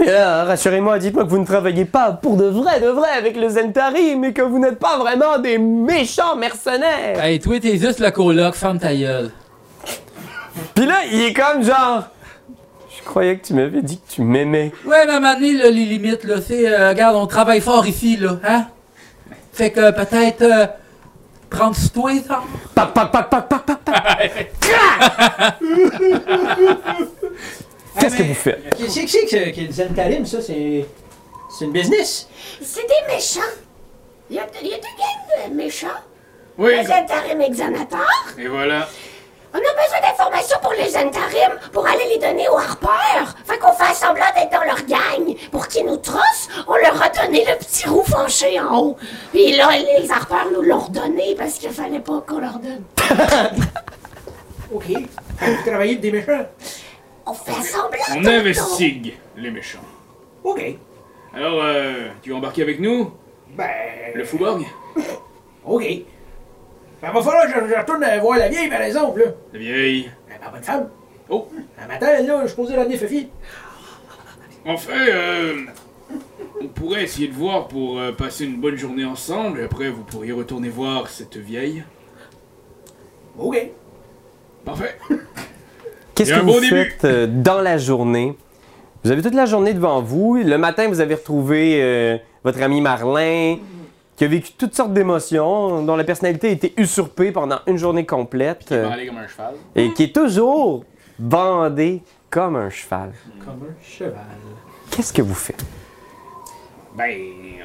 Et 0.00 0.04
là, 0.06 0.44
rassurez-moi, 0.44 0.98
dites-moi 0.98 1.24
que 1.24 1.30
vous 1.30 1.38
ne 1.38 1.46
travaillez 1.46 1.84
pas 1.86 2.12
pour 2.12 2.36
de 2.36 2.46
vrai, 2.46 2.80
de 2.80 2.88
vrai 2.88 3.08
avec 3.16 3.36
le 3.36 3.48
Zentari, 3.48 4.16
mais 4.16 4.32
que 4.32 4.42
vous 4.42 4.58
n'êtes 4.58 4.78
pas 4.78 4.98
vraiment 4.98 5.38
des 5.38 5.58
méchants 5.58 6.36
mercenaires! 6.36 7.22
Hey, 7.22 7.38
toi, 7.40 7.58
t'es 7.60 7.78
juste 7.78 8.00
le 8.00 8.10
coloc, 8.10 8.54
ferme 8.54 8.78
ta 8.78 8.94
gueule. 8.94 9.30
Puis 10.74 10.86
là, 10.86 11.00
il 11.10 11.20
est 11.22 11.32
comme 11.32 11.62
genre. 11.62 12.04
Je 12.98 13.02
croyais 13.04 13.38
que 13.38 13.46
tu 13.46 13.54
m'avais 13.54 13.82
dit 13.82 13.98
que 14.00 14.10
tu 14.14 14.22
m'aimais. 14.22 14.72
Ouais, 14.84 15.04
mais 15.06 15.12
à 15.12 15.16
un 15.16 15.20
moment 15.20 15.34
donné, 15.34 15.52
là, 15.52 15.70
les 15.70 15.84
limites, 15.84 16.24
là, 16.24 16.36
c'est, 16.44 16.68
euh, 16.68 16.88
regarde, 16.90 17.14
on 17.16 17.26
travaille 17.26 17.60
fort 17.60 17.86
ici, 17.86 18.16
là, 18.16 18.38
hein? 18.44 18.66
Fait 19.52 19.70
que 19.70 19.90
peut-être 19.92 20.42
euh, 20.42 20.66
prendre 21.48 21.76
sur 21.76 21.92
toi, 21.92 22.10
ça. 22.26 22.42
Pac, 22.74 22.92
pac, 22.92 23.12
pac, 23.12 23.28
pac, 23.30 23.48
pac, 23.48 23.64
pac, 23.64 23.80
pac. 23.84 24.50
Qu'est-ce 27.98 28.16
que 28.16 28.22
vous 28.24 28.34
faites? 28.34 28.76
Qu'est-ce 28.76 29.00
que 29.00 29.06
c'est 29.08 29.24
que, 29.24 29.30
ce- 29.30 29.50
que 29.56 29.60
le 29.66 29.72
Zentarim, 29.72 30.26
ça? 30.26 30.40
C'est. 30.42 30.86
C'est 31.58 31.64
une 31.64 31.72
business? 31.72 32.28
C'est 32.60 32.82
des 32.82 33.14
méchants. 33.14 33.40
Il 34.28 34.36
y 34.36 34.38
a, 34.38 34.46
il 34.60 34.68
y 34.68 34.74
a 34.74 34.76
deux 34.76 34.82
gangs 34.82 35.50
de 35.50 35.54
méchants. 35.54 35.86
Oui, 36.58 36.72
Les 36.76 36.84
Zentarim 36.84 37.40
exonateurs. 37.40 38.34
et 38.38 38.48
voilà. 38.48 38.88
On 39.54 39.58
a 39.58 39.60
besoin 39.60 40.00
d'informations 40.02 40.58
pour 40.62 40.72
les 40.72 40.88
Zentarim 40.90 41.58
pour 41.72 41.86
aller 41.86 42.04
les 42.10 42.18
donner 42.18 42.48
aux 42.48 42.56
harpeurs. 42.58 43.34
Fait 43.44 43.58
qu'on 43.58 43.72
fait 43.72 43.94
semblant 43.94 44.24
d'être 44.34 44.50
dans 44.52 44.64
leur 44.64 44.82
gang. 44.86 45.34
Pour 45.50 45.66
qu'ils 45.68 45.86
nous 45.86 45.96
trossent, 45.96 46.48
on 46.66 46.76
leur 46.76 47.00
a 47.02 47.08
donné 47.08 47.44
le 47.44 47.56
petit 47.58 47.88
roux 47.88 48.02
fenché 48.04 48.60
en 48.60 48.78
haut. 48.78 48.96
Puis 49.32 49.56
là, 49.56 49.70
les 49.78 50.10
harpeurs 50.10 50.48
nous 50.52 50.62
l'ont 50.62 50.80
redonné 50.80 51.34
parce 51.36 51.54
qu'il 51.54 51.70
fallait 51.70 52.00
pas 52.00 52.20
qu'on 52.26 52.38
leur 52.40 52.58
donne. 52.58 52.84
Ok. 54.72 54.86
Vous 54.88 55.62
travaillez 55.64 55.92
avec 55.92 56.00
des 56.00 56.10
méchants? 56.10 56.44
On 57.24 57.32
fait 57.32 57.62
semblant 57.62 57.98
On 58.16 58.26
investigue 58.26 59.14
les 59.36 59.52
méchants. 59.52 59.78
Ok. 60.42 60.60
Alors, 61.32 61.60
euh, 61.62 62.08
tu 62.20 62.30
veux 62.30 62.36
embarquer 62.36 62.62
avec 62.62 62.80
nous? 62.80 63.12
Ben. 63.50 63.68
Le 64.14 64.24
Fouborg? 64.24 64.64
Ok. 65.64 65.84
Ben, 67.02 67.12
va 67.12 67.22
falloir 67.22 67.44
que 67.46 67.52
je, 67.66 67.74
je 67.74 67.78
retourne 67.78 68.04
euh, 68.04 68.18
voir 68.20 68.38
la 68.38 68.48
vieille, 68.48 68.68
par 68.68 68.80
exemple, 68.82 69.20
là. 69.20 69.26
La 69.52 69.58
vieille. 69.58 70.10
Ben, 70.28 70.36
ma 70.44 70.50
bonne 70.50 70.62
femme. 70.62 70.88
Oh, 71.28 71.48
Un 71.82 71.86
matin, 71.86 72.06
là, 72.22 72.40
je 72.42 72.46
suis 72.48 72.56
posé 72.56 72.76
l'amener 72.76 72.96
Fifi. 72.96 73.28
en 74.66 74.76
fait, 74.76 75.12
euh, 75.12 75.54
on 76.62 76.68
pourrait 76.68 77.02
essayer 77.04 77.28
de 77.28 77.34
voir 77.34 77.68
pour 77.68 77.98
euh, 77.98 78.12
passer 78.12 78.44
une 78.44 78.60
bonne 78.60 78.76
journée 78.76 79.04
ensemble. 79.04 79.60
Et 79.60 79.64
après, 79.64 79.88
vous 79.90 80.02
pourriez 80.04 80.32
retourner 80.32 80.68
voir 80.68 81.08
cette 81.08 81.36
vieille. 81.36 81.84
Ok. 83.38 83.70
Parfait. 84.64 84.96
Qu'est-ce 86.14 86.32
que 86.32 86.40
vous 86.40 86.52
début. 86.60 86.68
faites 86.68 87.04
euh, 87.04 87.26
dans 87.28 87.60
la 87.60 87.76
journée? 87.76 88.36
Vous 89.04 89.10
avez 89.12 89.22
toute 89.22 89.34
la 89.34 89.46
journée 89.46 89.74
devant 89.74 90.00
vous. 90.00 90.36
Le 90.36 90.58
matin, 90.58 90.88
vous 90.88 91.00
avez 91.00 91.14
retrouvé 91.14 91.80
euh, 91.82 92.16
votre 92.42 92.62
ami 92.62 92.80
Marlin, 92.80 93.58
qui 94.16 94.24
a 94.24 94.28
vécu 94.28 94.52
toutes 94.52 94.74
sortes 94.74 94.92
d'émotions, 94.94 95.82
dont 95.82 95.94
la 95.96 96.04
personnalité 96.04 96.48
a 96.48 96.50
été 96.52 96.72
usurpée 96.78 97.32
pendant 97.32 97.58
une 97.66 97.76
journée 97.76 98.06
complète, 98.06 98.68
Il 98.70 98.76
va 98.78 98.96
euh, 98.96 99.06
comme 99.06 99.18
un 99.18 99.26
cheval. 99.28 99.54
et 99.74 99.92
qui 99.92 100.04
est 100.04 100.14
toujours 100.14 100.84
bandé 101.18 102.02
comme 102.30 102.56
un 102.56 102.70
cheval. 102.70 103.12
Comme 103.44 103.60
un 103.70 103.84
cheval. 103.84 104.14
Qu'est-ce 104.90 105.12
que 105.12 105.22
vous 105.22 105.34
faites? 105.34 105.64
Ben, 106.96 107.10
euh, 107.10 107.62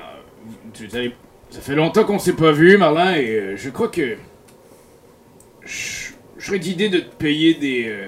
tu 0.74 0.89
sais, 0.89 1.14
ça 1.49 1.62
fait 1.62 1.76
longtemps 1.76 2.04
qu'on 2.04 2.20
s'est 2.20 2.34
pas 2.34 2.52
vu, 2.52 2.78
Marlin, 2.78 3.16
et 3.16 3.30
euh, 3.30 3.56
je 3.58 3.70
crois 3.70 3.88
que 3.88 4.18
je 5.62 6.12
je 6.38 6.47
serais 6.47 6.60
d'idée 6.60 6.89
de 6.89 6.99
te 6.99 7.16
payer 7.16 7.54
des 7.54 7.86
euh, 7.88 8.08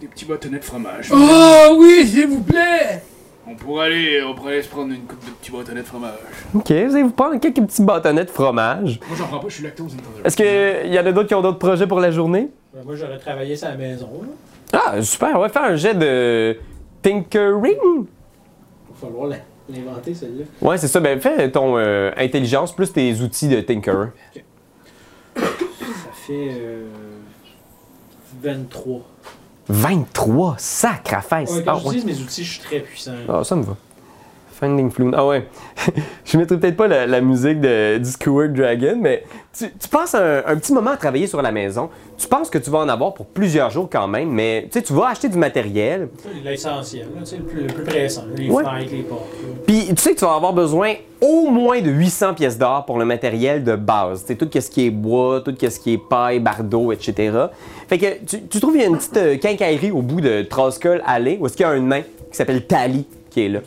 des 0.00 0.08
petits 0.08 0.24
bâtonnets 0.24 0.58
de 0.58 0.64
fromage. 0.64 1.10
Oh 1.12 1.76
oui, 1.78 2.06
s'il 2.06 2.26
vous 2.26 2.42
plaît! 2.42 3.02
On 3.46 3.54
pourrait 3.54 3.86
aller, 3.86 4.22
on 4.22 4.34
pourrait 4.34 4.54
aller 4.54 4.62
se 4.62 4.68
prendre 4.68 4.92
une 4.92 5.02
coupe 5.02 5.24
de 5.24 5.30
petits 5.30 5.50
bâtonnets 5.50 5.82
de 5.82 5.86
fromage. 5.86 6.12
Ok, 6.54 6.70
vous 6.70 6.94
allez 6.94 7.02
vous 7.02 7.10
prendre 7.10 7.38
quelques 7.38 7.60
petits 7.60 7.82
bâtonnets 7.82 8.24
de 8.24 8.30
fromage. 8.30 8.98
Moi, 9.06 9.16
j'en 9.18 9.26
prends 9.26 9.38
pas, 9.38 9.48
je 9.48 9.54
suis 9.54 9.64
lactose 9.64 9.92
intolérant. 9.94 10.24
Est-ce 10.24 10.36
qu'il 10.36 10.92
y 10.92 10.98
en 10.98 11.06
a 11.06 11.12
d'autres 11.12 11.28
qui 11.28 11.34
ont 11.34 11.42
d'autres 11.42 11.58
projets 11.58 11.86
pour 11.86 12.00
la 12.00 12.10
journée? 12.10 12.48
Ben, 12.72 12.82
moi, 12.84 12.94
j'aurais 12.96 13.18
travaillé 13.18 13.54
ça 13.56 13.68
à 13.68 13.70
la 13.72 13.76
maison, 13.76 14.08
là. 14.22 14.80
Ah, 14.86 15.02
super, 15.02 15.36
on 15.36 15.40
va 15.40 15.48
faire 15.50 15.64
un 15.64 15.76
jet 15.76 15.94
de 15.94 16.56
Tinkering. 17.02 18.06
Va 18.88 18.96
falloir 19.00 19.30
l'inventer, 19.68 20.14
celle-là. 20.14 20.44
Ouais, 20.60 20.78
c'est 20.78 20.88
ça. 20.88 21.00
Ben, 21.00 21.20
fais 21.20 21.50
ton 21.50 21.76
euh, 21.76 22.10
intelligence 22.16 22.74
plus 22.74 22.92
tes 22.92 23.20
outils 23.20 23.48
de 23.48 23.60
Tinker. 23.60 24.08
Ça 25.36 25.42
fait. 26.26 26.48
Euh, 26.50 26.86
23. 28.42 29.00
23, 29.68 30.56
sacre 30.58 31.14
à 31.14 31.20
face. 31.20 31.50
Ouais, 31.50 31.64
ah, 31.66 31.72
quand 31.72 31.88
ouais. 31.88 31.94
j'utilise 31.94 32.04
mes 32.04 32.24
outils, 32.24 32.44
je 32.44 32.52
suis 32.52 32.62
très 32.62 32.80
puissant. 32.80 33.12
Ah, 33.28 33.42
ça 33.44 33.56
me 33.56 33.62
va. 33.62 33.76
Finding 34.58 34.90
Flume. 34.90 35.12
Ah 35.16 35.26
ouais. 35.26 35.46
je 36.24 36.36
mettrai 36.38 36.58
peut-être 36.58 36.76
pas 36.76 36.86
la, 36.88 37.06
la 37.06 37.20
musique 37.20 37.60
de, 37.60 37.98
du 37.98 38.08
Skewer 38.10 38.48
Dragon, 38.48 38.96
mais 39.00 39.24
tu, 39.56 39.66
tu 39.78 39.88
passes 39.88 40.14
un, 40.14 40.42
un 40.46 40.56
petit 40.56 40.72
moment 40.72 40.92
à 40.92 40.96
travailler 40.96 41.26
sur 41.26 41.42
la 41.42 41.52
maison. 41.52 41.90
Tu 42.16 42.28
penses 42.28 42.48
que 42.50 42.58
tu 42.58 42.70
vas 42.70 42.78
en 42.78 42.88
avoir 42.88 43.12
pour 43.14 43.26
plusieurs 43.26 43.70
jours 43.70 43.88
quand 43.90 44.06
même, 44.08 44.30
mais 44.30 44.68
tu 44.70 44.78
sais, 44.78 44.84
tu 44.84 44.92
vas 44.92 45.08
acheter 45.08 45.28
du 45.28 45.36
matériel. 45.38 46.08
L'essentiel, 46.44 47.06
le 47.18 47.42
plus, 47.44 47.60
le 47.62 47.66
plus 47.66 47.84
pressant. 47.84 48.24
Les 48.36 48.48
Ouais. 48.50 48.64
fenêtres, 48.64 48.92
les 48.92 49.02
portes. 49.02 49.26
Puis 49.66 49.86
tu 49.88 49.96
sais 49.96 50.14
que 50.14 50.18
tu 50.18 50.24
vas 50.24 50.34
avoir 50.34 50.52
besoin 50.52 50.94
au 51.20 51.48
moins 51.50 51.80
de 51.80 51.90
800 51.90 52.34
pièces 52.34 52.58
d'or 52.58 52.84
pour 52.84 52.98
le 52.98 53.04
matériel 53.04 53.64
de 53.64 53.76
base. 53.76 54.24
Tu 54.26 54.28
sais, 54.28 54.34
tout 54.36 54.48
ce 54.52 54.70
qui 54.70 54.86
est 54.86 54.90
bois, 54.90 55.40
tout 55.40 55.54
ce 55.58 55.80
qui 55.80 55.94
est 55.94 55.98
paille, 55.98 56.38
bardeau, 56.38 56.92
etc. 56.92 57.32
Fait 57.88 57.98
que 57.98 58.24
tu, 58.26 58.42
tu 58.46 58.60
trouves 58.60 58.72
qu'il 58.72 58.82
y 58.82 58.84
a 58.84 58.88
une 58.88 58.96
petite 58.98 59.16
euh, 59.16 59.36
quincaillerie 59.38 59.90
au 59.90 60.02
bout 60.02 60.20
de 60.20 60.42
Troskull 60.42 61.02
Alley 61.06 61.38
où 61.40 61.46
est-ce 61.46 61.56
qu'il 61.56 61.64
y 61.64 61.68
a 61.68 61.72
un 61.72 61.80
nain 61.80 62.02
qui 62.02 62.36
s'appelle 62.36 62.66
Tali 62.66 63.06
qui 63.30 63.46
est 63.46 63.48
là. 63.48 63.60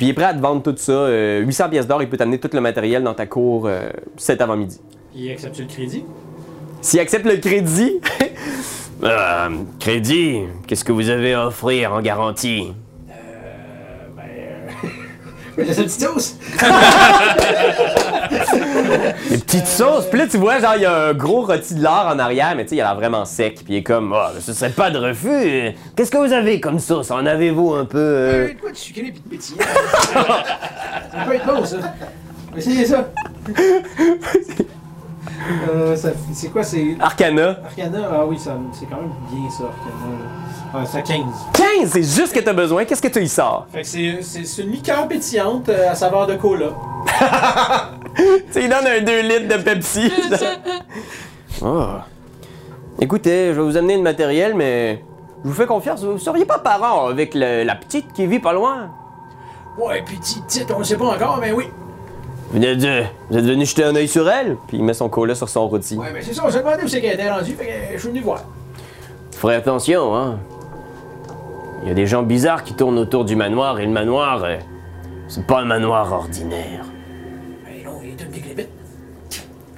Puis 0.00 0.06
il 0.06 0.10
est 0.12 0.14
prêt 0.14 0.24
à 0.24 0.32
te 0.32 0.40
vendre 0.40 0.62
tout 0.62 0.74
ça. 0.78 0.92
euh, 0.92 1.40
800 1.40 1.68
pièces 1.68 1.86
d'or, 1.86 2.02
il 2.02 2.08
peut 2.08 2.16
t'amener 2.16 2.38
tout 2.38 2.48
le 2.54 2.60
matériel 2.62 3.02
dans 3.02 3.12
ta 3.12 3.26
cour 3.26 3.66
euh, 3.66 3.90
cet 4.16 4.40
avant-midi. 4.40 4.80
Il 5.14 5.30
accepte 5.30 5.58
le 5.58 5.66
crédit? 5.66 6.06
S'il 6.80 7.00
accepte 7.00 7.26
le 7.26 7.36
crédit... 7.36 8.00
Euh, 9.02 9.48
crédit, 9.78 10.40
qu'est-ce 10.66 10.84
que 10.84 10.92
vous 10.92 11.08
avez 11.08 11.32
à 11.32 11.46
offrir 11.46 11.94
en 11.94 12.02
garantie? 12.02 12.70
Ben. 13.08 13.14
Euh... 15.56 15.64
Cette 15.72 15.86
petite 15.86 16.36
Des 18.52 19.38
petites 19.38 19.66
sauces. 19.66 20.06
Puis 20.10 20.18
là, 20.18 20.26
tu 20.26 20.36
vois, 20.38 20.58
genre, 20.60 20.74
il 20.76 20.82
y 20.82 20.86
a 20.86 20.96
un 21.08 21.12
gros 21.14 21.42
rôti 21.46 21.74
de 21.74 21.82
lard 21.82 22.08
en 22.14 22.18
arrière, 22.18 22.54
mais 22.56 22.64
tu 22.64 22.70
sais, 22.70 22.76
il 22.76 22.80
a 22.80 22.84
l'air 22.84 22.94
vraiment 22.96 23.24
sec. 23.24 23.56
Puis 23.64 23.74
il 23.74 23.76
est 23.76 23.82
comme, 23.82 24.12
oh, 24.16 24.38
ce 24.40 24.52
serait 24.52 24.70
pas 24.70 24.90
de 24.90 24.98
refus. 24.98 25.74
Qu'est-ce 25.96 26.10
que 26.10 26.18
vous 26.18 26.32
avez 26.32 26.60
comme 26.60 26.78
sauce? 26.78 27.10
En 27.10 27.24
avez-vous 27.26 27.74
un 27.74 27.84
peu. 27.84 27.98
euh, 27.98 28.46
Euh, 28.48 28.48
quoi 28.60 28.70
de 28.72 28.76
sucré 28.76 29.06
et 29.06 29.10
de 29.12 29.18
pétillant? 29.18 29.58
ça 30.12 31.24
peut 31.26 31.34
être 31.34 31.46
bon, 31.46 31.64
ça. 31.64 31.76
Essayez 32.56 32.84
ça. 32.84 33.08
euh, 35.72 35.96
ça 35.96 36.10
c'est 36.32 36.48
quoi, 36.48 36.62
c'est? 36.64 36.96
Arcana. 37.00 37.58
Arcana? 37.64 38.08
Ah 38.12 38.24
oui, 38.26 38.38
ça, 38.38 38.56
c'est 38.72 38.86
quand 38.86 38.96
même 38.96 39.12
bien 39.30 39.48
ça, 39.50 39.64
Arcana. 39.64 40.16
Ah, 40.72 40.84
c'est 40.86 40.98
à 40.98 41.02
15. 41.02 41.18
15, 41.52 41.90
c'est 41.90 42.02
juste 42.02 42.28
ce 42.28 42.34
que 42.34 42.38
t'as 42.40 42.52
besoin. 42.52 42.84
Qu'est-ce 42.84 43.02
que 43.02 43.08
tu 43.08 43.20
y 43.22 43.28
sors? 43.28 43.66
Fait 43.72 43.82
que 43.82 43.86
c'est 44.22 44.62
une 44.62 44.70
liqueur 44.70 45.08
pétillante 45.08 45.68
euh, 45.68 45.90
à 45.90 45.94
saveur 45.96 46.26
de 46.28 46.34
cola. 46.36 46.66
Tu 48.46 48.52
sais, 48.52 48.62
il 48.64 48.68
donne 48.68 48.86
un 48.86 49.00
2 49.02 49.20
litres 49.22 49.56
de 49.56 49.62
Pepsi. 49.62 50.12
oh. 51.62 51.86
Écoutez, 53.00 53.48
je 53.48 53.60
vais 53.60 53.62
vous 53.62 53.76
amener 53.76 53.96
le 53.96 54.02
matériel, 54.02 54.54
mais 54.54 55.02
je 55.44 55.48
vous 55.48 55.54
fais 55.54 55.66
confiance. 55.66 56.02
Vous 56.04 56.18
seriez 56.18 56.44
pas 56.44 56.58
parent 56.58 57.06
avec 57.06 57.34
le- 57.34 57.64
la 57.64 57.74
petite 57.74 58.12
qui 58.12 58.26
vit 58.26 58.38
pas 58.40 58.52
loin? 58.52 58.90
Ouais, 59.78 60.02
petit, 60.02 60.40
petite, 60.42 60.70
on 60.74 60.78
le 60.78 60.84
sait 60.84 60.96
pas 60.96 61.06
encore, 61.06 61.38
mais 61.40 61.52
oui. 61.52 61.68
Vous 62.52 62.62
êtes, 62.62 62.78
vous 63.30 63.38
êtes 63.38 63.44
venu 63.44 63.64
jeter 63.64 63.84
un 63.84 63.94
œil 63.94 64.08
sur 64.08 64.28
elle? 64.28 64.56
Puis 64.66 64.76
il 64.78 64.84
met 64.84 64.92
son 64.92 65.08
cola 65.08 65.34
sur 65.34 65.48
son 65.48 65.68
rôti. 65.68 65.96
Ouais, 65.96 66.08
mais 66.12 66.20
c'est 66.20 66.34
ça, 66.34 66.42
on 66.44 66.50
s'est 66.50 66.58
demandé 66.58 66.82
où 66.84 66.88
c'est 66.88 67.00
qu'elle 67.00 67.14
était 67.14 67.30
rendue, 67.30 67.52
fait 67.54 67.66
que 67.66 67.72
je 67.94 67.98
suis 68.00 68.08
venu 68.08 68.20
voir. 68.20 68.42
Ferez 69.32 69.54
attention, 69.54 70.14
hein. 70.16 70.38
Il 71.82 71.88
y 71.88 71.92
a 71.92 71.94
des 71.94 72.06
gens 72.06 72.22
bizarres 72.22 72.62
qui 72.64 72.74
tournent 72.74 72.98
autour 72.98 73.24
du 73.24 73.36
manoir, 73.36 73.78
et 73.80 73.86
le 73.86 73.92
manoir, 73.92 74.44
c'est 75.28 75.46
pas 75.46 75.60
un 75.60 75.64
manoir 75.64 76.12
ordinaire. 76.12 76.84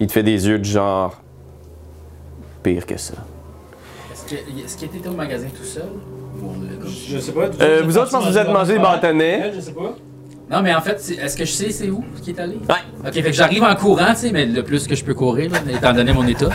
Il 0.02 0.08
te 0.08 0.12
fait 0.14 0.24
des 0.24 0.48
yeux 0.48 0.58
de 0.58 0.64
genre. 0.64 1.16
pire 2.64 2.86
que 2.86 2.96
ça. 2.96 3.14
Est-ce 4.12 4.24
que- 4.34 4.64
est-ce 4.64 4.76
qu'il 4.76 4.88
était 4.88 5.08
au 5.08 5.12
magasin 5.12 5.46
tout 5.56 5.62
seul? 5.64 5.84
Je 7.08 7.18
sais 7.20 7.30
pas. 7.30 7.50
Euh, 7.60 7.82
vous 7.84 7.96
autres, 7.98 8.06
je 8.08 8.10
pense 8.12 8.24
que 8.24 8.30
vous 8.30 8.38
êtes 8.38 8.48
mangé 8.48 8.72
des 8.74 8.78
bâtonnets. 8.80 9.52
Je 9.54 9.60
sais 9.60 9.72
pas. 9.72 9.94
Non, 10.50 10.60
mais 10.60 10.74
en 10.74 10.80
fait, 10.80 10.94
est-ce 11.22 11.36
que 11.36 11.44
je 11.44 11.52
sais 11.52 11.70
c'est 11.70 11.88
où 11.88 12.02
qui 12.20 12.30
est 12.30 12.40
allé? 12.40 12.54
Ouais. 12.68 13.06
Ok, 13.06 13.12
fait 13.12 13.22
que 13.22 13.32
j'arrive 13.32 13.62
en 13.62 13.74
courant, 13.76 14.10
tu 14.10 14.16
sais, 14.16 14.32
mais 14.32 14.44
le 14.46 14.64
plus 14.64 14.88
que 14.88 14.96
je 14.96 15.04
peux 15.04 15.14
courir, 15.14 15.52
là, 15.52 15.58
étant 15.72 15.92
donné 15.92 16.12
mon 16.12 16.26
état. 16.26 16.48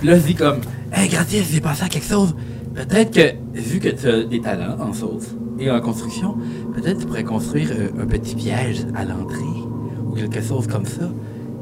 Puis 0.00 0.08
là, 0.08 0.16
je 0.16 0.20
dis 0.22 0.34
comme, 0.34 0.60
Hey, 0.92 1.08
Gratis, 1.08 1.50
j'ai 1.50 1.60
pensé 1.62 1.82
à 1.84 1.88
quelque 1.88 2.06
chose. 2.08 2.34
Peut-être 2.74 3.10
que, 3.10 3.58
vu 3.58 3.78
que 3.80 3.88
tu 3.88 4.06
as 4.06 4.22
des 4.24 4.40
talents 4.42 4.76
en 4.80 4.92
sauce 4.92 5.28
et 5.58 5.70
en 5.70 5.80
construction, 5.80 6.36
peut-être 6.74 6.98
tu 7.00 7.06
pourrais 7.06 7.24
construire 7.24 7.70
euh, 7.72 8.02
un 8.02 8.06
petit 8.06 8.34
piège 8.34 8.86
à 8.94 9.04
l'entrée 9.04 9.44
ou 10.06 10.12
quelque 10.14 10.42
chose 10.42 10.66
comme 10.66 10.84
ça. 10.86 11.08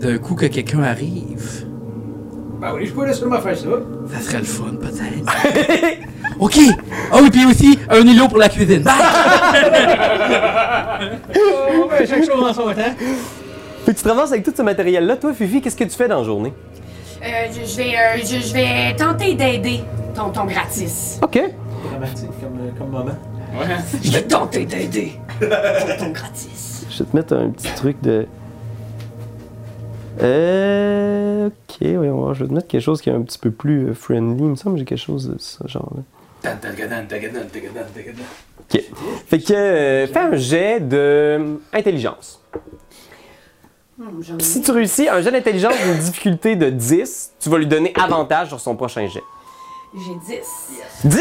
D'un 0.01 0.19
coup 0.19 0.35
que 0.35 0.47
quelqu'un 0.47 0.83
arrive, 0.83 1.65
Ben 2.61 2.73
oui, 2.75 2.87
je 2.87 2.93
pourrais 2.93 3.13
sûrement 3.13 3.41
faire 3.41 3.57
ça. 3.57 3.67
ça 4.13 4.21
serait 4.21 4.39
le 4.39 4.45
fun, 4.45 4.75
peut-être. 4.81 5.99
ok! 6.39 6.59
Ah 7.13 7.19
oui, 7.23 7.31
puis 7.31 7.45
aussi, 7.47 7.79
un 7.91 8.01
îlot 8.07 8.29
pour 8.29 8.39
la 8.39 8.49
cuisine. 8.49 8.83
Bye! 8.83 8.95
Oh, 11.81 11.89
ben, 11.89 12.07
chaque 12.07 12.25
chose 12.25 12.43
en 12.43 12.53
son 12.53 12.65
temps. 12.65 12.75
Fait 13.85 13.93
que 13.93 13.97
tu 13.99 14.03
travailles 14.03 14.27
avec 14.29 14.43
tout 14.45 14.53
ce 14.57 14.63
matériel-là. 14.63 15.17
Toi, 15.17 15.33
Fifi, 15.33 15.61
qu'est-ce 15.61 15.77
que 15.77 15.85
tu 15.85 15.91
fais 15.91 16.09
dans 16.09 16.19
la 16.19 16.25
journée? 16.25 16.53
Euh, 17.23 17.27
je, 17.53 17.71
je 17.71 17.77
vais, 17.77 17.95
euh, 17.97 18.19
je, 18.19 18.47
je 18.47 18.53
vais 18.53 18.97
tenter 18.97 19.35
d'aider 19.35 19.81
tonton 20.15 20.45
gratis. 20.45 21.19
OK. 21.23 21.41
Dramatique 21.91 22.29
comme, 22.41 22.59
euh, 22.61 22.71
comme 22.79 22.91
moment. 22.91 23.05
Ouais. 23.59 23.67
Je 24.03 24.11
vais 24.13 24.23
tenter 24.23 24.67
d'aider 24.67 25.13
tonton 25.41 26.11
gratis. 26.13 26.85
Je 26.91 26.99
vais 26.99 27.05
te 27.11 27.17
mettre 27.17 27.35
un 27.37 27.51
petit 27.51 27.73
truc 27.77 27.97
de. 28.03 28.27
Euh. 30.23 31.47
Ok, 31.49 31.83
voyons 31.83 32.17
voir. 32.17 32.35
Je 32.35 32.45
vais 32.45 32.49
te 32.49 32.55
mettre 32.55 32.67
quelque 32.69 32.81
chose 32.83 33.01
qui 33.01 33.09
est 33.11 33.13
un 33.13 33.23
petit 33.23 33.39
peu 33.39 33.51
plus 33.51 33.89
euh, 33.89 33.95
friendly. 33.95 34.43
Il 34.45 34.51
me 34.51 34.57
semble 34.57 34.75
que 34.77 34.81
j'ai 34.81 34.85
quelque 34.85 34.99
chose 34.99 35.29
de 35.31 35.39
ce 35.39 35.67
genre-là. 35.67 36.03
Ok. 38.71 38.83
Fait 39.27 39.39
que 39.41 39.53
euh, 39.53 40.07
fais 40.07 40.19
un 40.19 40.37
jet 40.37 40.81
de 40.81 40.97
euh, 40.97 41.55
intelligence. 41.73 42.43
Ai- 44.39 44.43
Si 44.43 44.63
tu 44.63 44.71
réussis 44.71 45.09
un 45.09 45.21
jet 45.23 45.31
d'intelligence 45.33 45.75
d'une 45.85 45.99
difficulté 45.99 46.55
de 46.57 46.71
10, 46.71 47.33
tu 47.41 47.49
vas 47.49 47.59
lui 47.59 47.67
donner 47.67 47.93
avantage 48.01 48.49
sur 48.49 48.61
son 48.61 48.77
prochain 48.77 49.07
jet. 49.09 49.23
J'ai 49.95 50.15
10. 50.15 50.45
10! 51.05 51.19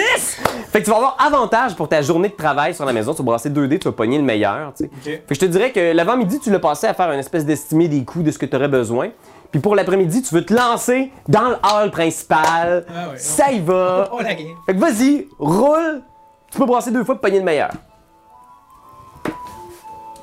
Fait 0.71 0.79
que 0.79 0.85
tu 0.85 0.91
vas 0.91 0.97
avoir 0.97 1.17
avantage 1.19 1.75
pour 1.75 1.87
ta 1.87 2.01
journée 2.01 2.29
de 2.29 2.35
travail 2.35 2.73
sur 2.75 2.83
la 2.85 2.91
maison. 2.93 3.13
Tu 3.13 3.19
vas 3.19 3.23
brasser 3.25 3.49
2 3.49 3.67
dés, 3.67 3.79
tu 3.79 3.87
vas 3.87 3.93
pogner 3.93 4.17
le 4.17 4.23
meilleur, 4.23 4.73
tu 4.75 4.83
sais. 4.83 4.89
Ok. 4.93 5.03
Fait 5.03 5.23
que 5.27 5.35
je 5.35 5.39
te 5.39 5.45
dirais 5.45 5.71
que 5.71 5.93
l'avant-midi, 5.93 6.39
tu 6.39 6.49
l'as 6.51 6.59
passé 6.59 6.85
à 6.87 6.93
faire 6.93 7.11
une 7.11 7.19
espèce 7.19 7.45
d'estimé 7.45 7.87
des 7.87 8.03
coûts 8.03 8.23
de 8.23 8.31
ce 8.31 8.37
que 8.37 8.45
tu 8.45 8.55
aurais 8.55 8.67
besoin. 8.67 9.09
Puis 9.51 9.61
pour 9.61 9.75
l'après-midi, 9.75 10.21
tu 10.21 10.35
veux 10.35 10.45
te 10.45 10.53
lancer 10.53 11.11
dans 11.29 11.49
le 11.49 11.55
hall 11.63 11.91
principal. 11.91 12.85
Ah 12.89 13.09
ouais. 13.11 13.17
Ça 13.17 13.51
y 13.51 13.59
va. 13.61 14.09
Oh 14.13 14.19
la 14.21 14.33
game. 14.35 14.47
Fait 14.65 14.73
que 14.75 14.79
vas-y, 14.79 15.27
roule. 15.39 16.01
Tu 16.51 16.57
peux 16.57 16.65
brasser 16.65 16.91
deux 16.91 17.03
fois 17.05 17.15
pour 17.15 17.21
pogner 17.21 17.39
le 17.39 17.45
meilleur. 17.45 17.71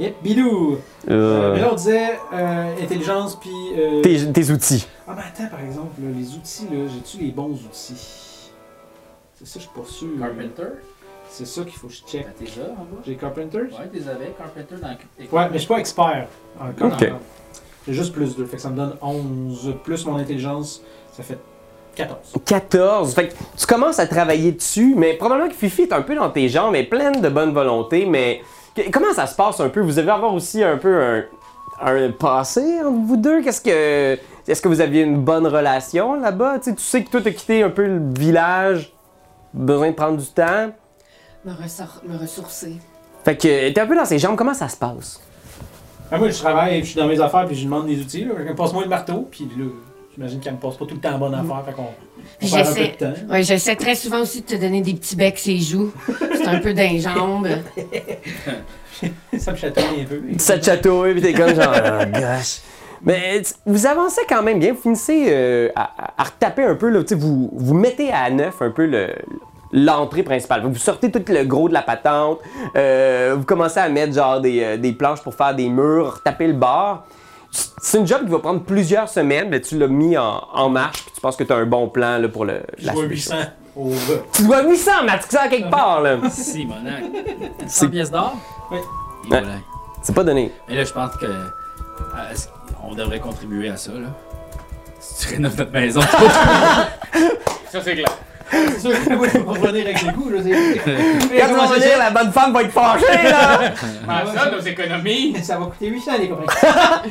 Yep, 0.01 0.23
bidou. 0.23 0.79
Euh, 1.09 1.13
Euh, 1.13 1.55
mais 1.55 1.61
là, 1.61 1.69
on 1.71 1.77
disait 1.77 2.19
euh, 2.33 2.83
intelligence 2.83 3.37
puis. 3.37 3.51
Euh... 3.79 4.03
tes, 4.03 4.33
tes 4.33 4.51
outils. 4.51 4.87
Ah, 5.07 5.13
mais 5.17 5.23
attends, 5.23 5.49
par 5.49 5.61
exemple, 5.65 6.01
là, 6.03 6.09
les 6.15 6.35
outils, 6.35 6.67
là, 6.71 6.87
j'ai-tu 6.93 7.25
les 7.25 7.31
bons 7.31 7.53
outils? 7.53 8.24
C'est 9.45 9.59
ça, 9.59 9.61
je 9.61 9.65
suis 9.65 9.83
pas 9.83 9.89
sûr. 9.89 10.09
Carpenter? 10.19 10.73
C'est 11.29 11.47
ça 11.47 11.63
qu'il 11.63 11.73
faut 11.73 11.89
que 11.89 11.93
je 11.93 12.03
check. 12.05 12.27
Ah, 12.29 12.33
T'es 12.39 12.45
là 12.61 12.67
en 12.71 12.85
bas? 12.85 13.03
J'ai 13.05 13.15
Carpenter? 13.17 13.59
Ouais, 13.59 13.89
t'es 13.93 14.09
avec 14.09 14.39
Carpenter 14.39 14.77
dans 14.81 14.97
tes 15.19 15.37
Ouais, 15.37 15.43
mais 15.49 15.55
je 15.55 15.59
suis 15.59 15.69
pas 15.69 15.79
expert. 15.79 16.27
Encore. 16.61 16.93
Ok. 16.93 17.13
J'ai 17.87 17.93
juste 17.93 18.15
plus 18.15 18.35
2, 18.37 18.47
fait 18.47 18.57
que 18.57 18.63
ça 18.63 18.71
me 18.71 18.77
donne 18.77 18.97
11 19.03 19.75
plus 19.85 20.07
mon 20.07 20.17
intelligence, 20.17 20.81
ça 21.13 21.23
fait 21.23 21.39
14. 21.97 22.19
14. 22.47 23.15
Fait 23.15 23.29
que 23.29 23.35
tu 23.59 23.67
commences 23.67 23.99
à 23.99 24.07
travailler 24.07 24.53
dessus, 24.53 24.95
mais 24.97 25.15
probablement 25.15 25.51
que 25.51 25.55
Fifi 25.55 25.83
est 25.83 25.93
un 25.93 26.01
peu 26.01 26.15
dans 26.15 26.31
tes 26.31 26.49
jambes, 26.49 26.73
mais 26.73 26.85
pleine 26.85 27.21
de 27.21 27.29
bonne 27.29 27.53
volonté, 27.53 28.07
mais 28.07 28.41
comment 28.91 29.13
ça 29.13 29.27
se 29.27 29.37
passe 29.37 29.61
un 29.61 29.69
peu? 29.69 29.81
Vous 29.81 29.93
devez 29.93 30.11
avoir 30.11 30.33
aussi 30.33 30.63
un 30.65 30.79
peu 30.79 30.99
un, 30.99 31.25
un 31.83 32.11
passé 32.13 32.81
entre 32.81 33.07
vous 33.07 33.17
deux? 33.19 33.43
Qu'est-ce 33.43 33.61
que. 33.61 34.19
Est-ce 34.47 34.61
que 34.63 34.69
vous 34.69 34.81
aviez 34.81 35.03
une 35.03 35.21
bonne 35.23 35.47
relation 35.47 36.15
là-bas? 36.15 36.59
Tu 36.59 36.71
sais, 36.71 36.77
tu 36.77 36.83
sais 36.83 37.05
que 37.05 37.11
toi, 37.11 37.21
t'as 37.23 37.31
quitté 37.33 37.63
un 37.63 37.71
peu 37.71 37.85
le 37.87 38.01
village, 38.19 38.94
besoin 39.55 39.91
de 39.91 39.95
prendre 39.95 40.19
du 40.19 40.27
temps. 40.27 40.73
Me, 41.45 41.53
ressor- 41.53 42.03
me 42.07 42.17
ressourcer. 42.19 42.77
Fait 43.25 43.37
que 43.37 43.71
t'es 43.71 43.81
un 43.81 43.87
peu 43.87 43.97
dans 43.97 44.05
ses 44.05 44.19
jambes, 44.19 44.37
comment 44.37 44.53
ça 44.55 44.69
se 44.69 44.77
passe? 44.77 45.21
Ah, 46.11 46.19
moi, 46.19 46.29
je 46.29 46.37
travaille, 46.39 46.81
je 46.81 46.87
suis 46.91 46.97
dans 47.01 47.07
mes 47.07 47.19
affaires, 47.21 47.47
puis 47.47 47.55
je 47.55 47.61
lui 47.61 47.67
demande 47.67 47.87
des 47.87 47.99
outils. 47.99 48.25
Là. 48.25 48.33
Fait 48.37 48.43
qu'elle 48.43 48.51
me 48.53 48.57
passe 48.57 48.73
moins 48.73 48.83
le 48.83 48.89
marteau, 48.91 49.27
puis 49.31 49.49
là, 49.59 49.65
j'imagine 50.15 50.41
qu'elle 50.41 50.53
me 50.55 50.59
passe 50.59 50.77
pas 50.77 50.85
tout 50.85 50.95
le 50.95 51.01
temps 51.01 51.11
la 51.13 51.17
bonne 51.17 51.35
affaire, 51.35 51.63
fait 51.65 51.73
qu'on 51.73 51.83
on 51.83 52.47
perd 52.47 52.55
un 52.55 52.65
peu 52.71 52.75
J'essaie. 52.75 52.97
de 52.99 53.05
temps. 53.07 53.33
Ouais, 53.33 53.43
j'essaie 53.43 53.77
très 53.77 53.95
souvent 53.95 54.21
aussi 54.21 54.43
de 54.43 54.47
te 54.47 54.55
donner 54.57 54.83
des 54.83 54.95
petits 54.95 55.17
becs 55.17 55.39
ses 55.39 55.59
joues. 55.59 55.93
C'est 56.35 56.47
un 56.47 56.59
peu 56.61 56.75
d'un 56.75 56.99
jambes. 56.99 57.49
ça 59.39 59.53
me 59.53 59.57
chatouille 59.57 60.03
un 60.03 60.05
peu. 60.05 60.21
Ça 60.39 60.59
te 60.59 60.65
chatouille, 60.67 61.15
pis 61.15 61.23
t'es 61.23 61.33
comme 61.33 61.55
genre, 61.55 61.75
oh, 61.77 62.05
gosh. 62.13 62.61
Mais 63.05 63.43
vous 63.67 63.87
avancez 63.87 64.23
quand 64.29 64.43
même 64.43 64.59
bien, 64.59 64.73
vous 64.73 64.81
finissez 64.81 65.27
euh, 65.29 65.69
à, 65.77 65.83
à- 65.99 66.15
à 66.19 66.25
retaper 66.25 66.65
un 66.65 66.75
peu, 66.75 66.89
là, 66.89 67.01
tu 67.03 67.09
sais, 67.09 67.15
vous, 67.15 67.51
vous 67.53 67.75
mettez 67.75 68.11
à 68.13 68.31
neuf 68.31 68.63
un 68.63 68.71
peu 68.71 68.87
le- 68.87 69.15
l'entrée 69.73 70.23
principale. 70.23 70.63
Vous 70.65 70.75
sortez 70.77 71.11
tout 71.11 71.23
le 71.29 71.45
gros 71.45 71.69
de 71.69 71.75
la 71.75 71.83
patente, 71.83 72.39
euh, 72.77 73.35
vous 73.37 73.45
commencez 73.45 73.81
à 73.81 73.89
mettre 73.89 74.15
genre 74.15 74.41
des, 74.41 74.63
euh, 74.63 74.77
des 74.77 74.93
planches 74.93 75.21
pour 75.23 75.35
faire 75.35 75.55
des 75.55 75.69
murs, 75.69 76.15
retaper 76.15 76.47
le 76.47 76.53
bar. 76.55 77.05
C'est 77.83 77.99
une 77.99 78.07
job 78.07 78.23
qui 78.25 78.31
va 78.31 78.39
prendre 78.41 78.63
plusieurs 78.63 79.09
semaines, 79.09 79.49
mais 79.51 79.61
tu 79.61 79.79
l'as 79.79 79.87
mis 79.87 80.17
en, 80.17 80.43
en 80.53 80.69
marche, 80.71 81.03
puis 81.05 81.13
tu 81.15 81.21
penses 81.21 81.37
que 81.37 81.45
tu 81.45 81.53
as 81.53 81.57
un 81.57 81.67
bon 81.67 81.89
plan 81.89 82.19
là, 82.19 82.29
pour 82.29 82.45
le, 82.45 82.63
Je 82.79 82.87
la 82.87 82.93
vois 82.95 83.03
suite. 83.03 83.13
800 83.13 83.35
au. 83.77 83.91
Tu 84.33 84.43
dois 84.45 84.63
800, 84.65 84.91
Matt, 85.05 85.23
ça 85.31 85.47
quelque 85.49 85.71
part, 85.71 86.01
là. 86.01 86.17
Si, 86.31 86.65
monac. 86.67 87.03
100 87.67 87.89
pièces 87.91 88.11
d'or? 88.11 88.35
Oui. 88.71 88.79
Et 88.79 88.81
Ouais. 88.81 89.41
voilà. 89.41 89.47
C'est 90.03 90.15
pas 90.15 90.25
donné. 90.25 90.51
Mais 90.69 90.77
là, 90.77 90.85
je 90.85 90.93
pense 90.93 91.15
que. 91.17 91.27
euh, 91.27 91.45
on 92.91 92.95
devrait 92.95 93.21
contribuer 93.21 93.69
à 93.69 93.77
ça, 93.77 93.93
là. 93.93 94.09
Si 95.01 95.27
tu 95.27 95.35
rénoves 95.35 95.57
notre 95.59 95.73
maison, 95.73 96.01
Ça, 97.71 97.81
c'est 97.83 97.95
clair. 97.95 98.07
C'est 98.51 98.79
sûr 98.81 98.91
je 98.93 99.39
pas 99.39 99.51
revenir 99.53 99.85
avec 99.87 100.03
les 100.03 100.13
goûts. 100.13 100.31
Là, 100.31 100.39
c'est- 100.43 100.51
Quand 101.41 101.49
tu 101.49 101.55
vas 101.55 101.67
venir, 101.67 101.99
la 101.99 102.11
bonne 102.11 102.31
femme 102.33 102.53
va 102.53 102.63
être 102.63 102.71
fâchée, 102.71 103.23
là! 103.25 103.61
Ah, 104.09 104.23
ça, 104.35 104.51
nos 104.51 104.61
économies. 104.61 105.35
Ça 105.43 105.59
va 105.59 105.67
coûter 105.67 105.89
800 105.89 106.13
les 106.21 106.29
copains. 106.29 106.53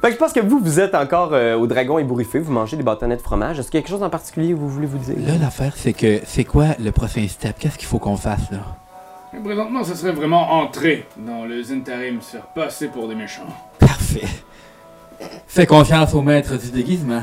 Fait 0.00 0.08
que 0.08 0.12
je 0.12 0.16
pense 0.16 0.32
que 0.32 0.40
vous, 0.40 0.60
vous 0.60 0.78
êtes 0.78 0.94
encore 0.94 1.30
euh, 1.32 1.56
au 1.56 1.66
dragon 1.66 1.98
ébouriffé, 1.98 2.38
vous 2.38 2.52
mangez 2.52 2.76
des 2.76 2.82
bâtonnets 2.84 3.16
de 3.16 3.22
fromage. 3.22 3.58
Est-ce 3.58 3.70
qu'il 3.70 3.78
y 3.78 3.82
a 3.82 3.82
quelque 3.82 3.90
chose 3.90 4.02
en 4.04 4.10
particulier 4.10 4.50
que 4.50 4.54
vous 4.58 4.68
voulez 4.68 4.86
vous 4.86 4.98
dire? 4.98 5.16
Là, 5.26 5.34
l'affaire, 5.40 5.72
c'est 5.76 5.92
que 5.92 6.20
c'est 6.26 6.44
quoi 6.44 6.66
le 6.78 6.92
prochain 6.92 7.26
step? 7.28 7.56
Qu'est-ce 7.58 7.76
qu'il 7.76 7.88
faut 7.88 7.98
qu'on 7.98 8.16
fasse, 8.16 8.50
là? 8.52 8.58
Présentement, 9.44 9.82
ça 9.84 9.94
serait 9.96 10.12
vraiment 10.12 10.52
entrer 10.52 11.06
dans 11.16 11.44
le 11.44 11.60
Zentarim, 11.62 12.20
se 12.22 12.32
faire 12.32 12.46
passer 12.46 12.86
pour 12.86 13.08
des 13.08 13.14
méchants. 13.16 13.42
Fais 15.46 15.66
confiance 15.66 16.14
au 16.14 16.22
maître 16.22 16.56
du 16.56 16.70
déguisement. 16.70 17.22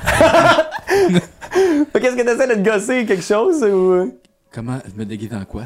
Qu'est-ce 1.93 2.15
que 2.15 2.21
t'essaies 2.21 2.47
de 2.55 2.61
te 2.61 2.69
gosser, 2.69 3.05
quelque 3.05 3.23
chose 3.23 3.63
ou... 3.63 3.91
euh? 3.93 4.11
Comment? 4.51 4.79
Je 4.85 4.99
me 4.99 5.05
déguise 5.05 5.33
en 5.33 5.45
quoi? 5.45 5.63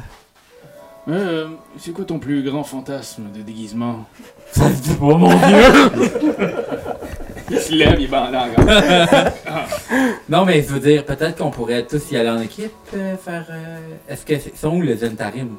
Euh, 1.08 1.48
c'est 1.78 1.92
quoi 1.92 2.04
ton 2.04 2.18
plus 2.18 2.42
grand 2.42 2.62
fantasme 2.62 3.24
de 3.34 3.42
déguisement? 3.42 4.04
Ça 4.52 4.68
se 4.68 4.82
dit 4.82 4.94
pas, 4.94 5.06
mon 5.16 5.28
vieux! 5.36 5.90
Il 7.52 7.58
se 7.58 7.72
lève, 7.74 8.00
il 8.00 8.14
encore. 8.14 8.64
non, 10.28 10.44
mais 10.44 10.62
je 10.62 10.68
veux 10.68 10.78
dire, 10.78 11.04
peut-être 11.04 11.36
qu'on 11.38 11.50
pourrait 11.50 11.84
tous 11.84 12.12
y 12.12 12.16
aller 12.16 12.30
en 12.30 12.40
équipe, 12.40 12.70
euh, 12.94 13.16
faire... 13.16 13.44
euh, 13.50 13.78
Est-ce 14.08 14.24
que 14.24 14.38
c'est 14.38 14.56
sont 14.56 14.76
où 14.76 14.80
le 14.80 14.94
Zentarim? 14.96 15.56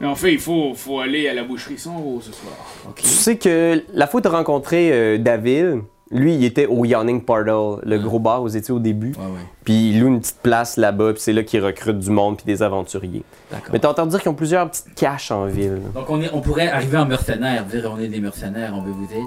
Mais 0.00 0.06
en 0.06 0.14
fait, 0.14 0.32
il 0.32 0.38
faut, 0.38 0.74
faut 0.74 1.00
aller 1.00 1.28
à 1.28 1.34
la 1.34 1.42
boucherie 1.44 1.78
sans 1.78 1.98
eau 2.00 2.20
ce 2.20 2.32
soir. 2.32 2.52
Tu 2.96 3.04
sais 3.06 3.36
que 3.36 3.82
la 3.92 4.06
fois 4.06 4.18
où 4.18 4.22
t'as 4.22 4.30
rencontré 4.30 4.90
euh, 4.92 5.18
David, 5.18 5.80
lui, 6.10 6.34
il 6.36 6.44
était 6.44 6.66
au 6.66 6.84
Yawning 6.84 7.20
Portal, 7.22 7.80
le 7.84 7.96
Ah. 7.96 7.98
gros 7.98 8.18
bar 8.20 8.40
où 8.40 8.44
vous 8.44 8.56
étiez 8.56 8.72
au 8.72 8.78
début. 8.78 9.08
Ouais, 9.18 9.24
ouais. 9.26 9.46
Puis 9.64 9.90
il 9.90 10.00
loue 10.00 10.06
une 10.08 10.20
petite 10.20 10.38
place 10.40 10.76
là-bas, 10.76 11.12
puis 11.14 11.20
c'est 11.22 11.32
là 11.32 11.42
qu'il 11.42 11.62
recrute 11.64 11.98
du 11.98 12.10
monde 12.10 12.36
puis 12.36 12.46
des 12.46 12.62
aventuriers. 12.62 13.24
D'accord. 13.50 13.70
Mais 13.72 13.78
t'as 13.80 13.90
entendu 13.90 14.10
dire 14.10 14.20
qu'ils 14.22 14.30
ont 14.30 14.34
plusieurs 14.34 14.70
petites 14.70 14.94
caches 14.94 15.30
en 15.32 15.46
ville. 15.46 15.82
Donc, 15.94 16.08
on, 16.08 16.22
est, 16.22 16.30
on 16.32 16.40
pourrait 16.40 16.68
arriver 16.68 16.96
en 16.96 17.04
mercenaire, 17.06 17.64
dire 17.66 17.90
on 17.94 18.00
est 18.00 18.08
des 18.08 18.20
mercenaires, 18.20 18.72
on 18.76 18.82
veut 18.82 18.92
vous 18.92 19.04
aider. 19.12 19.24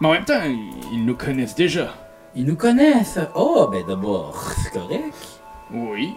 Mais 0.00 0.08
en 0.08 0.12
même 0.12 0.24
temps, 0.24 0.40
ils 0.92 1.04
nous 1.06 1.14
connaissent 1.16 1.54
déjà. 1.54 1.94
Ils 2.36 2.44
nous 2.44 2.56
connaissent. 2.56 3.18
Oh, 3.34 3.68
ben 3.72 3.82
d'abord, 3.88 4.52
c'est 4.62 4.72
correct. 4.78 5.14
Oui. 5.72 6.10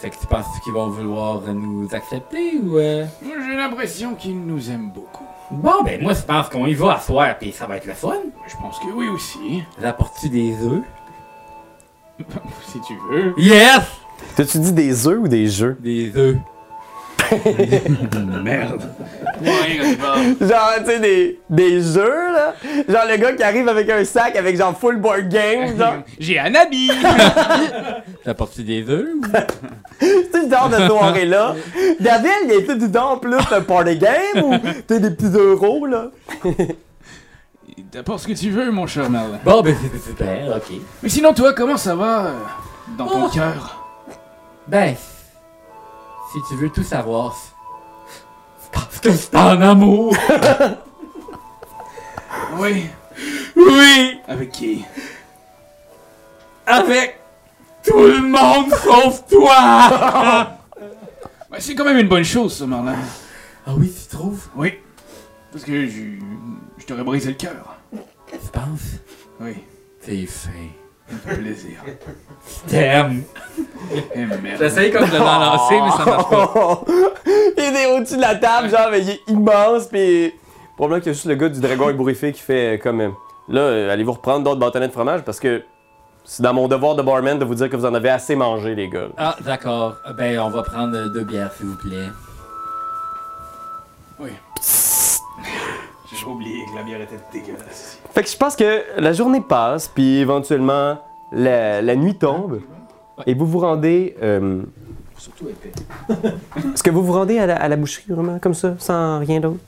Fait 0.00 0.08
que 0.10 0.16
tu 0.18 0.26
penses 0.26 0.46
qu'ils 0.64 0.72
vont 0.72 0.88
vouloir 0.88 1.42
nous 1.52 1.86
accepter 1.94 2.58
ou... 2.62 2.78
euh? 2.78 3.04
Moi, 3.22 3.34
J'ai 3.46 3.54
l'impression 3.54 4.14
qu'ils 4.14 4.40
nous 4.40 4.70
aiment 4.70 4.90
beaucoup. 4.90 5.26
Bon, 5.50 5.82
ben 5.84 6.00
moi, 6.00 6.14
je 6.14 6.22
pense 6.22 6.48
qu'on 6.48 6.66
y 6.66 6.72
va 6.74 6.94
à 6.94 7.00
soir, 7.00 7.36
puis 7.38 7.52
ça 7.52 7.66
va 7.66 7.76
être 7.76 7.84
le 7.86 7.92
fun. 7.92 8.14
Je 8.48 8.56
pense 8.56 8.78
que 8.78 8.86
oui 8.94 9.08
aussi. 9.08 9.62
Rapportes-tu 9.82 10.28
des 10.30 10.54
œufs? 10.64 10.82
Si 12.66 12.80
tu 12.82 12.94
veux. 13.10 13.34
Yes! 13.38 13.80
T'as-tu 14.36 14.58
dit 14.58 14.72
des 14.72 15.06
œufs 15.08 15.18
ou 15.20 15.28
des 15.28 15.48
jeux? 15.48 15.76
Des 15.80 16.14
œufs. 16.16 16.36
Merde. 18.42 18.90
Genre, 19.44 20.70
tu 20.78 20.84
sais, 20.86 20.98
des, 21.00 21.40
des 21.48 21.80
jeux, 21.82 22.32
là. 22.32 22.54
Genre, 22.88 23.04
le 23.10 23.16
gars 23.16 23.32
qui 23.32 23.42
arrive 23.42 23.68
avec 23.68 23.88
un 23.90 24.04
sac 24.04 24.36
avec 24.36 24.56
genre 24.56 24.76
full 24.78 24.96
board 24.96 25.28
game, 25.28 25.76
genre. 25.78 25.94
J'ai 26.18 26.38
un 26.38 26.54
habit! 26.54 26.90
T'as 28.24 28.34
porté 28.34 28.62
des 28.62 28.88
œufs? 28.88 29.08
ou? 29.14 29.22
C'est 30.00 30.44
ce 30.44 30.50
genre 30.50 30.68
de 30.68 30.76
soirée-là. 30.86 31.54
David, 32.00 32.30
il 32.46 32.52
était 32.52 32.76
du 32.76 32.90
temps 32.90 33.12
en 33.12 33.16
plus 33.18 33.36
un 33.50 33.60
party 33.62 33.96
game 33.98 34.42
ou 34.44 34.54
t'as 34.86 34.98
des 34.98 35.10
petits 35.10 35.36
euros, 35.36 35.86
là? 35.86 36.10
T'apportes 37.90 38.20
ce 38.20 38.28
que 38.28 38.32
tu 38.34 38.50
veux, 38.50 38.70
mon 38.70 38.86
cher 38.86 39.08
Merlin. 39.10 39.38
Bon, 39.44 39.62
ben 39.62 39.74
c'est 39.80 40.10
super, 40.10 40.56
ok. 40.56 40.76
Mais 41.02 41.08
sinon, 41.08 41.32
toi, 41.34 41.52
comment 41.54 41.76
ça 41.76 41.94
va 41.94 42.26
euh, 42.26 42.32
dans 42.96 43.06
ton 43.06 43.24
Oh. 43.26 43.28
cœur? 43.28 43.84
Ben, 44.68 44.94
si 46.32 46.38
tu 46.48 46.54
veux 46.56 46.68
tout 46.70 46.84
savoir, 46.84 47.34
que 49.00 49.12
c'est 49.12 49.34
en 49.36 49.60
amour. 49.60 50.14
Oui. 52.58 52.86
Oui, 53.56 54.18
Avec 54.28 54.50
qui? 54.52 54.84
avec 56.66 57.18
tout 57.84 57.96
le 57.98 58.20
monde 58.20 58.70
sauf 58.72 59.26
toi. 59.28 60.56
C'est 61.58 61.74
quand 61.74 61.84
même 61.84 61.98
une 61.98 62.08
bonne 62.08 62.24
chose, 62.24 62.56
ça, 62.56 62.66
Merlin. 62.66 62.96
Ah 63.66 63.72
oui, 63.76 63.92
tu 63.92 64.14
trouves? 64.16 64.48
Oui. 64.54 64.74
Parce 65.52 65.64
que 65.64 65.86
je, 65.86 66.00
je 66.78 66.86
t'aurais 66.86 67.02
brisé 67.02 67.30
le 67.30 67.34
cœur. 67.34 67.76
Tu 67.92 68.38
penses? 68.52 68.98
Oui. 69.40 69.54
C'est 70.00 70.26
fin. 70.26 70.50
Plaisir. 71.26 71.78
T'aimes. 72.68 73.22
Eh. 74.14 74.26
J'essaye 74.58 74.90
comme 74.92 75.08
de 75.08 75.16
lancer, 75.16 75.80
mais 75.80 75.90
ça 75.90 76.04
marche 76.04 76.28
pas. 76.30 76.84
il 77.58 77.76
est 77.76 77.86
au-dessus 77.96 78.16
de 78.16 78.20
la 78.20 78.34
table, 78.36 78.68
genre, 78.70 78.88
mais 78.90 79.00
il 79.02 79.10
est 79.10 79.20
immense, 79.28 79.86
pis. 79.86 80.32
Probablement 80.76 81.00
qu'il 81.00 81.08
y 81.08 81.10
a 81.10 81.14
juste 81.14 81.26
le 81.26 81.34
gars 81.34 81.48
du 81.48 81.60
dragon 81.60 81.90
ébouriffé 81.90 82.32
qui 82.32 82.40
fait 82.40 82.76
euh, 82.76 82.78
comme. 82.78 83.00
euh, 83.00 83.10
Là, 83.48 83.60
euh, 83.62 83.92
allez-vous 83.92 84.12
reprendre 84.12 84.44
d'autres 84.44 84.60
bâtonnets 84.60 84.86
de 84.88 84.92
fromage? 84.92 85.22
Parce 85.22 85.40
que 85.40 85.62
c'est 86.24 86.42
dans 86.42 86.54
mon 86.54 86.68
devoir 86.68 86.94
de 86.94 87.02
barman 87.02 87.38
de 87.38 87.44
vous 87.44 87.56
dire 87.56 87.68
que 87.68 87.76
vous 87.76 87.84
en 87.86 87.94
avez 87.94 88.10
assez 88.10 88.36
mangé, 88.36 88.74
les 88.76 88.88
gars. 88.88 89.08
Ah, 89.18 89.34
d'accord. 89.40 89.96
Ben, 90.16 90.38
on 90.38 90.50
va 90.50 90.62
prendre 90.62 91.12
deux 91.12 91.24
bières, 91.24 91.52
s'il 91.54 91.66
vous 91.66 91.76
plaît. 91.76 92.08
Oui. 94.20 94.30
J'ai 96.18 96.26
oublié 96.26 96.64
que 96.70 96.76
la 96.76 96.82
bière 96.82 97.00
était 97.00 97.18
dégueulasse. 97.32 97.98
Fait 98.12 98.22
que 98.22 98.28
je 98.28 98.36
pense 98.36 98.56
que 98.56 98.82
la 98.98 99.12
journée 99.12 99.40
passe, 99.40 99.88
puis 99.88 100.18
éventuellement, 100.18 100.98
la, 101.32 101.80
la 101.82 101.94
nuit 101.96 102.16
tombe, 102.16 102.60
et 103.26 103.34
vous 103.34 103.46
vous 103.46 103.60
rendez. 103.60 104.16
euh, 104.22 104.62
Surtout 105.16 105.48
épais. 105.48 105.70
Est-ce 106.74 106.82
que 106.82 106.90
vous 106.90 107.02
vous 107.04 107.12
rendez 107.12 107.38
à 107.38 107.46
la, 107.46 107.56
à 107.56 107.68
la 107.68 107.76
boucherie, 107.76 108.04
vraiment, 108.08 108.38
comme 108.38 108.54
ça, 108.54 108.74
sans 108.78 109.18
rien 109.20 109.38
d'autre? 109.40 109.58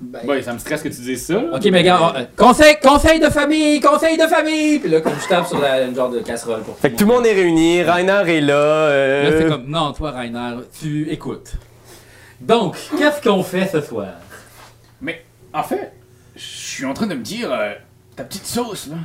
Ben, 0.00 0.20
Ouais, 0.28 0.42
ça 0.42 0.52
me 0.52 0.58
stresse 0.58 0.82
que 0.82 0.88
tu 0.88 1.00
dises 1.00 1.24
ça. 1.26 1.38
Ok, 1.54 1.64
mais 1.72 1.82
gars, 1.82 1.98
on- 2.02 2.18
euh, 2.18 2.24
conseil, 2.36 2.76
conseil 2.82 3.18
de 3.18 3.30
famille, 3.30 3.80
conseil 3.80 4.18
de 4.18 4.24
famille! 4.26 4.78
Puis 4.80 4.90
là, 4.90 5.00
comme 5.00 5.14
je 5.22 5.26
tape 5.28 5.46
sur 5.46 5.58
la, 5.58 5.84
une 5.84 5.94
genre 5.94 6.10
de 6.10 6.18
casserole 6.18 6.60
pour 6.62 6.76
Fait 6.76 6.90
que 6.90 6.96
tout 6.96 7.06
le 7.06 7.14
monde 7.14 7.24
est 7.24 7.32
réuni, 7.32 7.82
Rainer 7.82 8.22
est 8.26 8.40
là. 8.42 8.54
euh, 8.54 9.30
Là, 9.30 9.38
c'est 9.38 9.48
comme, 9.48 9.66
non, 9.70 9.92
toi, 9.92 10.10
Rainer, 10.10 10.56
tu 10.78 11.08
écoutes. 11.10 11.52
Donc, 12.40 12.76
qu'est-ce 12.98 13.22
qu'on 13.26 13.42
fait 13.42 13.66
ce 13.72 13.80
soir? 13.80 14.08
En 15.56 15.62
fait, 15.62 15.92
je 16.36 16.42
suis 16.44 16.84
en 16.84 16.92
train 16.92 17.06
de 17.06 17.14
me 17.14 17.22
dire, 17.22 17.50
euh, 17.50 17.72
ta 18.14 18.24
petite 18.24 18.44
sauce, 18.46 18.88
là. 18.88 18.96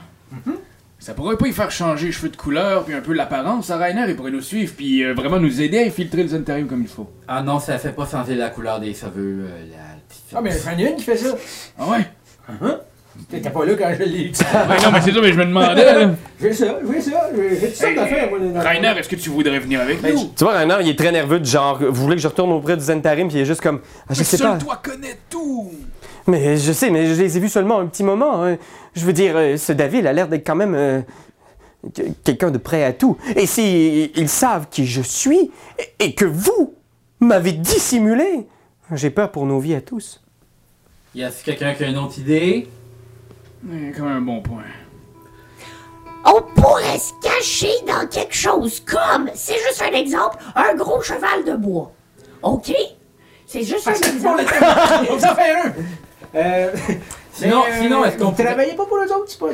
Ça 0.99 1.13
pourrait 1.13 1.37
pas 1.37 1.47
y 1.47 1.53
faire 1.53 1.71
changer 1.71 2.07
les 2.07 2.11
cheveux 2.11 2.29
de 2.29 2.35
couleur, 2.37 2.83
puis 2.83 2.93
un 2.93 2.99
peu 3.01 3.13
l'apparence 3.13 3.71
à 3.71 3.77
Rainer, 3.77 4.03
il 4.07 4.15
pourrait 4.15 4.31
nous 4.31 4.41
suivre, 4.41 4.73
puis 4.75 5.03
euh, 5.03 5.13
vraiment 5.13 5.39
nous 5.39 5.61
aider 5.61 5.79
à 5.79 5.85
infiltrer 5.87 6.23
le 6.23 6.29
Zentarium 6.29 6.67
comme 6.67 6.81
il 6.81 6.87
faut. 6.87 7.09
Ah 7.27 7.41
non, 7.41 7.59
ça 7.59 7.77
fait 7.79 7.93
pas 7.93 8.05
changer 8.05 8.35
la 8.35 8.49
couleur 8.49 8.79
des 8.79 8.93
cheveux, 8.93 9.45
euh, 9.47 9.65
la 9.71 9.95
petite 10.07 10.23
Ah, 10.35 10.41
mais 10.41 10.51
j'en 10.51 10.77
ai 10.77 10.89
une 10.89 10.95
qui 10.97 11.03
fait 11.03 11.17
ça. 11.17 11.35
Ah 11.79 11.85
ouais? 11.89 12.07
T'étais 13.29 13.49
pas 13.49 13.65
là 13.65 13.73
quand 13.75 13.93
je 13.97 14.03
l'ai 14.03 14.29
dit. 14.29 14.41
Ouais, 14.41 14.77
non, 14.83 14.91
mais 14.91 15.01
c'est 15.01 15.11
ça, 15.11 15.19
mais 15.21 15.33
je 15.33 15.37
me 15.37 15.45
demandais, 15.45 15.85
là. 15.85 16.11
J'ai 16.39 16.53
ça, 16.53 16.65
j'ai 16.93 17.01
ça, 17.01 17.29
j'ai 17.35 17.67
toutes 17.67 17.75
sortes 17.75 17.89
Hey, 17.89 17.95
d'affaires, 17.95 18.29
Rainer, 18.63 18.93
est-ce 18.99 19.09
que 19.09 19.15
tu 19.15 19.29
voudrais 19.29 19.59
venir 19.59 19.81
avec 19.81 20.01
Ben, 20.01 20.13
nous? 20.15 20.31
Tu 20.37 20.43
vois, 20.43 20.53
Rainer, 20.59 20.77
il 20.81 20.89
est 20.89 20.97
très 20.97 21.11
nerveux, 21.11 21.39
du 21.39 21.49
genre, 21.49 21.77
vous 21.79 21.93
voulez 22.03 22.15
que 22.15 22.21
je 22.21 22.27
retourne 22.27 22.51
auprès 22.51 22.77
du 22.77 22.83
Zentarim, 22.83 23.27
puis 23.27 23.37
il 23.37 23.41
est 23.41 23.45
juste 23.45 23.61
comme, 23.61 23.81
ah, 24.07 24.13
je 24.13 24.19
Mais 24.19 24.23
sais 24.23 24.37
seul 24.37 24.51
pas. 24.51 24.57
toi 24.57 24.81
connais 24.83 25.17
tout! 25.29 25.71
Mais 26.31 26.57
je 26.57 26.71
sais, 26.71 26.89
mais 26.89 27.05
je 27.07 27.21
les 27.21 27.37
ai 27.37 27.39
vus 27.39 27.49
seulement 27.49 27.79
un 27.79 27.85
petit 27.87 28.03
moment. 28.03 28.43
hein. 28.43 28.57
Je 28.95 29.05
veux 29.05 29.13
dire, 29.13 29.33
euh, 29.35 29.57
ce 29.57 29.73
David 29.73 30.05
a 30.07 30.13
l'air 30.13 30.27
d'être 30.27 30.45
quand 30.47 30.55
même 30.55 30.75
euh, 30.75 31.01
que- 31.93 32.03
quelqu'un 32.23 32.51
de 32.51 32.57
prêt 32.57 32.83
à 32.83 32.93
tout. 32.93 33.17
Et 33.35 33.45
si 33.45 34.11
ils 34.15 34.29
savent 34.29 34.67
qui 34.71 34.85
je 34.85 35.01
suis 35.01 35.51
et, 35.99 36.13
que 36.15 36.25
vous 36.25 36.73
m'avez 37.19 37.51
dissimulé, 37.51 38.47
j'ai 38.93 39.09
peur 39.09 39.31
pour 39.31 39.45
nos 39.45 39.59
vies 39.59 39.75
à 39.75 39.81
tous. 39.81 40.21
Y 41.15 41.23
a 41.23 41.29
quelqu'un 41.31 41.73
qui 41.73 41.83
a 41.83 41.87
une 41.87 41.97
autre 41.97 42.17
idée? 42.19 42.67
Même 43.63 43.93
un 44.01 44.21
bon 44.21 44.41
point. 44.41 44.63
On 46.23 46.41
pourrait 46.55 46.99
se 46.99 47.11
cacher 47.21 47.73
dans 47.87 48.07
quelque 48.07 48.35
chose 48.35 48.79
comme, 48.79 49.29
c'est 49.33 49.55
juste 49.67 49.81
un 49.81 49.95
exemple, 49.97 50.37
un 50.55 50.75
gros 50.75 51.01
cheval 51.01 51.43
de 51.45 51.55
bois. 51.55 51.91
OK? 52.43 52.71
C'est 53.47 53.63
juste 53.63 53.87
un 53.87 53.93
exemple. 53.93 54.43
On 55.09 55.19
s'en 55.19 55.35
fait 55.35 55.51
un! 55.51 55.73
Euh, 56.35 56.71
Sinon- 57.33 57.63
mais, 57.69 57.81
sinon, 57.81 58.03
est-ce 58.05 58.17
qu'on 58.17 58.25
Vous 58.25 58.31
pourrait- 58.31 58.43
travaillez 58.45 58.73
pas 58.73 58.85
pour 58.85 58.97
eux 58.97 59.11
autres? 59.13 59.25
c'est 59.27 59.39
Pas, 59.39 59.47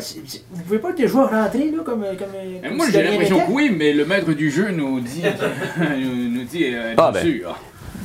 vous 0.51 0.63
pouvez 0.63 0.79
pas 0.79 0.91
déjà 0.93 1.19
rentrer, 1.25 1.71
là, 1.71 1.83
comme. 1.85 2.03
comme, 2.17 2.27
Mais 2.33 2.67
comme 2.67 2.75
moi, 2.77 2.87
j'ai 2.91 3.03
l'impression 3.03 3.39
que 3.45 3.51
oui, 3.51 3.69
mais 3.75 3.93
le 3.93 4.03
maître 4.05 4.31
du 4.33 4.49
jeu 4.51 4.69
nous 4.71 4.99
dit. 4.99 5.23
nous, 5.77 6.29
nous 6.39 6.43
dit, 6.43 6.73
euh, 6.73 6.95
Ah, 6.97 7.11
bien 7.11 7.21
ben. 7.21 7.31
sûr. 7.39 7.59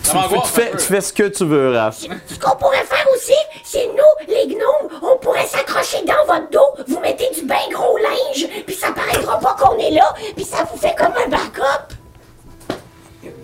Tu, 0.04 0.10
fais, 0.52 0.70
tu 0.72 0.78
fais 0.78 1.00
ce 1.00 1.12
que 1.12 1.28
tu 1.28 1.44
veux, 1.44 1.72
Raph. 1.76 1.96
Ce 2.26 2.38
qu'on 2.38 2.56
pourrait 2.56 2.84
faire 2.84 3.06
aussi, 3.14 3.32
c'est 3.64 3.86
nous, 3.86 4.26
les 4.34 4.46
gnomes, 4.48 4.90
on 5.00 5.16
pourrait 5.18 5.46
s'accrocher 5.46 5.98
dans 6.04 6.26
votre 6.26 6.50
dos, 6.50 6.84
vous 6.88 6.98
mettez 7.00 7.28
du 7.34 7.42
bien 7.46 7.56
gros 7.72 7.96
linge, 7.98 8.48
puis 8.66 8.74
ça 8.74 8.90
paraîtra 8.92 9.38
pas 9.38 9.56
qu'on 9.60 9.78
est 9.78 9.92
là, 9.92 10.12
puis 10.34 10.44
ça 10.44 10.64
vous 10.70 10.76
fait 10.76 10.94
comme 10.98 11.12
un 11.24 11.28
backup. 11.28 11.94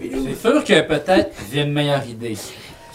C'est 0.01 0.35
sûr 0.41 0.65
que 0.65 0.81
peut-être 0.83 1.31
j'ai 1.53 1.63
une 1.63 1.73
meilleure 1.73 2.05
idée. 2.07 2.37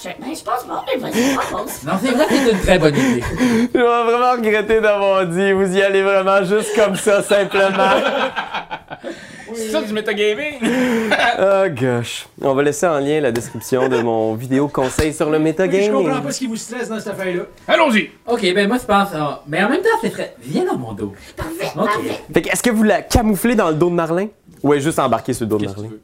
Je, 0.04 0.10
ben, 0.10 0.36
je 0.36 0.43
pense 0.43 0.64
pas, 0.66 0.84
mais 0.88 0.99
vas-y, 0.99 1.36
propose. 1.36 1.84
Non, 1.86 1.93
c'est 2.04 2.12
vrai 2.12 2.26
que 2.26 2.34
c'est 2.34 2.51
une 2.51 2.60
très 2.60 2.80
bonne 2.80 2.95
idée. 2.95 3.24
Je 3.74 3.78
vais 3.78 3.84
vraiment 3.84 4.32
regretter 4.34 4.82
d'avoir 4.82 5.26
dit, 5.28 5.51
vous 5.54 5.78
y 5.78 5.82
allez 5.82 6.01
vraiment 6.04 6.43
juste 6.43 6.76
comme 6.76 6.95
ça, 6.95 7.22
simplement. 7.24 7.72
C'est 9.56 9.70
ça 9.70 9.82
du 9.82 9.93
metagaming? 9.93 10.56
Oh 11.39 11.64
gosh. 11.70 12.26
On 12.41 12.54
va 12.54 12.64
laisser 12.64 12.88
en 12.88 12.99
lien 12.99 13.20
la 13.22 13.32
description 13.32 13.88
de 13.88 14.01
mon 14.01 14.34
vidéo 14.34 14.68
conseil 14.68 15.14
sur 15.14 15.30
le 15.30 15.38
Je 15.38 15.43
comprends 15.43 15.64
metagaming. 15.64 16.24
pas 16.24 16.32
ce 16.32 16.39
qui 16.39 16.47
vous 16.47 16.56
stresse 16.56 16.89
dans 16.89 16.97
cette 16.99 17.10
affaire-là. 17.14 17.43
Allons-y! 17.68 18.10
Ok, 18.28 18.41
ben 18.54 18.68
moi 18.68 18.78
je 18.82 18.86
pense. 18.86 19.10
ah, 19.16 19.43
mais 19.47 19.64
en 19.64 19.70
même 19.70 19.82
temps, 19.82 19.89
c'est 20.01 20.10
très. 20.10 20.36
Viens 20.41 20.66
dans 20.66 20.78
mon 20.78 20.93
dos. 20.93 21.14
Parfait, 21.38 21.72
Ok. 21.78 21.86
parfait. 21.86 22.22
Fait 22.34 22.41
que, 22.41 22.47
est-est 22.49 22.64
que 22.66 22.72
vous 22.72 22.84
la 22.84 23.01
camouflez 23.04 23.56
dans 23.56 23.70
le 23.70 23.76
dos 23.76 23.89
de 23.89 23.95
Marlin? 23.95 24.28
Ou 24.64 24.74
est 24.74 24.80
juste 24.80 24.97
embarqué 24.99 25.34
sur 25.34 25.45
le 25.45 25.49
dos 25.49 25.58
de 25.58 25.64
Qu'est-ce 25.66 25.76
que 25.76 25.80
tu 25.82 25.86
Marlin? 25.86 25.97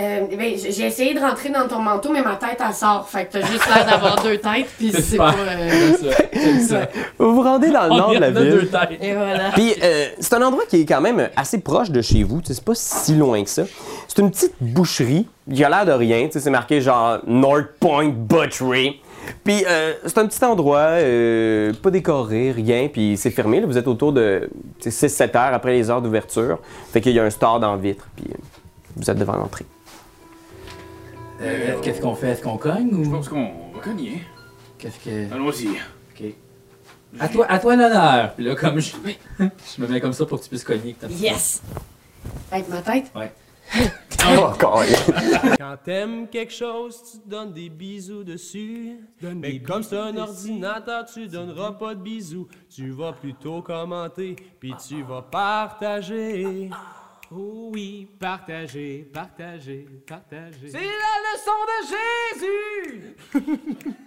Euh, 0.00 0.20
ben, 0.36 0.54
j'ai 0.56 0.86
essayé 0.86 1.14
de 1.14 1.20
rentrer 1.20 1.50
dans 1.50 1.68
ton 1.68 1.78
manteau, 1.78 2.10
mais 2.12 2.22
ma 2.22 2.34
tête, 2.34 2.58
elle 2.66 2.74
sort. 2.74 3.08
Fait 3.08 3.26
que 3.26 3.34
t'as 3.34 3.46
juste 3.46 3.64
l'air 3.72 3.86
d'avoir 3.86 4.20
deux 4.24 4.38
têtes, 4.38 4.66
puis 4.76 4.90
C'est 4.90 5.16
pas... 5.16 5.32
euh, 5.32 5.92
C'est 6.32 6.60
ça. 6.62 6.88
Vous 7.16 7.32
vous 7.32 7.42
rendez 7.42 7.70
dans 7.70 7.84
le 7.84 7.92
On 7.92 7.96
nord 7.98 8.10
de 8.14 8.18
la 8.18 8.26
a 8.26 8.30
deux 8.32 8.58
ville. 8.58 8.70
têtes. 8.70 8.98
Et 9.00 9.14
voilà. 9.14 9.50
Puis 9.54 9.72
euh, 9.84 10.06
c'est 10.18 10.34
un 10.34 10.42
endroit 10.42 10.64
qui 10.68 10.80
est 10.80 10.84
quand 10.84 11.00
même 11.00 11.28
assez 11.36 11.60
proche 11.60 11.90
de 11.90 12.02
chez 12.02 12.24
vous. 12.24 12.40
tu 12.40 12.48
sais, 12.48 12.54
C'est 12.54 12.64
pas 12.64 12.74
si 12.74 13.14
loin 13.14 13.44
que 13.44 13.48
ça. 13.50 13.62
C'est 14.08 14.18
une 14.20 14.32
petite 14.32 14.54
boucherie. 14.60 15.28
Il 15.46 15.64
a 15.64 15.68
l'air 15.68 15.86
de 15.86 15.92
rien. 15.92 16.26
tu 16.26 16.32
sais, 16.32 16.40
C'est 16.40 16.50
marqué 16.50 16.80
genre 16.80 17.18
North 17.28 17.66
Point 17.78 18.08
Butchery. 18.08 19.00
Puis 19.44 19.64
euh, 19.68 19.94
c'est 20.06 20.18
un 20.18 20.26
petit 20.26 20.44
endroit, 20.44 20.78
euh, 20.98 21.72
pas 21.82 21.90
décoré, 21.90 22.50
rien. 22.50 22.88
Puis 22.92 23.16
c'est 23.16 23.30
fermé. 23.30 23.60
là. 23.60 23.66
Vous 23.68 23.78
êtes 23.78 23.86
autour 23.86 24.12
de 24.12 24.50
6-7 24.82 25.36
heures 25.36 25.54
après 25.54 25.72
les 25.72 25.88
heures 25.88 26.02
d'ouverture. 26.02 26.58
Fait 26.92 27.00
qu'il 27.00 27.12
y 27.12 27.20
a 27.20 27.22
un 27.22 27.30
store 27.30 27.60
dans 27.60 27.70
la 27.76 27.78
vitre. 27.80 28.06
Puis 28.16 28.26
euh, 28.28 28.34
vous 28.96 29.08
êtes 29.08 29.18
devant 29.18 29.36
l'entrée. 29.36 29.64
Euh, 31.40 31.80
Qu'est-ce 31.82 32.00
qu'on 32.00 32.14
fait? 32.14 32.28
Est-ce 32.28 32.42
qu'on 32.42 32.56
cogne 32.58 32.90
Je 33.04 33.08
ou. 33.08 33.10
pense 33.10 33.28
qu'on 33.28 33.70
va 33.74 33.80
cogner. 33.82 34.22
Qu'est-ce 34.78 34.98
que? 35.00 35.32
Allons-y. 35.32 35.68
Ok. 35.68 36.32
À 37.20 37.28
toi, 37.28 37.46
à 37.48 37.58
toi 37.58 37.76
l'honneur. 37.76 38.34
Puis 38.34 38.44
là, 38.44 38.54
comme 38.54 38.80
je. 38.80 38.92
je 39.38 39.82
me 39.82 39.86
mets 39.88 40.00
comme 40.00 40.12
ça 40.12 40.26
pour 40.26 40.38
que 40.38 40.44
tu 40.44 40.48
puisses 40.48 40.64
cogner. 40.64 40.94
que 40.94 41.06
t'as- 41.06 41.12
Yes! 41.12 41.62
Avec 42.50 42.68
ma 42.68 42.82
tête? 42.82 43.12
Oh, 43.16 44.50
câlin. 44.58 45.54
Quand 45.58 45.76
t'aimes 45.84 46.28
quelque 46.28 46.52
chose, 46.52 46.96
tu 47.12 47.28
donnes 47.28 47.52
des 47.52 47.68
bisous 47.68 48.24
dessus. 48.24 48.98
Mais 49.22 49.58
comme 49.60 49.82
c'est 49.82 49.98
un 49.98 50.16
ordinateur, 50.16 51.04
tu 51.12 51.26
donneras 51.28 51.72
pas 51.72 51.94
de 51.94 52.00
bisous. 52.00 52.46
Tu 52.70 52.90
vas 52.90 53.12
plutôt 53.12 53.62
commenter, 53.62 54.36
puis 54.60 54.72
tu 54.86 55.02
vas 55.02 55.22
partager. 55.22 56.70
Oh 57.36 57.70
oui, 57.72 58.08
partager, 58.20 59.10
partager, 59.12 59.88
partager. 60.06 60.68
C'est 60.68 60.78
la 60.78 61.16
leçon 61.32 61.50
de 61.66 63.40
Jésus! 63.40 63.94